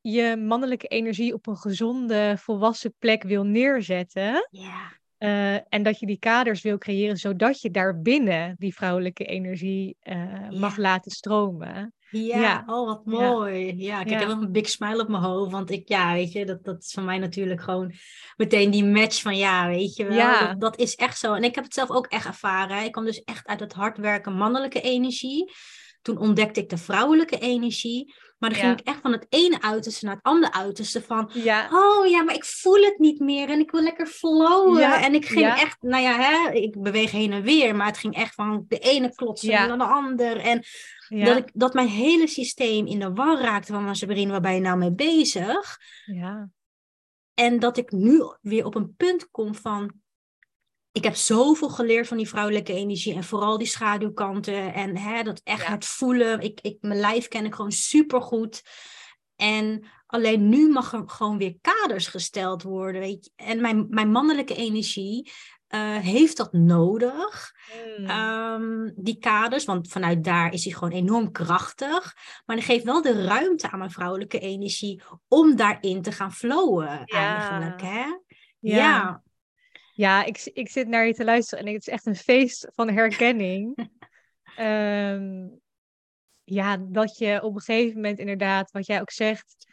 je 0.00 0.36
mannelijke 0.36 0.86
energie 0.86 1.34
op 1.34 1.46
een 1.46 1.56
gezonde, 1.56 2.34
volwassen 2.38 2.94
plek 2.98 3.22
wil 3.22 3.44
neerzetten. 3.44 4.48
Ja. 4.50 4.92
Uh, 5.18 5.54
en 5.54 5.82
dat 5.82 5.98
je 5.98 6.06
die 6.06 6.18
kaders 6.18 6.62
wil 6.62 6.78
creëren, 6.78 7.16
zodat 7.16 7.60
je 7.60 7.70
daarbinnen 7.70 8.54
die 8.58 8.74
vrouwelijke 8.74 9.24
energie 9.24 9.96
uh, 10.02 10.50
mag 10.50 10.76
laten 10.76 11.10
stromen. 11.10 11.92
Ja, 12.10 12.40
ja, 12.40 12.62
oh 12.66 12.86
wat 12.86 13.04
mooi. 13.04 13.66
Ja, 13.66 13.72
ja 13.76 14.00
ik 14.00 14.10
heb 14.10 14.28
een 14.28 14.52
big 14.52 14.68
smile 14.68 15.02
op 15.02 15.08
mijn 15.08 15.22
hoofd. 15.22 15.52
Want 15.52 15.70
ik, 15.70 15.88
ja, 15.88 16.12
weet 16.12 16.32
je, 16.32 16.46
dat, 16.46 16.64
dat 16.64 16.82
is 16.82 16.92
voor 16.92 17.02
mij 17.02 17.18
natuurlijk 17.18 17.60
gewoon 17.60 17.92
meteen 18.36 18.70
die 18.70 18.84
match 18.84 19.22
van 19.22 19.36
ja, 19.36 19.68
weet 19.68 19.96
je 19.96 20.04
wel. 20.04 20.38
Dat, 20.40 20.60
dat 20.60 20.78
is 20.78 20.94
echt 20.94 21.18
zo. 21.18 21.34
En 21.34 21.44
ik 21.44 21.54
heb 21.54 21.64
het 21.64 21.74
zelf 21.74 21.90
ook 21.90 22.06
echt 22.06 22.26
ervaren. 22.26 22.84
Ik 22.84 22.92
kwam 22.92 23.04
dus 23.04 23.22
echt 23.22 23.46
uit 23.46 23.60
het 23.60 23.72
hard 23.72 23.98
werken 23.98 24.32
mannelijke 24.32 24.80
energie. 24.80 25.52
Toen 26.02 26.18
ontdekte 26.18 26.60
ik 26.60 26.68
de 26.68 26.76
vrouwelijke 26.76 27.38
energie. 27.38 28.14
Maar 28.38 28.50
dan 28.50 28.58
ging 28.58 28.78
ik 28.78 28.86
echt 28.86 29.00
van 29.00 29.12
het 29.12 29.26
ene 29.28 29.62
uiterste 29.62 30.04
naar 30.04 30.14
het 30.14 30.24
andere 30.24 30.52
uiterste. 30.52 31.02
Van, 31.02 31.30
ja. 31.34 31.68
oh 31.72 32.06
ja, 32.06 32.22
maar 32.22 32.34
ik 32.34 32.44
voel 32.44 32.82
het 32.82 32.98
niet 32.98 33.20
meer 33.20 33.48
en 33.48 33.58
ik 33.58 33.70
wil 33.70 33.82
lekker 33.82 34.06
flowen. 34.06 34.92
En 34.92 35.14
ik 35.14 35.26
ging 35.26 35.46
echt, 35.46 35.76
nou 35.80 36.02
ja, 36.02 36.18
hè, 36.18 36.52
ik 36.52 36.82
beweeg 36.82 37.10
heen 37.10 37.32
en 37.32 37.42
weer. 37.42 37.76
Maar 37.76 37.86
het 37.86 37.98
ging 37.98 38.14
echt 38.14 38.34
van 38.34 38.64
de 38.68 38.78
ene 38.78 39.14
klotsen 39.14 39.50
naar 39.50 39.78
de 39.78 39.84
ander. 39.84 40.36
En 40.36 40.64
dat, 41.08 41.36
ik, 41.36 41.50
dat 41.52 41.74
mijn 41.74 41.88
hele 41.88 42.26
systeem 42.26 42.86
in 42.86 42.98
de 42.98 43.12
war 43.12 43.40
raakte 43.40 43.72
van, 43.72 43.96
Sabrine, 43.96 44.30
waar 44.30 44.40
ben 44.40 44.54
je 44.54 44.60
nou 44.60 44.78
mee 44.78 44.92
bezig? 44.92 45.78
Ja. 46.04 46.50
En 47.34 47.58
dat 47.58 47.76
ik 47.76 47.90
nu 47.90 48.22
weer 48.40 48.64
op 48.64 48.74
een 48.74 48.94
punt 48.96 49.30
kom 49.30 49.54
van, 49.54 49.92
ik 50.98 51.04
heb 51.04 51.14
zoveel 51.14 51.68
geleerd 51.68 52.06
van 52.06 52.16
die 52.16 52.28
vrouwelijke 52.28 52.72
energie 52.72 53.14
en 53.14 53.24
vooral 53.24 53.58
die 53.58 53.66
schaduwkanten 53.66 54.74
en 54.74 54.96
hè, 54.96 55.22
dat 55.22 55.40
echt 55.44 55.66
het 55.66 55.84
voelen. 55.84 56.40
Ik, 56.40 56.60
ik, 56.60 56.76
mijn 56.80 57.00
lijf 57.00 57.28
ken 57.28 57.44
ik 57.44 57.54
gewoon 57.54 57.72
supergoed. 57.72 58.62
En 59.36 59.84
alleen 60.06 60.48
nu 60.48 60.70
mag 60.70 60.92
er 60.92 61.02
gewoon 61.06 61.38
weer 61.38 61.56
kaders 61.60 62.06
gesteld 62.06 62.62
worden. 62.62 63.00
Weet 63.00 63.24
je? 63.24 63.44
En 63.44 63.60
mijn, 63.60 63.86
mijn 63.88 64.10
mannelijke 64.10 64.54
energie 64.54 65.32
uh, 65.68 65.96
heeft 65.96 66.36
dat 66.36 66.52
nodig. 66.52 67.52
Hmm. 67.72 68.06
Ehm, 68.06 68.90
die 68.94 69.18
kaders, 69.18 69.64
want 69.64 69.88
vanuit 69.88 70.24
daar 70.24 70.52
is 70.52 70.64
hij 70.64 70.72
gewoon 70.72 70.92
enorm 70.92 71.32
krachtig. 71.32 72.16
Maar 72.46 72.56
dan 72.56 72.64
geeft 72.64 72.84
wel 72.84 73.02
de 73.02 73.24
ruimte 73.24 73.70
aan 73.70 73.78
mijn 73.78 73.90
vrouwelijke 73.90 74.38
energie 74.38 75.02
om 75.28 75.56
daarin 75.56 76.02
te 76.02 76.12
gaan 76.12 76.32
flowen 76.32 77.04
eigenlijk. 77.04 77.80
Hè? 77.80 78.04
Ja. 78.60 78.76
ja. 78.76 79.22
Ja, 79.98 80.24
ik, 80.24 80.50
ik 80.52 80.68
zit 80.68 80.88
naar 80.88 81.06
je 81.06 81.14
te 81.14 81.24
luisteren 81.24 81.64
en 81.64 81.72
het 81.72 81.80
is 81.80 81.92
echt 81.92 82.06
een 82.06 82.16
feest 82.16 82.68
van 82.74 82.90
herkenning. 82.90 83.88
um, 84.58 85.60
ja, 86.58 86.76
dat 86.76 87.18
je 87.18 87.42
op 87.42 87.54
een 87.54 87.60
gegeven 87.60 87.94
moment 87.94 88.18
inderdaad, 88.18 88.70
wat 88.70 88.86
jij 88.86 89.00
ook 89.00 89.10
zegt, 89.10 89.66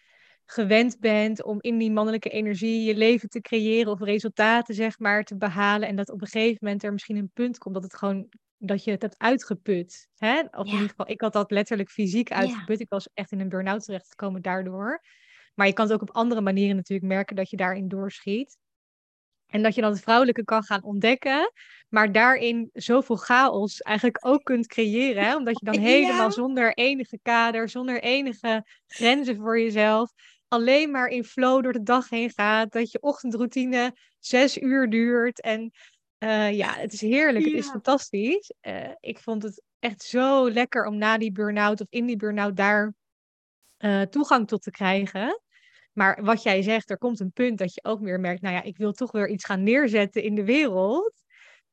gewend 0.46 1.00
bent 1.00 1.44
om 1.44 1.58
in 1.62 1.78
die 1.78 1.92
mannelijke 1.92 2.30
energie 2.30 2.84
je 2.84 2.96
leven 2.96 3.30
te 3.30 3.42
creëren 3.42 3.92
of 3.92 4.00
resultaten, 4.00 4.76
zeg 4.76 5.00
maar, 5.00 5.24
te 5.24 5.38
behalen. 5.38 5.88
En 5.88 5.96
dat 5.96 6.10
op 6.10 6.22
een 6.22 6.28
gegeven 6.28 6.58
moment 6.62 6.84
er 6.84 6.94
misschien 6.94 7.18
een 7.18 7.32
punt 7.34 7.58
komt 7.58 7.74
dat 7.74 7.84
het 7.84 7.96
gewoon 7.96 8.30
dat 8.58 8.84
je 8.84 8.92
het 8.92 9.02
hebt 9.02 9.18
uitgeput. 9.18 10.08
Hè? 10.16 10.40
Of 10.40 10.66
in 10.66 10.72
ieder 10.72 10.90
geval, 10.90 11.10
ik 11.10 11.22
had 11.22 11.34
dat 11.34 11.52
letterlijk 11.52 11.90
fysiek 11.90 12.32
uitgeput. 12.32 12.80
Ik 12.80 12.90
was 12.90 13.10
echt 13.14 13.32
in 13.32 13.40
een 13.40 13.50
burn-out 13.50 13.84
terechtgekomen 13.84 14.42
daardoor. 14.42 15.02
Maar 15.54 15.68
je 15.68 15.74
kan 15.74 15.86
het 15.86 15.94
ook 15.94 16.02
op 16.02 16.16
andere 16.16 16.42
manieren 16.42 16.76
natuurlijk 16.76 17.08
merken 17.08 17.36
dat 17.36 17.50
je 17.50 17.58
daarin 17.58 17.88
doorschiet. 17.88 18.58
En 19.56 19.64
dat 19.64 19.76
je 19.76 19.82
dan 19.82 19.92
het 19.92 20.02
vrouwelijke 20.02 20.44
kan 20.44 20.64
gaan 20.64 20.84
ontdekken, 20.84 21.52
maar 21.90 22.12
daarin 22.12 22.70
zoveel 22.74 23.16
chaos 23.16 23.82
eigenlijk 23.82 24.26
ook 24.26 24.44
kunt 24.44 24.68
creëren. 24.68 25.24
Hè? 25.24 25.36
Omdat 25.36 25.60
je 25.60 25.66
dan 25.66 25.80
helemaal 25.94 26.32
zonder 26.32 26.74
enige 26.74 27.20
kader, 27.22 27.70
zonder 27.70 28.02
enige 28.02 28.66
grenzen 28.88 29.36
voor 29.36 29.60
jezelf, 29.60 30.12
alleen 30.48 30.92
maar 30.92 31.08
in 31.08 31.24
flow 31.24 31.64
door 31.64 31.74
de 31.74 31.84
dag 31.84 32.10
heen 32.10 32.30
gaat. 32.30 32.72
Dat 32.72 32.92
je 32.92 33.02
ochtendroutine 33.02 33.96
zes 34.20 34.58
uur 34.58 34.90
duurt. 34.90 35.42
En 35.42 35.72
uh, 36.20 36.52
ja, 36.54 36.74
het 36.74 36.94
is 36.94 37.02
heerlijk, 37.02 37.46
het 37.46 37.54
is 37.54 37.70
fantastisch. 37.70 38.54
Uh, 38.62 38.92
ik 39.00 39.20
vond 39.20 39.44
het 39.44 39.62
echt 39.80 40.02
zo 40.02 40.52
lekker 40.52 40.86
om 40.86 40.98
na 40.98 41.18
die 41.18 41.32
burn-out 41.32 41.82
of 41.82 41.88
in 41.90 42.06
die 42.06 42.18
burn-out 42.18 42.56
daar 42.56 42.94
uh, 43.78 44.02
toegang 44.02 44.48
tot 44.48 44.62
te 44.62 44.72
krijgen. 44.72 45.42
Maar 45.96 46.24
wat 46.24 46.44
jij 46.44 46.62
zegt, 46.62 46.90
er 46.90 46.98
komt 46.98 47.20
een 47.20 47.32
punt 47.32 47.58
dat 47.58 47.74
je 47.74 47.84
ook 47.84 48.00
meer 48.00 48.20
merkt, 48.20 48.42
nou 48.42 48.56
ja, 48.56 48.64
ik 48.64 48.78
wil 48.78 48.92
toch 48.92 49.12
weer 49.12 49.30
iets 49.30 49.46
gaan 49.46 49.64
neerzetten 49.64 50.24
in 50.24 50.36
de 50.36 50.44
wereld. 50.44 51.24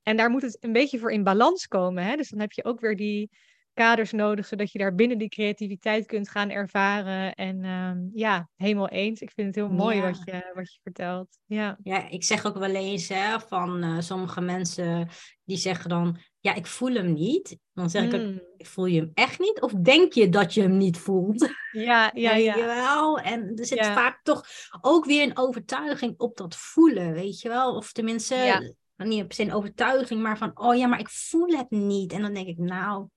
En 0.02 0.16
daar 0.16 0.30
moet 0.30 0.42
het 0.42 0.56
een 0.60 0.72
beetje 0.72 0.98
voor 0.98 1.12
in 1.12 1.24
balans 1.24 1.66
komen. 1.66 2.04
Hè? 2.04 2.16
Dus 2.16 2.28
dan 2.28 2.40
heb 2.40 2.52
je 2.52 2.64
ook 2.64 2.80
weer 2.80 2.96
die 2.96 3.30
kaders 3.74 4.12
nodig, 4.12 4.46
zodat 4.46 4.72
je 4.72 4.78
daar 4.78 4.94
binnen 4.94 5.18
die 5.18 5.28
creativiteit 5.28 6.06
kunt 6.06 6.28
gaan 6.28 6.50
ervaren. 6.50 7.34
En 7.34 7.64
ehm, 7.64 7.98
ja, 8.12 8.48
helemaal 8.56 8.88
eens. 8.88 9.20
Ik 9.20 9.30
vind 9.30 9.46
het 9.46 9.56
heel 9.56 9.74
mooi 9.74 10.00
wat, 10.00 10.20
je, 10.24 10.50
wat 10.54 10.72
je 10.72 10.78
vertelt. 10.82 11.38
Ja. 11.46 11.78
ja, 11.82 12.08
ik 12.08 12.24
zeg 12.24 12.46
ook 12.46 12.58
wel 12.58 12.74
eens 12.74 13.08
hè, 13.08 13.40
van 13.40 13.84
uh, 13.84 14.00
sommige 14.00 14.40
mensen 14.40 15.08
die 15.44 15.56
zeggen 15.56 15.88
dan, 15.88 16.18
ja, 16.42 16.54
ik 16.54 16.66
voel 16.66 16.94
hem 16.94 17.12
niet. 17.12 17.58
Dan 17.72 17.90
zeg 17.90 18.04
ik, 18.04 18.12
hmm. 18.12 18.42
voel 18.58 18.86
je 18.86 19.00
hem 19.00 19.10
echt 19.14 19.38
niet? 19.38 19.60
Of 19.60 19.72
denk 19.72 20.12
je 20.12 20.28
dat 20.28 20.54
je 20.54 20.60
hem 20.60 20.76
niet 20.76 20.98
voelt? 20.98 21.50
Ja, 21.72 22.10
ja, 22.14 22.34
ja. 22.34 22.56
Wel? 22.56 23.18
En 23.18 23.52
er 23.56 23.66
zit 23.66 23.86
vaak 23.86 24.20
toch 24.22 24.44
ook 24.80 25.04
weer 25.04 25.22
een 25.22 25.38
overtuiging 25.38 26.14
op 26.18 26.36
dat 26.36 26.56
voelen, 26.56 27.12
weet 27.12 27.40
je 27.40 27.48
wel? 27.48 27.76
Of 27.76 27.92
tenminste, 27.92 28.34
ja. 28.34 28.60
niet 28.96 29.26
per 29.26 29.34
se 29.34 29.42
een 29.42 29.52
overtuiging, 29.52 30.22
maar 30.22 30.38
van, 30.38 30.50
oh 30.54 30.76
ja, 30.76 30.86
maar 30.86 31.00
ik 31.00 31.08
voel 31.08 31.56
het 31.56 31.70
niet. 31.70 32.12
En 32.12 32.22
dan 32.22 32.34
denk 32.34 32.46
ik, 32.46 32.58
nou, 32.58 33.08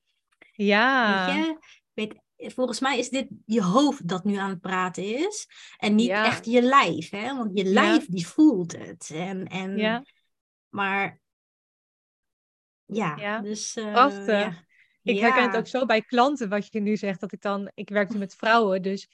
ja. 0.52 1.26
weet 1.26 1.36
je, 1.36 1.58
weet, 1.94 2.54
volgens 2.54 2.80
mij 2.80 3.00
is 3.00 3.10
dit 3.10 3.28
je 3.46 3.64
hoofd 3.64 4.08
dat 4.08 4.24
nu 4.24 4.36
aan 4.36 4.50
het 4.50 4.62
praten 4.62 5.04
is. 5.04 5.48
En 5.78 5.96
niet 5.96 6.10
echt 6.10 6.46
je 6.46 6.62
lijf, 6.62 7.10
hè? 7.10 7.36
Want 7.36 7.58
je 7.58 7.66
lijf, 7.66 8.06
die 8.06 8.28
voelt 8.28 8.78
het. 8.78 9.12
En, 9.14 9.48
en, 9.48 9.78
ja. 9.78 10.04
Maar 10.70 11.24
ja, 12.86 13.40
dus... 13.40 13.76
Uh, 13.76 13.94
Ja. 14.26 14.64
Ik 15.14 15.20
herken 15.20 15.44
het 15.44 15.56
ook 15.56 15.68
zo 15.68 15.86
bij 15.86 16.02
klanten, 16.02 16.50
wat 16.50 16.74
je 16.74 16.80
nu 16.80 16.98
zegt, 16.98 17.20
dat 17.20 17.32
ik 17.32 17.42
dan... 17.42 17.72
Ik 17.74 17.90
werk 17.90 18.18
met 18.18 18.36
vrouwen, 18.36 18.82
dus 18.82 19.08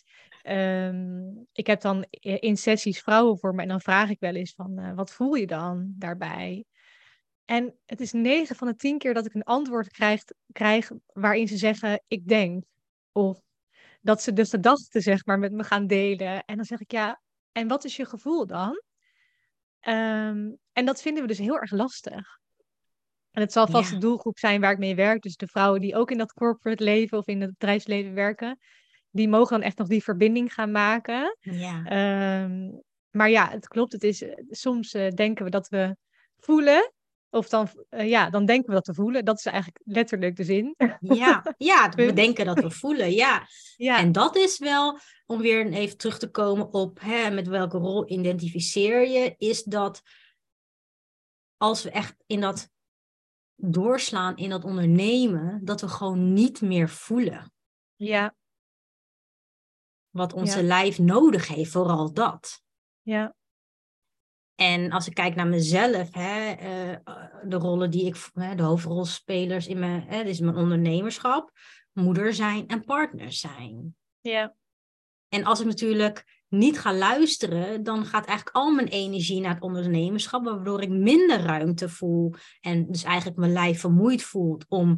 um, 0.43 1.47
ik 1.51 1.67
heb 1.67 1.81
dan 1.81 2.05
in 2.19 2.57
sessies 2.57 3.01
vrouwen 3.01 3.39
voor 3.39 3.55
me. 3.55 3.62
En 3.62 3.67
dan 3.67 3.81
vraag 3.81 4.10
ik 4.10 4.19
wel 4.19 4.36
eens 4.36 4.53
van, 4.53 4.79
uh, 4.79 4.93
wat 4.93 5.12
voel 5.12 5.34
je 5.34 5.47
dan 5.47 5.93
daarbij? 5.97 6.65
En 7.45 7.75
het 7.86 8.01
is 8.01 8.12
negen 8.12 8.55
van 8.55 8.67
de 8.67 8.75
tien 8.75 8.97
keer 8.97 9.13
dat 9.13 9.25
ik 9.25 9.34
een 9.34 9.43
antwoord 9.43 9.88
krijg, 9.88 10.23
krijg 10.51 10.91
waarin 11.05 11.47
ze 11.47 11.57
zeggen, 11.57 12.03
ik 12.07 12.27
denk. 12.27 12.63
Of 13.12 13.41
dat 14.01 14.21
ze 14.21 14.34
de 14.34 14.45
gedachten, 14.45 15.01
zeg 15.01 15.25
maar, 15.25 15.39
met 15.39 15.51
me 15.51 15.63
gaan 15.63 15.88
delen. 15.88 16.45
En 16.45 16.55
dan 16.55 16.65
zeg 16.65 16.79
ik, 16.79 16.91
ja, 16.91 17.21
en 17.51 17.67
wat 17.67 17.84
is 17.84 17.95
je 17.95 18.05
gevoel 18.05 18.45
dan? 18.45 18.81
Um, 19.88 20.57
en 20.71 20.86
dat 20.86 21.01
vinden 21.01 21.21
we 21.21 21.27
dus 21.27 21.38
heel 21.38 21.60
erg 21.60 21.71
lastig. 21.71 22.39
En 23.31 23.41
het 23.41 23.51
zal 23.51 23.67
vast 23.67 23.89
de 23.89 23.97
doelgroep 23.97 24.37
zijn 24.37 24.61
waar 24.61 24.71
ik 24.71 24.77
mee 24.77 24.95
werk. 24.95 25.21
Dus 25.21 25.35
de 25.35 25.47
vrouwen 25.47 25.81
die 25.81 25.95
ook 25.95 26.11
in 26.11 26.17
dat 26.17 26.33
corporate 26.33 26.83
leven 26.83 27.17
of 27.17 27.27
in 27.27 27.41
het 27.41 27.51
bedrijfsleven 27.51 28.13
werken, 28.13 28.59
die 29.09 29.29
mogen 29.29 29.59
dan 29.59 29.65
echt 29.65 29.77
nog 29.77 29.87
die 29.87 30.03
verbinding 30.03 30.53
gaan 30.53 30.71
maken. 30.71 31.37
Ja. 31.39 32.43
Um, 32.43 32.81
maar 33.09 33.29
ja, 33.29 33.49
het 33.49 33.67
klopt. 33.67 33.91
Het 33.91 34.03
is, 34.03 34.23
soms 34.49 34.93
uh, 34.93 35.09
denken 35.09 35.45
we 35.45 35.51
dat 35.51 35.67
we 35.67 35.95
voelen. 36.37 36.93
Of 37.29 37.49
dan, 37.49 37.67
uh, 37.89 38.09
ja, 38.09 38.29
dan 38.29 38.45
denken 38.45 38.67
we 38.67 38.73
dat 38.73 38.88
we 38.88 38.93
voelen. 38.93 39.25
Dat 39.25 39.38
is 39.38 39.45
eigenlijk 39.45 39.82
letterlijk 39.84 40.36
de 40.36 40.43
zin. 40.43 40.75
Ja, 40.99 41.55
ja 41.57 41.89
we 41.95 42.13
denken 42.13 42.45
dat 42.45 42.59
we 42.59 42.71
voelen. 42.71 43.11
Ja. 43.11 43.47
ja. 43.75 43.99
En 43.99 44.11
dat 44.11 44.36
is 44.36 44.59
wel, 44.59 44.99
om 45.25 45.41
weer 45.41 45.71
even 45.71 45.97
terug 45.97 46.19
te 46.19 46.32
komen 46.32 46.73
op 46.73 46.99
hè, 47.01 47.29
met 47.29 47.47
welke 47.47 47.77
rol 47.77 48.09
identificeer 48.09 49.07
je, 49.07 49.36
is 49.38 49.63
dat 49.63 50.01
als 51.57 51.84
we 51.84 51.91
echt 51.91 52.15
in 52.27 52.41
dat 52.41 52.69
doorslaan 53.62 54.38
in 54.38 54.49
dat 54.49 54.64
ondernemen, 54.64 55.66
dat 55.66 55.82
we 55.82 55.88
gewoon 55.88 56.34
niet 56.34 56.62
meer 56.62 56.89
voelen. 56.89 57.53
Ja. 57.95 58.36
Wat 60.09 60.34
onze 60.34 60.64
lijf 60.64 60.99
nodig 60.99 61.47
heeft, 61.47 61.72
vooral 61.72 62.14
dat. 62.14 62.64
Ja. 63.01 63.36
En 64.55 64.91
als 64.91 65.07
ik 65.07 65.14
kijk 65.14 65.36
naar 65.36 65.47
mezelf, 65.47 66.14
hè, 66.14 66.51
uh, 66.51 66.97
de 67.43 67.55
rollen 67.55 67.91
die 67.91 68.05
ik, 68.05 68.30
de 68.34 68.64
hoofdrolspelers 68.64 69.68
in 69.68 69.80
mijn, 69.80 70.01
hè, 70.01 70.22
is 70.22 70.39
mijn 70.39 70.55
ondernemerschap, 70.55 71.51
moeder 71.91 72.34
zijn 72.34 72.68
en 72.68 72.84
partner 72.84 73.32
zijn. 73.32 73.95
Ja. 74.20 74.55
En 75.30 75.43
als 75.43 75.59
ik 75.59 75.66
natuurlijk 75.66 76.40
niet 76.52 76.80
ga 76.80 76.93
luisteren, 76.93 77.84
dan 77.84 78.06
gaat 78.06 78.26
eigenlijk 78.26 78.56
al 78.56 78.72
mijn 78.72 78.88
energie 78.88 79.41
naar 79.41 79.54
het 79.54 79.64
ondernemerschap, 79.64 80.43
waardoor 80.43 80.82
ik 80.82 80.89
minder 80.89 81.39
ruimte 81.39 81.89
voel 81.89 82.34
en 82.60 82.91
dus 82.91 83.04
eigenlijk 83.04 83.38
mijn 83.38 83.52
lijf 83.52 83.80
vermoeid 83.80 84.24
voelt 84.24 84.66
om 84.68 84.97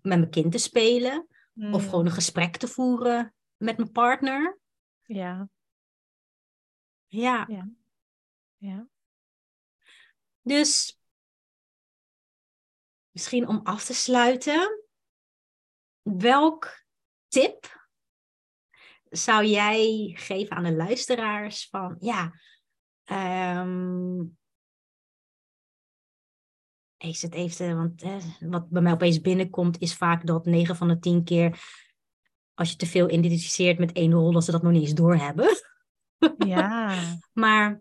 met 0.00 0.18
mijn 0.18 0.30
kind 0.30 0.52
te 0.52 0.58
spelen 0.58 1.26
of 1.54 1.84
gewoon 1.84 2.06
een 2.06 2.12
gesprek 2.12 2.56
te 2.56 2.68
voeren 2.68 3.34
met 3.56 3.76
mijn 3.76 3.92
partner. 3.92 4.58
Ja. 5.02 5.48
Ja. 7.06 7.46
Ja. 7.48 7.68
ja. 8.56 8.88
Dus 10.42 11.00
misschien 13.10 13.48
om 13.48 13.60
af 13.62 13.84
te 13.84 13.94
sluiten, 13.94 14.84
welk 16.02 16.84
tip 17.28 17.77
zou 19.10 19.44
jij 19.44 20.12
geven 20.14 20.56
aan 20.56 20.64
de 20.64 20.72
luisteraars 20.72 21.68
van 21.70 21.96
ja, 22.00 22.32
um, 23.60 24.36
ik 26.96 27.16
zit 27.16 27.34
even, 27.34 27.76
want 27.76 28.02
wat 28.40 28.68
bij 28.68 28.82
mij 28.82 28.92
opeens 28.92 29.20
binnenkomt 29.20 29.78
is 29.78 29.94
vaak 29.94 30.26
dat 30.26 30.46
9 30.46 30.76
van 30.76 30.88
de 30.88 30.98
10 30.98 31.24
keer 31.24 31.60
als 32.54 32.70
je 32.70 32.76
te 32.76 32.86
veel 32.86 33.10
identificeert 33.10 33.78
met 33.78 33.92
één 33.92 34.12
rol, 34.12 34.32
dat 34.32 34.44
ze 34.44 34.50
dat 34.50 34.62
nog 34.62 34.72
niet 34.72 34.82
eens 34.82 34.94
doorhebben. 34.94 35.56
Ja. 36.46 36.94
maar 37.32 37.80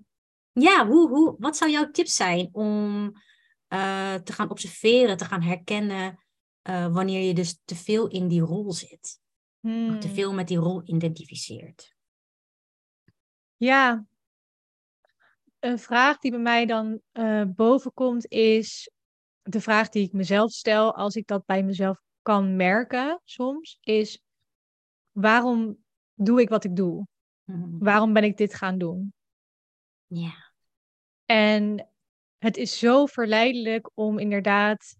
ja, 0.51 0.88
hoe, 0.88 1.09
hoe, 1.09 1.36
wat 1.39 1.57
zou 1.57 1.71
jouw 1.71 1.91
tip 1.91 2.07
zijn 2.07 2.49
om 2.51 3.05
uh, 3.73 4.13
te 4.13 4.34
gaan 4.34 4.49
observeren, 4.49 5.17
te 5.17 5.25
gaan 5.25 5.41
herkennen 5.41 6.25
uh, 6.69 6.93
wanneer 6.93 7.21
je 7.21 7.34
dus 7.34 7.61
te 7.65 7.75
veel 7.75 8.07
in 8.07 8.28
die 8.28 8.41
rol 8.41 8.71
zit? 8.71 9.19
Hmm. 9.68 9.89
Of 9.89 9.97
te 9.97 10.09
veel 10.09 10.34
met 10.34 10.47
die 10.47 10.57
rol 10.57 10.82
identificeert? 10.86 11.95
Ja, 13.55 14.05
een 15.59 15.80
vraag 15.80 16.18
die 16.18 16.32
bij 16.32 16.39
mij 16.39 16.65
dan 16.65 17.01
uh, 17.13 17.43
boven 17.55 17.93
komt 17.93 18.28
is 18.28 18.91
de 19.41 19.61
vraag 19.61 19.89
die 19.89 20.03
ik 20.03 20.13
mezelf 20.13 20.51
stel 20.51 20.95
als 20.95 21.15
ik 21.15 21.28
dat 21.28 21.45
bij 21.45 21.63
mezelf 21.63 22.01
kan 22.22 22.55
merken 22.55 23.22
soms, 23.24 23.78
is 23.82 24.24
waarom 25.11 25.78
doe 26.13 26.41
ik 26.41 26.49
wat 26.49 26.63
ik 26.63 26.76
doe? 26.76 27.07
Mm-hmm. 27.43 27.80
Waarom 27.80 28.13
ben 28.13 28.24
ik 28.24 28.38
dit 28.38 28.53
gaan 28.53 28.78
doen? 28.78 29.13
Ja. 30.05 30.53
En 31.26 31.89
het 32.38 32.57
is 32.57 32.80
zo 32.80 33.05
verleidelijk 33.05 33.91
om 33.93 34.20
inderdaad 34.20 34.97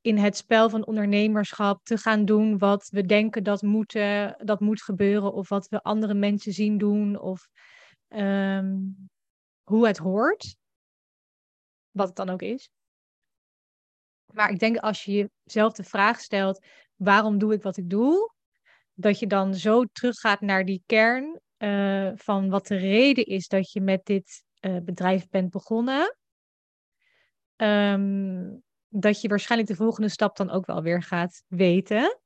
in 0.00 0.18
het 0.18 0.36
spel 0.36 0.70
van 0.70 0.86
ondernemerschap 0.86 1.84
te 1.84 1.96
gaan 1.96 2.24
doen 2.24 2.58
wat 2.58 2.88
we 2.88 3.06
denken 3.06 3.44
dat, 3.44 3.62
moeten, 3.62 4.36
dat 4.44 4.60
moet 4.60 4.82
gebeuren, 4.82 5.32
of 5.32 5.48
wat 5.48 5.68
we 5.68 5.82
andere 5.82 6.14
mensen 6.14 6.52
zien 6.52 6.78
doen, 6.78 7.18
of 7.20 7.48
ehm, 8.08 8.76
hoe 9.62 9.86
het 9.86 9.98
hoort. 9.98 10.56
Wat 11.90 12.06
het 12.06 12.16
dan 12.16 12.28
ook 12.28 12.42
is. 12.42 12.70
Maar 14.32 14.50
ik 14.50 14.58
denk 14.58 14.76
als 14.76 15.04
je 15.04 15.30
jezelf 15.42 15.72
de 15.72 15.84
vraag 15.84 16.20
stelt: 16.20 16.66
waarom 16.96 17.38
doe 17.38 17.52
ik 17.54 17.62
wat 17.62 17.76
ik 17.76 17.90
doe? 17.90 18.32
Dat 18.94 19.18
je 19.18 19.26
dan 19.26 19.54
zo 19.54 19.84
teruggaat 19.84 20.40
naar 20.40 20.64
die 20.64 20.82
kern 20.86 21.40
uh, 21.58 22.10
van 22.14 22.48
wat 22.48 22.66
de 22.66 22.76
reden 22.76 23.24
is 23.24 23.48
dat 23.48 23.72
je 23.72 23.80
met 23.80 24.04
dit 24.04 24.42
uh, 24.60 24.76
bedrijf 24.82 25.28
bent 25.28 25.50
begonnen. 25.50 26.16
Um, 27.56 28.62
dat 28.90 29.20
je 29.20 29.28
waarschijnlijk 29.28 29.70
de 29.70 29.76
volgende 29.76 30.08
stap 30.08 30.36
dan 30.36 30.50
ook 30.50 30.66
wel 30.66 30.82
weer 30.82 31.02
gaat 31.02 31.42
weten. 31.46 32.20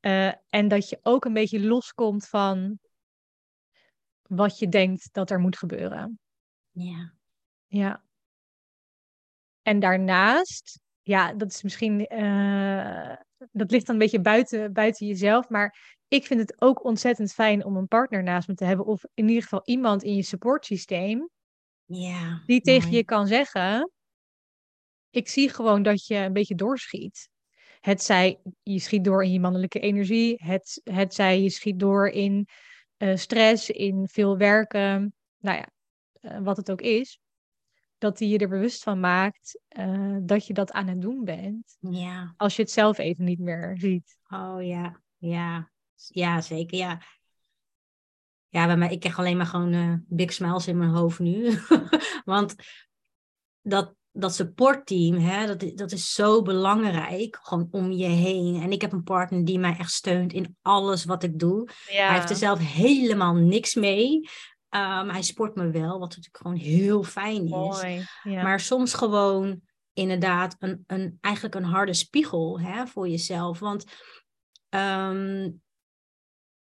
Uh, 0.00 0.32
en 0.48 0.68
dat 0.68 0.88
je 0.88 0.98
ook 1.02 1.24
een 1.24 1.32
beetje 1.32 1.60
loskomt 1.60 2.28
van 2.28 2.78
wat 4.22 4.58
je 4.58 4.68
denkt 4.68 5.08
dat 5.12 5.30
er 5.30 5.38
moet 5.38 5.58
gebeuren. 5.58 6.18
Ja. 6.70 7.12
Ja. 7.66 8.04
En 9.62 9.78
daarnaast, 9.78 10.80
ja, 11.02 11.32
dat 11.32 11.50
is 11.50 11.62
misschien, 11.62 12.14
uh, 12.14 13.16
dat 13.52 13.70
ligt 13.70 13.86
dan 13.86 13.94
een 13.94 14.00
beetje 14.00 14.20
buiten, 14.20 14.72
buiten 14.72 15.06
jezelf, 15.06 15.48
maar 15.48 15.98
ik 16.08 16.26
vind 16.26 16.40
het 16.40 16.60
ook 16.62 16.84
ontzettend 16.84 17.32
fijn 17.32 17.64
om 17.64 17.76
een 17.76 17.88
partner 17.88 18.22
naast 18.22 18.48
me 18.48 18.54
te 18.54 18.64
hebben, 18.64 18.86
of 18.86 19.04
in 19.14 19.28
ieder 19.28 19.42
geval 19.42 19.62
iemand 19.64 20.02
in 20.02 20.14
je 20.14 20.22
supportsysteem, 20.22 21.28
ja, 21.84 22.42
die 22.46 22.60
tegen 22.60 22.90
je 22.90 23.04
kan 23.04 23.26
zeggen, 23.26 23.90
ik 25.10 25.28
zie 25.28 25.48
gewoon 25.48 25.82
dat 25.82 26.06
je 26.06 26.16
een 26.16 26.32
beetje 26.32 26.54
doorschiet. 26.54 27.28
Het 27.80 28.02
zij 28.02 28.40
je 28.62 28.78
schiet 28.78 29.04
door 29.04 29.24
in 29.24 29.32
je 29.32 29.40
mannelijke 29.40 29.80
energie, 29.80 30.34
het, 30.36 30.80
het 30.84 31.14
zij 31.14 31.42
je 31.42 31.50
schiet 31.50 31.78
door 31.78 32.08
in 32.08 32.48
uh, 32.98 33.16
stress, 33.16 33.70
in 33.70 34.08
veel 34.08 34.36
werken, 34.36 35.14
nou 35.38 35.56
ja, 35.56 35.68
uh, 36.20 36.44
wat 36.44 36.56
het 36.56 36.70
ook 36.70 36.80
is. 36.80 37.20
Dat 37.98 38.18
hij 38.18 38.28
je 38.28 38.38
er 38.38 38.48
bewust 38.48 38.82
van 38.82 39.00
maakt 39.00 39.60
uh, 39.78 40.16
dat 40.22 40.46
je 40.46 40.52
dat 40.52 40.72
aan 40.72 40.86
het 40.86 41.00
doen 41.00 41.24
bent. 41.24 41.76
Ja. 41.80 42.34
Als 42.36 42.56
je 42.56 42.62
het 42.62 42.70
zelf 42.70 42.98
even 42.98 43.24
niet 43.24 43.38
meer 43.38 43.76
ziet. 43.78 44.18
Oh 44.28 44.66
ja, 44.66 45.00
ja, 45.16 45.70
ja 45.94 46.40
zeker. 46.40 46.78
Ja, 46.78 47.02
ja 48.48 48.66
bij 48.66 48.76
mij, 48.76 48.90
ik 48.90 49.00
krijg 49.00 49.18
alleen 49.18 49.36
maar 49.36 49.46
gewoon 49.46 50.04
big 50.08 50.32
smiles 50.32 50.66
in 50.66 50.78
mijn 50.78 50.90
hoofd 50.90 51.18
nu. 51.18 51.58
Want 52.24 52.54
dat, 53.62 53.94
dat 54.12 54.34
supportteam, 54.34 55.16
hè, 55.16 55.46
dat, 55.46 55.76
dat 55.76 55.92
is 55.92 56.12
zo 56.12 56.42
belangrijk, 56.42 57.38
gewoon 57.42 57.68
om 57.70 57.90
je 57.90 58.06
heen. 58.06 58.62
En 58.62 58.72
ik 58.72 58.80
heb 58.80 58.92
een 58.92 59.02
partner 59.02 59.44
die 59.44 59.58
mij 59.58 59.76
echt 59.78 59.92
steunt 59.92 60.32
in 60.32 60.56
alles 60.62 61.04
wat 61.04 61.22
ik 61.22 61.38
doe. 61.38 61.68
Ja. 61.88 62.06
Hij 62.06 62.14
heeft 62.14 62.30
er 62.30 62.36
zelf 62.36 62.58
helemaal 62.58 63.34
niks 63.34 63.74
mee. 63.74 64.28
Um, 64.70 65.08
hij 65.08 65.22
sport 65.22 65.54
me 65.54 65.70
wel, 65.70 65.98
wat 65.98 66.08
natuurlijk 66.08 66.36
gewoon 66.36 66.56
heel 66.56 67.02
fijn 67.02 67.44
is. 67.44 67.50
Mooi, 67.50 68.06
ja. 68.22 68.42
Maar 68.42 68.60
soms 68.60 68.94
gewoon 68.94 69.60
inderdaad 69.92 70.56
een, 70.58 70.84
een, 70.86 71.18
eigenlijk 71.20 71.54
een 71.54 71.64
harde 71.64 71.94
spiegel 71.94 72.60
hè, 72.60 72.86
voor 72.86 73.08
jezelf. 73.08 73.58
Want 73.58 73.84
um, 74.68 75.62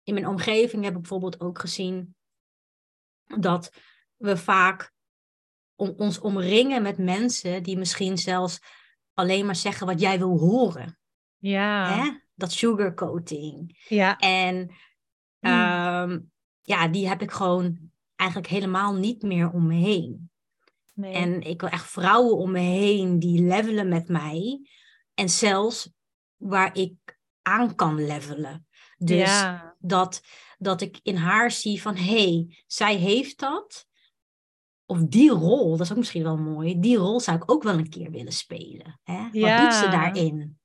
in 0.03 0.13
mijn 0.13 0.27
omgeving 0.27 0.83
heb 0.83 0.93
ik 0.93 0.99
bijvoorbeeld 0.99 1.39
ook 1.39 1.59
gezien 1.59 2.15
dat 3.39 3.71
we 4.15 4.37
vaak 4.37 4.92
om, 5.75 5.93
ons 5.97 6.19
omringen 6.19 6.81
met 6.81 6.97
mensen 6.97 7.63
die 7.63 7.77
misschien 7.77 8.17
zelfs 8.17 8.59
alleen 9.13 9.45
maar 9.45 9.55
zeggen 9.55 9.87
wat 9.87 9.99
jij 9.99 10.17
wil 10.17 10.39
horen. 10.39 10.97
Ja. 11.37 11.95
Hè? 11.95 12.11
Dat 12.35 12.51
sugarcoating. 12.51 13.83
Ja. 13.87 14.17
En 14.17 14.55
um, 15.39 16.31
ja, 16.61 16.87
die 16.87 17.07
heb 17.07 17.21
ik 17.21 17.31
gewoon 17.31 17.91
eigenlijk 18.15 18.49
helemaal 18.49 18.93
niet 18.93 19.21
meer 19.21 19.51
om 19.51 19.67
me 19.67 19.75
heen. 19.75 20.31
Nee. 20.93 21.13
En 21.13 21.41
ik 21.41 21.61
wil 21.61 21.69
echt 21.69 21.89
vrouwen 21.89 22.37
om 22.37 22.51
me 22.51 22.59
heen 22.59 23.19
die 23.19 23.41
levelen 23.41 23.89
met 23.89 24.07
mij. 24.07 24.67
En 25.13 25.29
zelfs 25.29 25.91
waar 26.35 26.77
ik 26.77 27.17
aan 27.41 27.75
kan 27.75 28.05
levelen. 28.05 28.67
Dus 28.97 29.29
ja. 29.29 29.75
dat, 29.79 30.21
dat 30.57 30.81
ik 30.81 30.99
in 31.03 31.15
haar 31.15 31.51
zie 31.51 31.81
van 31.81 31.95
hé, 31.95 32.03
hey, 32.03 32.63
zij 32.67 32.95
heeft 32.95 33.39
dat 33.39 33.87
of 34.85 34.99
die 34.99 35.29
rol, 35.29 35.71
dat 35.71 35.79
is 35.79 35.91
ook 35.91 35.97
misschien 35.97 36.23
wel 36.23 36.37
mooi, 36.37 36.79
die 36.79 36.97
rol 36.97 37.19
zou 37.19 37.37
ik 37.37 37.51
ook 37.51 37.63
wel 37.63 37.77
een 37.77 37.89
keer 37.89 38.11
willen 38.11 38.33
spelen. 38.33 38.99
Hè? 39.03 39.27
Ja. 39.31 39.61
Wat 39.61 39.63
doet 39.63 39.79
ze 39.79 39.89
daarin? 39.89 40.57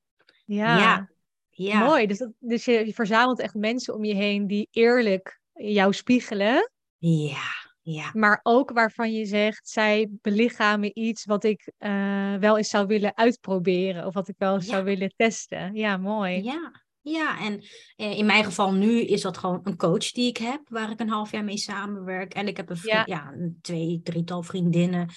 Ja, 0.45 0.79
ja. 0.79 1.11
ja. 1.51 1.85
mooi. 1.85 2.07
Dus, 2.07 2.19
dat, 2.19 2.33
dus 2.39 2.65
je, 2.65 2.93
verzamelt 2.95 3.41
echt 3.41 3.55
mensen 3.55 3.95
om 3.95 4.05
je 4.05 4.15
heen 4.15 4.47
die 4.47 4.69
eerlijk 4.71 5.41
jou 5.53 5.93
spiegelen. 5.93 6.71
Ja, 6.97 7.45
ja. 7.83 8.11
Maar 8.13 8.41
ook 8.43 8.71
waarvan 8.71 9.13
je 9.13 9.25
zegt, 9.25 9.69
zij 9.69 10.09
belichamen 10.11 10.99
iets 10.99 11.25
wat 11.25 11.45
ik 11.45 11.73
uh, 11.79 12.35
wel 12.35 12.57
eens 12.57 12.69
zou 12.69 12.87
willen 12.87 13.17
uitproberen. 13.17 14.07
Of 14.07 14.15
wat 14.15 14.29
ik 14.29 14.35
wel 14.39 14.55
eens 14.55 14.67
Ja. 14.67 14.73
zou 14.73 14.85
willen 14.85 15.13
testen. 15.17 15.75
Ja, 15.75 15.97
mooi. 15.97 16.43
Ja, 16.43 16.87
ja, 17.11 17.39
en 17.41 17.65
eh, 17.97 18.19
in 18.19 18.27
mijn 18.27 18.45
geval 18.45 18.73
nu 18.73 19.01
is 19.01 19.21
dat 19.21 19.39
gewoon 19.39 19.61
een 19.63 19.77
coach 19.77 20.11
die 20.13 20.29
ik 20.29 20.37
heb, 20.37 20.61
waar 20.69 20.91
ik 20.91 21.01
een 21.01 21.09
half 21.11 21.31
jaar 21.31 21.45
mee 21.45 21.59
samenwerk. 21.59 22.35
En 22.35 22.49
ik 22.49 22.57
heb 22.57 22.71
een, 22.71 22.77
vriend, 22.77 23.07
Ja. 23.07 23.17
ja. 23.17 23.33
een 23.33 23.59
twee, 23.63 24.01
drietal 24.03 24.43
vriendinnen, 24.43 25.11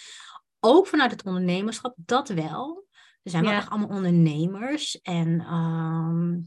ook 0.60 0.88
vanuit 0.88 1.12
het 1.12 1.24
ondernemerschap, 1.26 1.94
dat 1.98 2.30
wel. 2.30 2.86
We 3.22 3.30
zijn 3.30 3.44
wel 3.44 3.52
Ja. 3.52 3.58
echt 3.58 3.70
allemaal 3.70 3.98
ondernemers. 3.98 5.02
En 5.02 5.39
ehm, 5.39 6.39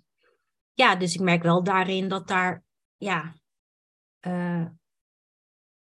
ja, 0.72 0.96
dus 0.96 1.14
ik 1.14 1.20
merk 1.20 1.42
wel 1.42 1.62
daarin 1.62 2.08
dat 2.08 2.28
daar, 2.28 2.62
ja, 2.96 3.34
eh, 4.20 4.64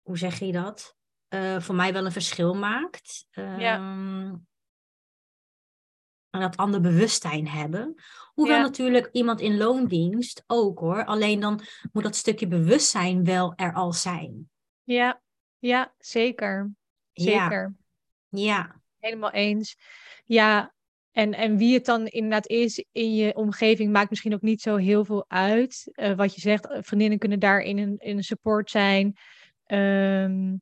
hoe 0.02 0.18
zeg 0.18 0.38
je 0.38 0.52
dat? 0.52 0.96
Eh, 1.28 1.60
voor 1.60 1.74
mij 1.74 1.92
wel 1.92 2.04
een 2.04 2.12
verschil 2.12 2.54
maakt. 2.54 3.26
Ja. 3.30 3.78
En 6.34 6.40
dat 6.40 6.56
ander 6.56 6.80
bewustzijn 6.80 7.48
hebben. 7.48 7.94
Hoewel 8.34 8.56
Ja. 8.56 8.62
natuurlijk 8.62 9.08
iemand 9.12 9.40
in 9.40 9.56
loondienst 9.56 10.44
ook 10.46 10.78
hoor. 10.78 11.04
Alleen 11.04 11.40
dan 11.40 11.60
moet 11.92 12.02
dat 12.02 12.16
stukje 12.16 12.46
bewustzijn 12.46 13.24
wel 13.24 13.52
er 13.56 13.72
al 13.72 13.92
zijn. 13.92 14.50
Ja, 14.82 15.20
ja 15.58 15.94
zeker. 15.98 16.72
Zeker. 17.12 17.74
Ja, 18.28 18.80
Helemaal 18.98 19.30
eens. 19.30 19.76
Ja, 20.24 20.74
en, 21.12 21.32
en 21.34 21.56
wie 21.56 21.74
het 21.74 21.84
dan 21.84 22.06
inderdaad 22.06 22.46
is 22.46 22.84
in 22.92 23.14
je 23.14 23.34
omgeving 23.34 23.92
maakt 23.92 24.10
misschien 24.10 24.34
ook 24.34 24.42
niet 24.42 24.60
zo 24.60 24.76
heel 24.76 25.04
veel 25.04 25.24
uit. 25.28 25.90
Eh, 25.92 26.14
wat 26.14 26.34
je 26.34 26.40
zegt, 26.40 26.66
eh, 26.66 26.78
vriendinnen 26.82 27.18
kunnen 27.18 27.38
daar 27.40 27.60
in 27.60 27.78
een, 27.78 27.96
in 27.98 28.16
een 28.16 28.24
support 28.24 28.70
zijn. 28.70 29.16
Ehm, 29.64 30.54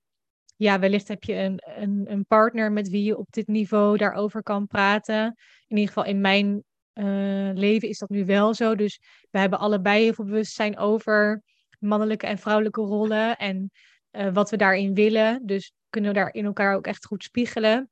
ja, 0.63 0.79
wellicht 0.79 1.09
heb 1.09 1.23
je 1.25 1.35
een, 1.35 1.63
een, 1.65 2.05
een 2.09 2.27
partner 2.27 2.73
met 2.73 2.89
wie 2.89 3.05
je 3.05 3.19
op 3.19 3.27
dit 3.31 3.47
niveau 3.47 3.97
daarover 3.97 4.43
kan 4.43 4.67
praten. 4.67 5.25
In 5.67 5.77
ieder 5.77 5.87
geval 5.87 6.05
in 6.05 6.21
mijn 6.21 6.65
uh, 6.95 7.51
leven 7.55 7.89
is 7.89 7.99
dat 7.99 8.09
nu 8.09 8.25
wel 8.25 8.55
zo. 8.55 8.75
Dus 8.75 9.01
we 9.31 9.39
hebben 9.39 9.59
allebei 9.59 10.03
heel 10.03 10.15
veel 10.15 10.25
bewustzijn 10.25 10.79
over 10.79 11.43
mannelijke 11.79 12.27
en 12.27 12.39
vrouwelijke 12.39 12.81
rollen 12.81 13.37
en 13.37 13.71
uh, 14.13 14.33
wat 14.33 14.51
we 14.51 14.57
daarin 14.57 14.95
willen. 14.95 15.47
Dus 15.47 15.73
kunnen 15.91 16.13
we 16.13 16.19
daar 16.19 16.35
in 16.35 16.45
elkaar 16.45 16.75
ook 16.75 16.87
echt 16.87 17.07
goed 17.07 17.23
spiegelen. 17.23 17.91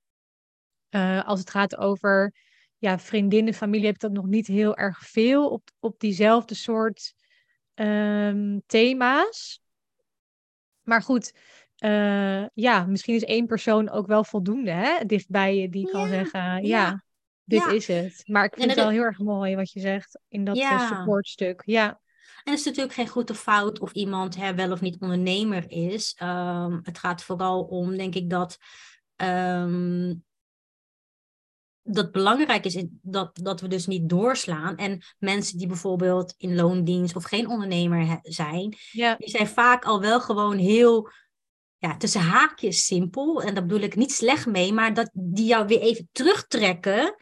Uh, 0.90 1.24
als 1.24 1.40
het 1.40 1.50
gaat 1.50 1.76
over 1.76 2.34
ja, 2.78 2.98
vriendinnen, 2.98 3.54
familie, 3.54 3.86
heb 3.86 3.94
ik 3.94 4.00
dat 4.00 4.12
nog 4.12 4.26
niet 4.26 4.46
heel 4.46 4.76
erg 4.76 4.98
veel 4.98 5.50
op, 5.50 5.70
op 5.78 6.00
diezelfde 6.00 6.54
soort 6.54 7.14
um, 7.74 8.62
thema's. 8.66 9.62
Maar 10.82 11.02
goed, 11.02 11.32
uh, 11.84 12.46
ja, 12.54 12.84
misschien 12.84 13.14
is 13.14 13.24
één 13.24 13.46
persoon 13.46 13.90
ook 13.90 14.06
wel 14.06 14.24
voldoende 14.24 14.70
hè, 14.70 15.04
dichtbij 15.04 15.56
je 15.56 15.68
die 15.68 15.90
kan 15.90 16.00
ja, 16.00 16.08
zeggen, 16.08 16.40
ja, 16.40 16.58
ja 16.62 17.04
dit 17.44 17.66
is 17.66 17.86
het. 17.86 18.22
Maar 18.26 18.44
ik 18.44 18.54
vind 18.54 18.66
het 18.66 18.78
wel 18.78 18.88
heel 18.88 19.02
erg 19.02 19.18
mooi 19.18 19.56
wat 19.56 19.72
je 19.72 19.80
zegt 19.80 20.20
in 20.28 20.44
dat 20.44 20.56
ja. 20.56 20.86
supportstuk. 20.86 21.62
Ja. 21.64 22.00
En 22.44 22.52
het 22.52 22.58
is 22.58 22.64
natuurlijk 22.64 22.94
geen 22.94 23.08
goed 23.08 23.30
of 23.30 23.38
fout 23.38 23.80
of 23.80 23.92
iemand 23.92 24.36
hè, 24.36 24.54
wel 24.54 24.72
of 24.72 24.80
niet 24.80 25.00
ondernemer 25.00 25.64
is. 25.70 26.16
Um, 26.22 26.80
het 26.82 26.98
gaat 26.98 27.22
vooral 27.22 27.62
om, 27.62 27.96
denk 27.96 28.14
ik, 28.14 28.30
dat 28.30 28.58
um, 29.16 30.24
dat 31.82 32.12
belangrijk 32.12 32.64
is 32.64 32.84
dat, 33.02 33.30
dat 33.42 33.60
we 33.60 33.68
dus 33.68 33.86
niet 33.86 34.08
doorslaan. 34.08 34.76
En 34.76 35.02
mensen 35.18 35.58
die 35.58 35.66
bijvoorbeeld 35.66 36.34
in 36.36 36.54
loondienst 36.54 37.16
of 37.16 37.24
geen 37.24 37.48
ondernemer 37.48 38.18
zijn, 38.22 38.76
ja. 38.90 39.14
die 39.16 39.28
zijn 39.28 39.48
vaak 39.48 39.84
al 39.84 40.00
wel 40.00 40.20
gewoon 40.20 40.56
heel, 40.56 41.10
ja, 41.80 41.96
tussen 41.96 42.20
haakjes 42.20 42.86
simpel. 42.86 43.42
En 43.42 43.54
daar 43.54 43.66
bedoel 43.66 43.82
ik 43.82 43.96
niet 43.96 44.12
slecht 44.12 44.46
mee, 44.46 44.72
maar 44.72 44.94
dat 44.94 45.10
die 45.12 45.46
jou 45.46 45.66
weer 45.66 45.80
even 45.80 46.08
terugtrekken. 46.12 47.14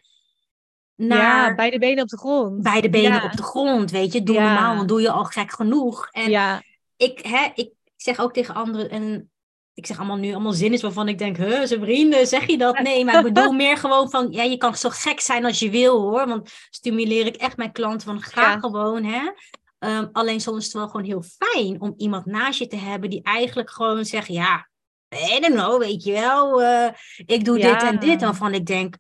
Naar, 0.95 1.49
ja, 1.49 1.55
beide 1.55 1.79
benen 1.79 2.03
op 2.03 2.09
de 2.09 2.19
grond. 2.19 2.63
Beide 2.63 2.91
benen 2.91 3.13
ja. 3.13 3.25
op 3.25 3.33
de 3.33 3.43
grond, 3.43 3.91
weet 3.91 4.13
je. 4.13 4.23
Doe 4.23 4.35
ja. 4.35 4.43
normaal, 4.43 4.77
dan 4.77 4.87
doe 4.87 5.01
je 5.01 5.11
al 5.11 5.25
gek 5.25 5.53
genoeg. 5.53 6.09
En 6.11 6.31
ja. 6.31 6.63
ik, 6.97 7.19
hè, 7.19 7.49
ik 7.55 7.73
zeg 7.97 8.19
ook 8.19 8.33
tegen 8.33 8.55
anderen, 8.55 8.91
en 8.91 9.31
ik 9.75 9.87
zeg 9.87 9.99
allemaal 9.99 10.17
nu 10.17 10.33
allemaal 10.33 10.53
zinnen 10.53 10.81
waarvan 10.81 11.09
ik 11.09 11.19
denk, 11.19 11.37
huh, 11.37 11.63
zijn 11.63 11.81
vrienden, 11.81 12.27
zeg 12.27 12.47
je 12.47 12.59
dat? 12.59 12.79
Nee, 12.79 13.05
maar 13.05 13.27
ik 13.27 13.33
bedoel 13.33 13.53
meer 13.65 13.77
gewoon 13.77 14.11
van, 14.11 14.31
ja, 14.31 14.43
je 14.43 14.57
kan 14.57 14.77
zo 14.77 14.89
gek 14.93 15.21
zijn 15.21 15.45
als 15.45 15.59
je 15.59 15.71
wil 15.71 16.01
hoor. 16.01 16.27
Want 16.27 16.51
stimuleer 16.71 17.27
ik 17.27 17.37
echt 17.37 17.57
mijn 17.57 17.73
klanten 17.73 18.07
van, 18.07 18.21
ga 18.21 18.41
ja. 18.41 18.59
gewoon, 18.59 19.05
hè. 19.05 19.31
Um, 19.79 20.09
alleen 20.13 20.41
soms 20.41 20.59
is 20.59 20.65
het 20.65 20.73
wel 20.73 20.89
gewoon 20.89 21.07
heel 21.07 21.23
fijn 21.23 21.81
om 21.81 21.95
iemand 21.97 22.27
naast 22.27 22.59
je 22.59 22.67
te 22.67 22.77
hebben 22.77 23.11
die 23.11 23.23
eigenlijk 23.23 23.71
gewoon 23.71 24.05
zegt, 24.05 24.27
ja, 24.27 24.69
I 25.15 25.41
don't 25.41 25.55
know, 25.55 25.79
weet 25.79 26.05
je 26.05 26.13
wel, 26.13 26.63
uh, 26.63 26.91
ik 27.27 27.45
doe 27.45 27.59
ja. 27.59 27.73
dit 27.73 27.83
en 27.83 27.99
dit. 27.99 28.21
Waarvan 28.21 28.55
ik 28.55 28.67
denk, 28.67 28.97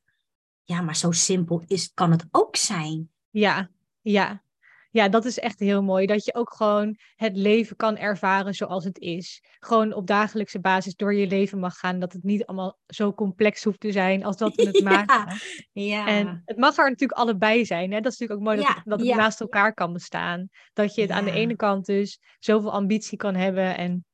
ja, 0.65 0.81
maar 0.81 0.97
zo 0.97 1.11
simpel 1.11 1.63
is, 1.67 1.91
kan 1.95 2.11
het 2.11 2.27
ook 2.31 2.57
zijn. 2.57 3.11
Ja, 3.31 3.71
ja 4.01 4.43
ja, 4.91 5.09
dat 5.09 5.25
is 5.25 5.39
echt 5.39 5.59
heel 5.59 5.83
mooi. 5.83 6.07
Dat 6.07 6.25
je 6.25 6.35
ook 6.35 6.55
gewoon 6.55 6.99
het 7.15 7.37
leven 7.37 7.77
kan 7.77 7.97
ervaren 7.97 8.55
zoals 8.55 8.85
het 8.85 8.99
is. 8.99 9.43
Gewoon 9.59 9.93
op 9.93 10.07
dagelijkse 10.07 10.61
basis 10.61 10.95
door 10.95 11.15
je 11.15 11.27
leven 11.27 11.59
mag 11.59 11.79
gaan. 11.79 11.99
Dat 11.99 12.13
het 12.13 12.23
niet 12.23 12.47
allemaal 12.47 12.79
zo 12.87 13.13
complex 13.13 13.65
hoeft 13.65 13.81
te 13.81 13.93
zijn 13.93 14.25
als 14.25 14.37
dat 14.37 14.55
we 14.55 14.63
het 14.67 14.79
ja, 14.83 14.91
maken. 14.91 15.37
Ja. 15.73 16.07
En 16.07 16.43
het 16.45 16.57
mag 16.57 16.77
er 16.77 16.91
natuurlijk 16.91 17.21
allebei 17.21 17.65
zijn. 17.65 17.93
Hè? 17.93 18.01
Dat 18.01 18.13
is 18.13 18.19
natuurlijk 18.19 18.41
ook 18.41 18.55
mooi 18.55 18.67
dat, 18.67 18.77
het, 18.77 18.85
dat 18.85 19.01
het 19.01 19.17
naast 19.17 19.41
elkaar 19.41 19.75
kan 19.75 19.93
bestaan. 19.93 20.49
Dat 20.73 20.95
je 20.95 21.01
het 21.01 21.11
aan 21.11 21.25
de 21.25 21.31
ene 21.31 21.57
kant 21.57 21.87
dus 21.87 22.21
zoveel 22.39 22.73
ambitie 22.73 23.19
kan 23.19 23.35
hebben 23.35 23.77
en 23.77 24.05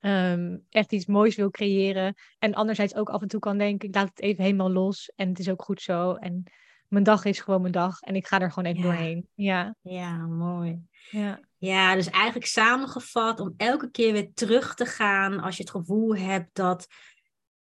um, 0.00 0.66
echt 0.68 0.92
iets 0.92 1.06
moois 1.06 1.36
wil 1.36 1.50
creëren. 1.50 2.14
En 2.38 2.54
anderzijds 2.54 2.94
ook 2.94 3.10
af 3.10 3.22
en 3.22 3.28
toe 3.28 3.40
kan 3.40 3.58
denken, 3.58 3.88
ik 3.88 3.94
laat 3.94 4.08
het 4.08 4.20
even 4.20 4.44
helemaal 4.44 4.72
los. 4.72 5.12
En 5.14 5.28
het 5.28 5.38
is 5.38 5.48
ook 5.48 5.62
goed 5.62 5.82
zo. 5.82 6.14
En 6.14 6.44
mijn 6.90 7.04
dag 7.04 7.24
is 7.24 7.40
gewoon 7.40 7.60
mijn 7.60 7.72
dag 7.72 8.00
en 8.00 8.14
ik 8.16 8.26
ga 8.26 8.40
er 8.40 8.52
gewoon 8.52 8.72
even 8.72 8.82
ja. 8.82 8.88
doorheen. 8.88 9.28
Ja. 9.34 9.76
Ja, 9.80 10.26
mooi. 10.26 10.82
Ja. 11.10 11.40
ja, 11.56 11.94
dus 11.94 12.10
eigenlijk 12.10 12.46
samengevat 12.46 13.40
om 13.40 13.54
elke 13.56 13.90
keer 13.90 14.12
weer 14.12 14.32
terug 14.34 14.74
te 14.74 14.86
gaan 14.86 15.40
als 15.40 15.56
je 15.56 15.62
het 15.62 15.72
gevoel 15.72 16.16
hebt 16.16 16.54
dat 16.54 16.86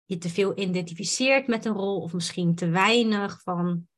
je 0.05 0.19
te 0.19 0.29
veel 0.29 0.59
identificeert 0.59 1.47
met 1.47 1.65
een 1.65 1.73
rol 1.73 2.01
of 2.01 2.13
misschien 2.13 2.55
te 2.55 2.69
weinig 2.69 3.43
van 3.43 3.89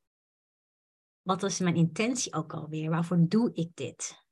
wat 1.22 1.42
is 1.42 1.58
mijn 1.58 1.76
intentie 1.76 2.34
ook 2.34 2.52
alweer? 2.52 2.90
Waarvoor 2.90 3.28
doe 3.28 3.50
ik 3.52 3.70
dit? 3.74 4.24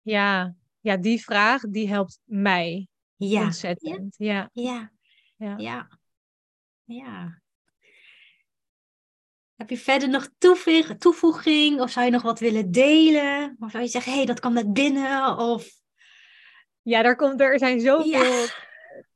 Ja, 0.00 0.54
ja 0.80 0.96
die 0.96 1.20
vraag 1.20 1.62
die 1.62 1.88
helpt 1.88 2.20
mij 2.24 2.88
ja. 3.16 3.42
ontzettend. 3.42 4.14
Ja. 4.18 4.50
Ja. 4.52 4.92
Ja. 5.36 5.56
ja. 5.56 5.98
ja. 6.84 7.41
Heb 9.62 9.70
je 9.70 9.78
verder 9.78 10.08
nog 10.08 10.28
toevoeging? 10.98 11.80
Of 11.80 11.90
zou 11.90 12.04
je 12.04 12.12
nog 12.12 12.22
wat 12.22 12.40
willen 12.40 12.70
delen? 12.70 13.56
Of 13.60 13.70
zou 13.70 13.82
je 13.82 13.88
zeggen, 13.88 14.12
hé, 14.12 14.18
hey, 14.18 14.26
dat 14.26 14.40
kwam 14.40 14.52
net 14.52 14.72
binnen? 14.72 15.38
Of... 15.38 15.70
Ja, 16.82 17.02
daar 17.02 17.16
komt, 17.16 17.40
er 17.40 17.58
zijn 17.58 17.80
zoveel 17.80 18.32
ja. 18.32 18.46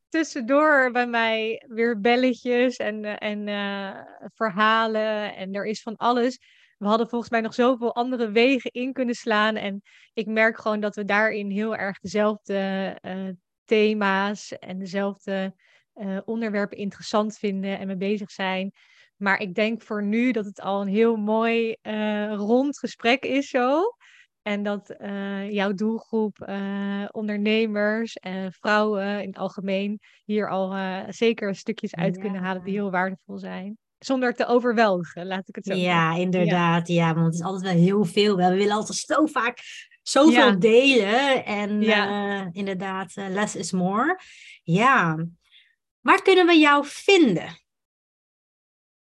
tussendoor 0.09 0.91
bij 0.93 1.07
mij 1.07 1.65
weer 1.69 2.01
belletjes 2.01 2.77
en, 2.77 3.19
en 3.19 3.47
uh, 3.47 4.01
verhalen. 4.35 5.37
En 5.37 5.55
er 5.55 5.67
is 5.67 5.83
van 5.83 5.97
alles. 5.97 6.39
We 6.79 6.87
hadden 6.87 7.09
volgens 7.09 7.31
mij 7.31 7.41
nog 7.41 7.55
zoveel 7.55 7.95
andere 7.95 8.31
wegen 8.31 8.71
in 8.71 8.93
kunnen 8.93 9.15
slaan. 9.15 9.57
En 9.57 9.83
ik 10.15 10.27
merk 10.27 10.59
gewoon 10.59 10.81
dat 10.81 10.95
we 10.95 11.05
daarin 11.05 11.51
heel 11.51 11.77
erg 11.77 11.99
dezelfde 11.99 12.99
uh, 13.03 13.29
thema's 13.65 14.53
en 14.59 14.79
dezelfde 14.79 15.55
uh, 15.95 16.19
onderwerpen 16.25 16.79
interessant 16.79 17.39
vinden 17.39 17.79
en 17.79 17.87
mee 17.87 17.97
bezig 17.97 18.31
zijn. 18.31 18.73
Maar 19.17 19.41
ik 19.41 19.55
denk 19.55 19.83
voor 19.83 20.03
nu 20.03 20.33
dat 20.33 20.45
het 20.45 20.61
al 20.61 20.81
een 20.81 20.89
heel 20.89 21.17
mooi 21.17 21.77
uh, 21.83 22.35
rond 22.35 22.79
gesprek 22.79 23.25
is 23.25 23.49
zo. 23.49 23.83
En 24.43 24.63
dat 24.63 24.95
uh, 24.99 25.51
jouw 25.51 25.73
doelgroep, 25.73 26.47
uh, 26.49 27.05
ondernemers 27.11 28.15
en 28.15 28.53
vrouwen 28.53 29.23
in 29.23 29.29
het 29.29 29.39
algemeen, 29.39 30.01
hier 30.25 30.51
al 30.51 30.75
zeker 31.09 31.55
stukjes 31.55 31.95
uit 31.95 32.15
ja. 32.15 32.21
kunnen 32.21 32.43
halen 32.43 32.65
die 32.65 32.75
heel 32.75 32.91
waardevol 32.91 33.39
zijn. 33.39 33.79
Zonder 33.99 34.35
te 34.35 34.47
overweldigen, 34.47 35.27
laat 35.27 35.49
ik 35.49 35.55
het 35.55 35.67
zo 35.67 35.75
ja, 35.75 35.79
zeggen. 35.79 36.01
Ja, 36.01 36.17
inderdaad. 36.17 36.89
Ja. 36.89 37.15
want 37.15 37.27
het 37.27 37.35
is 37.35 37.43
altijd 37.43 37.73
wel 37.75 37.83
heel 37.83 38.05
veel. 38.05 38.37
We 38.37 38.55
willen 38.55 38.75
altijd 38.75 38.99
zo 38.99 39.27
vaak 39.27 39.59
zoveel 40.03 40.33
ja. 40.33 40.57
delen. 40.57 41.45
En 41.45 41.83
inderdaad, 42.53 43.15
less 43.15 43.57
is 43.57 43.73
more. 43.73 44.21
Ja. 44.63 45.27
Waar 46.01 46.23
kunnen 46.23 46.47
we 46.47 46.55
jou 46.55 46.85
vinden? 46.87 47.66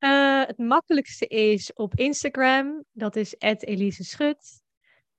Uh, 0.05 0.45
het 0.45 0.57
makkelijkste 0.57 1.27
is 1.27 1.73
op 1.73 1.95
Instagram. 1.95 2.83
Dat 2.91 3.15
is 3.15 3.35
Elise 3.37 4.03
Schut. 4.03 4.61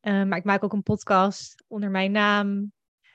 Uh, 0.02 0.24
maar 0.24 0.38
ik 0.38 0.44
maak 0.44 0.64
ook 0.64 0.72
een 0.72 0.82
podcast 0.82 1.64
onder 1.68 1.90
mijn 1.90 2.12
naam. 2.12 2.72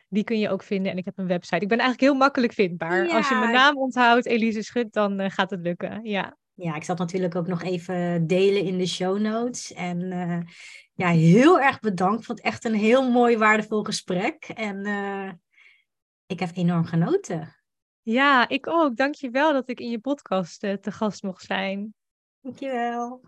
Die 0.09 0.24
kun 0.24 0.39
je 0.39 0.49
ook 0.49 0.63
vinden. 0.63 0.91
En 0.91 0.97
ik 0.97 1.05
heb 1.05 1.17
een 1.17 1.28
website. 1.28 1.61
Ik 1.61 1.67
ben 1.67 1.80
eigenlijk 1.80 2.11
heel 2.11 2.19
makkelijk 2.19 2.53
vindbaar. 2.53 3.07
Ja. 3.07 3.15
Als 3.15 3.30
je 3.30 3.36
mijn 3.36 3.53
naam 3.53 3.78
onthoudt, 3.78 4.26
Elise 4.26 4.61
Schut, 4.61 4.93
dan 4.93 5.22
uh, 5.22 5.30
gaat 5.30 5.49
het 5.49 5.61
lukken. 5.61 5.99
Ja. 6.03 6.38
Ja, 6.53 6.76
ik 6.76 6.84
zal 6.84 6.95
het 6.95 7.03
natuurlijk 7.03 7.36
ook 7.36 7.47
nog 7.47 7.63
even 7.63 8.28
delen 8.28 8.63
in 8.63 8.78
de 8.78 8.88
show 8.88 9.19
notes. 9.19 9.74
En 9.74 9.99
ja, 10.93 11.07
heel 11.09 11.61
erg 11.61 11.80
bedankt. 11.80 12.19
Ik 12.19 12.26
vond 12.26 12.38
het 12.38 12.47
echt 12.47 12.65
een 12.65 12.74
heel 12.74 13.11
mooi, 13.11 13.38
waardevol 13.38 13.84
gesprek. 13.84 14.43
En 14.43 14.86
ik 16.26 16.39
heb 16.39 16.49
enorm 16.53 16.86
genoten. 16.86 17.61
Ja, 18.04 18.47
ik 18.47 18.68
ook. 18.68 18.95
Dank 18.95 19.16
je 19.16 19.30
wel 19.30 19.54
dat 19.54 19.70
ik 19.70 19.80
in 19.80 19.89
je 19.89 19.99
podcast 19.99 20.64
uh, 20.64 20.74
te 20.74 20.91
gast 20.91 21.24
mocht 21.24 21.43
zijn. 21.43 21.93
Dank 22.41 22.60
je 22.60 22.72
wel. 22.72 23.22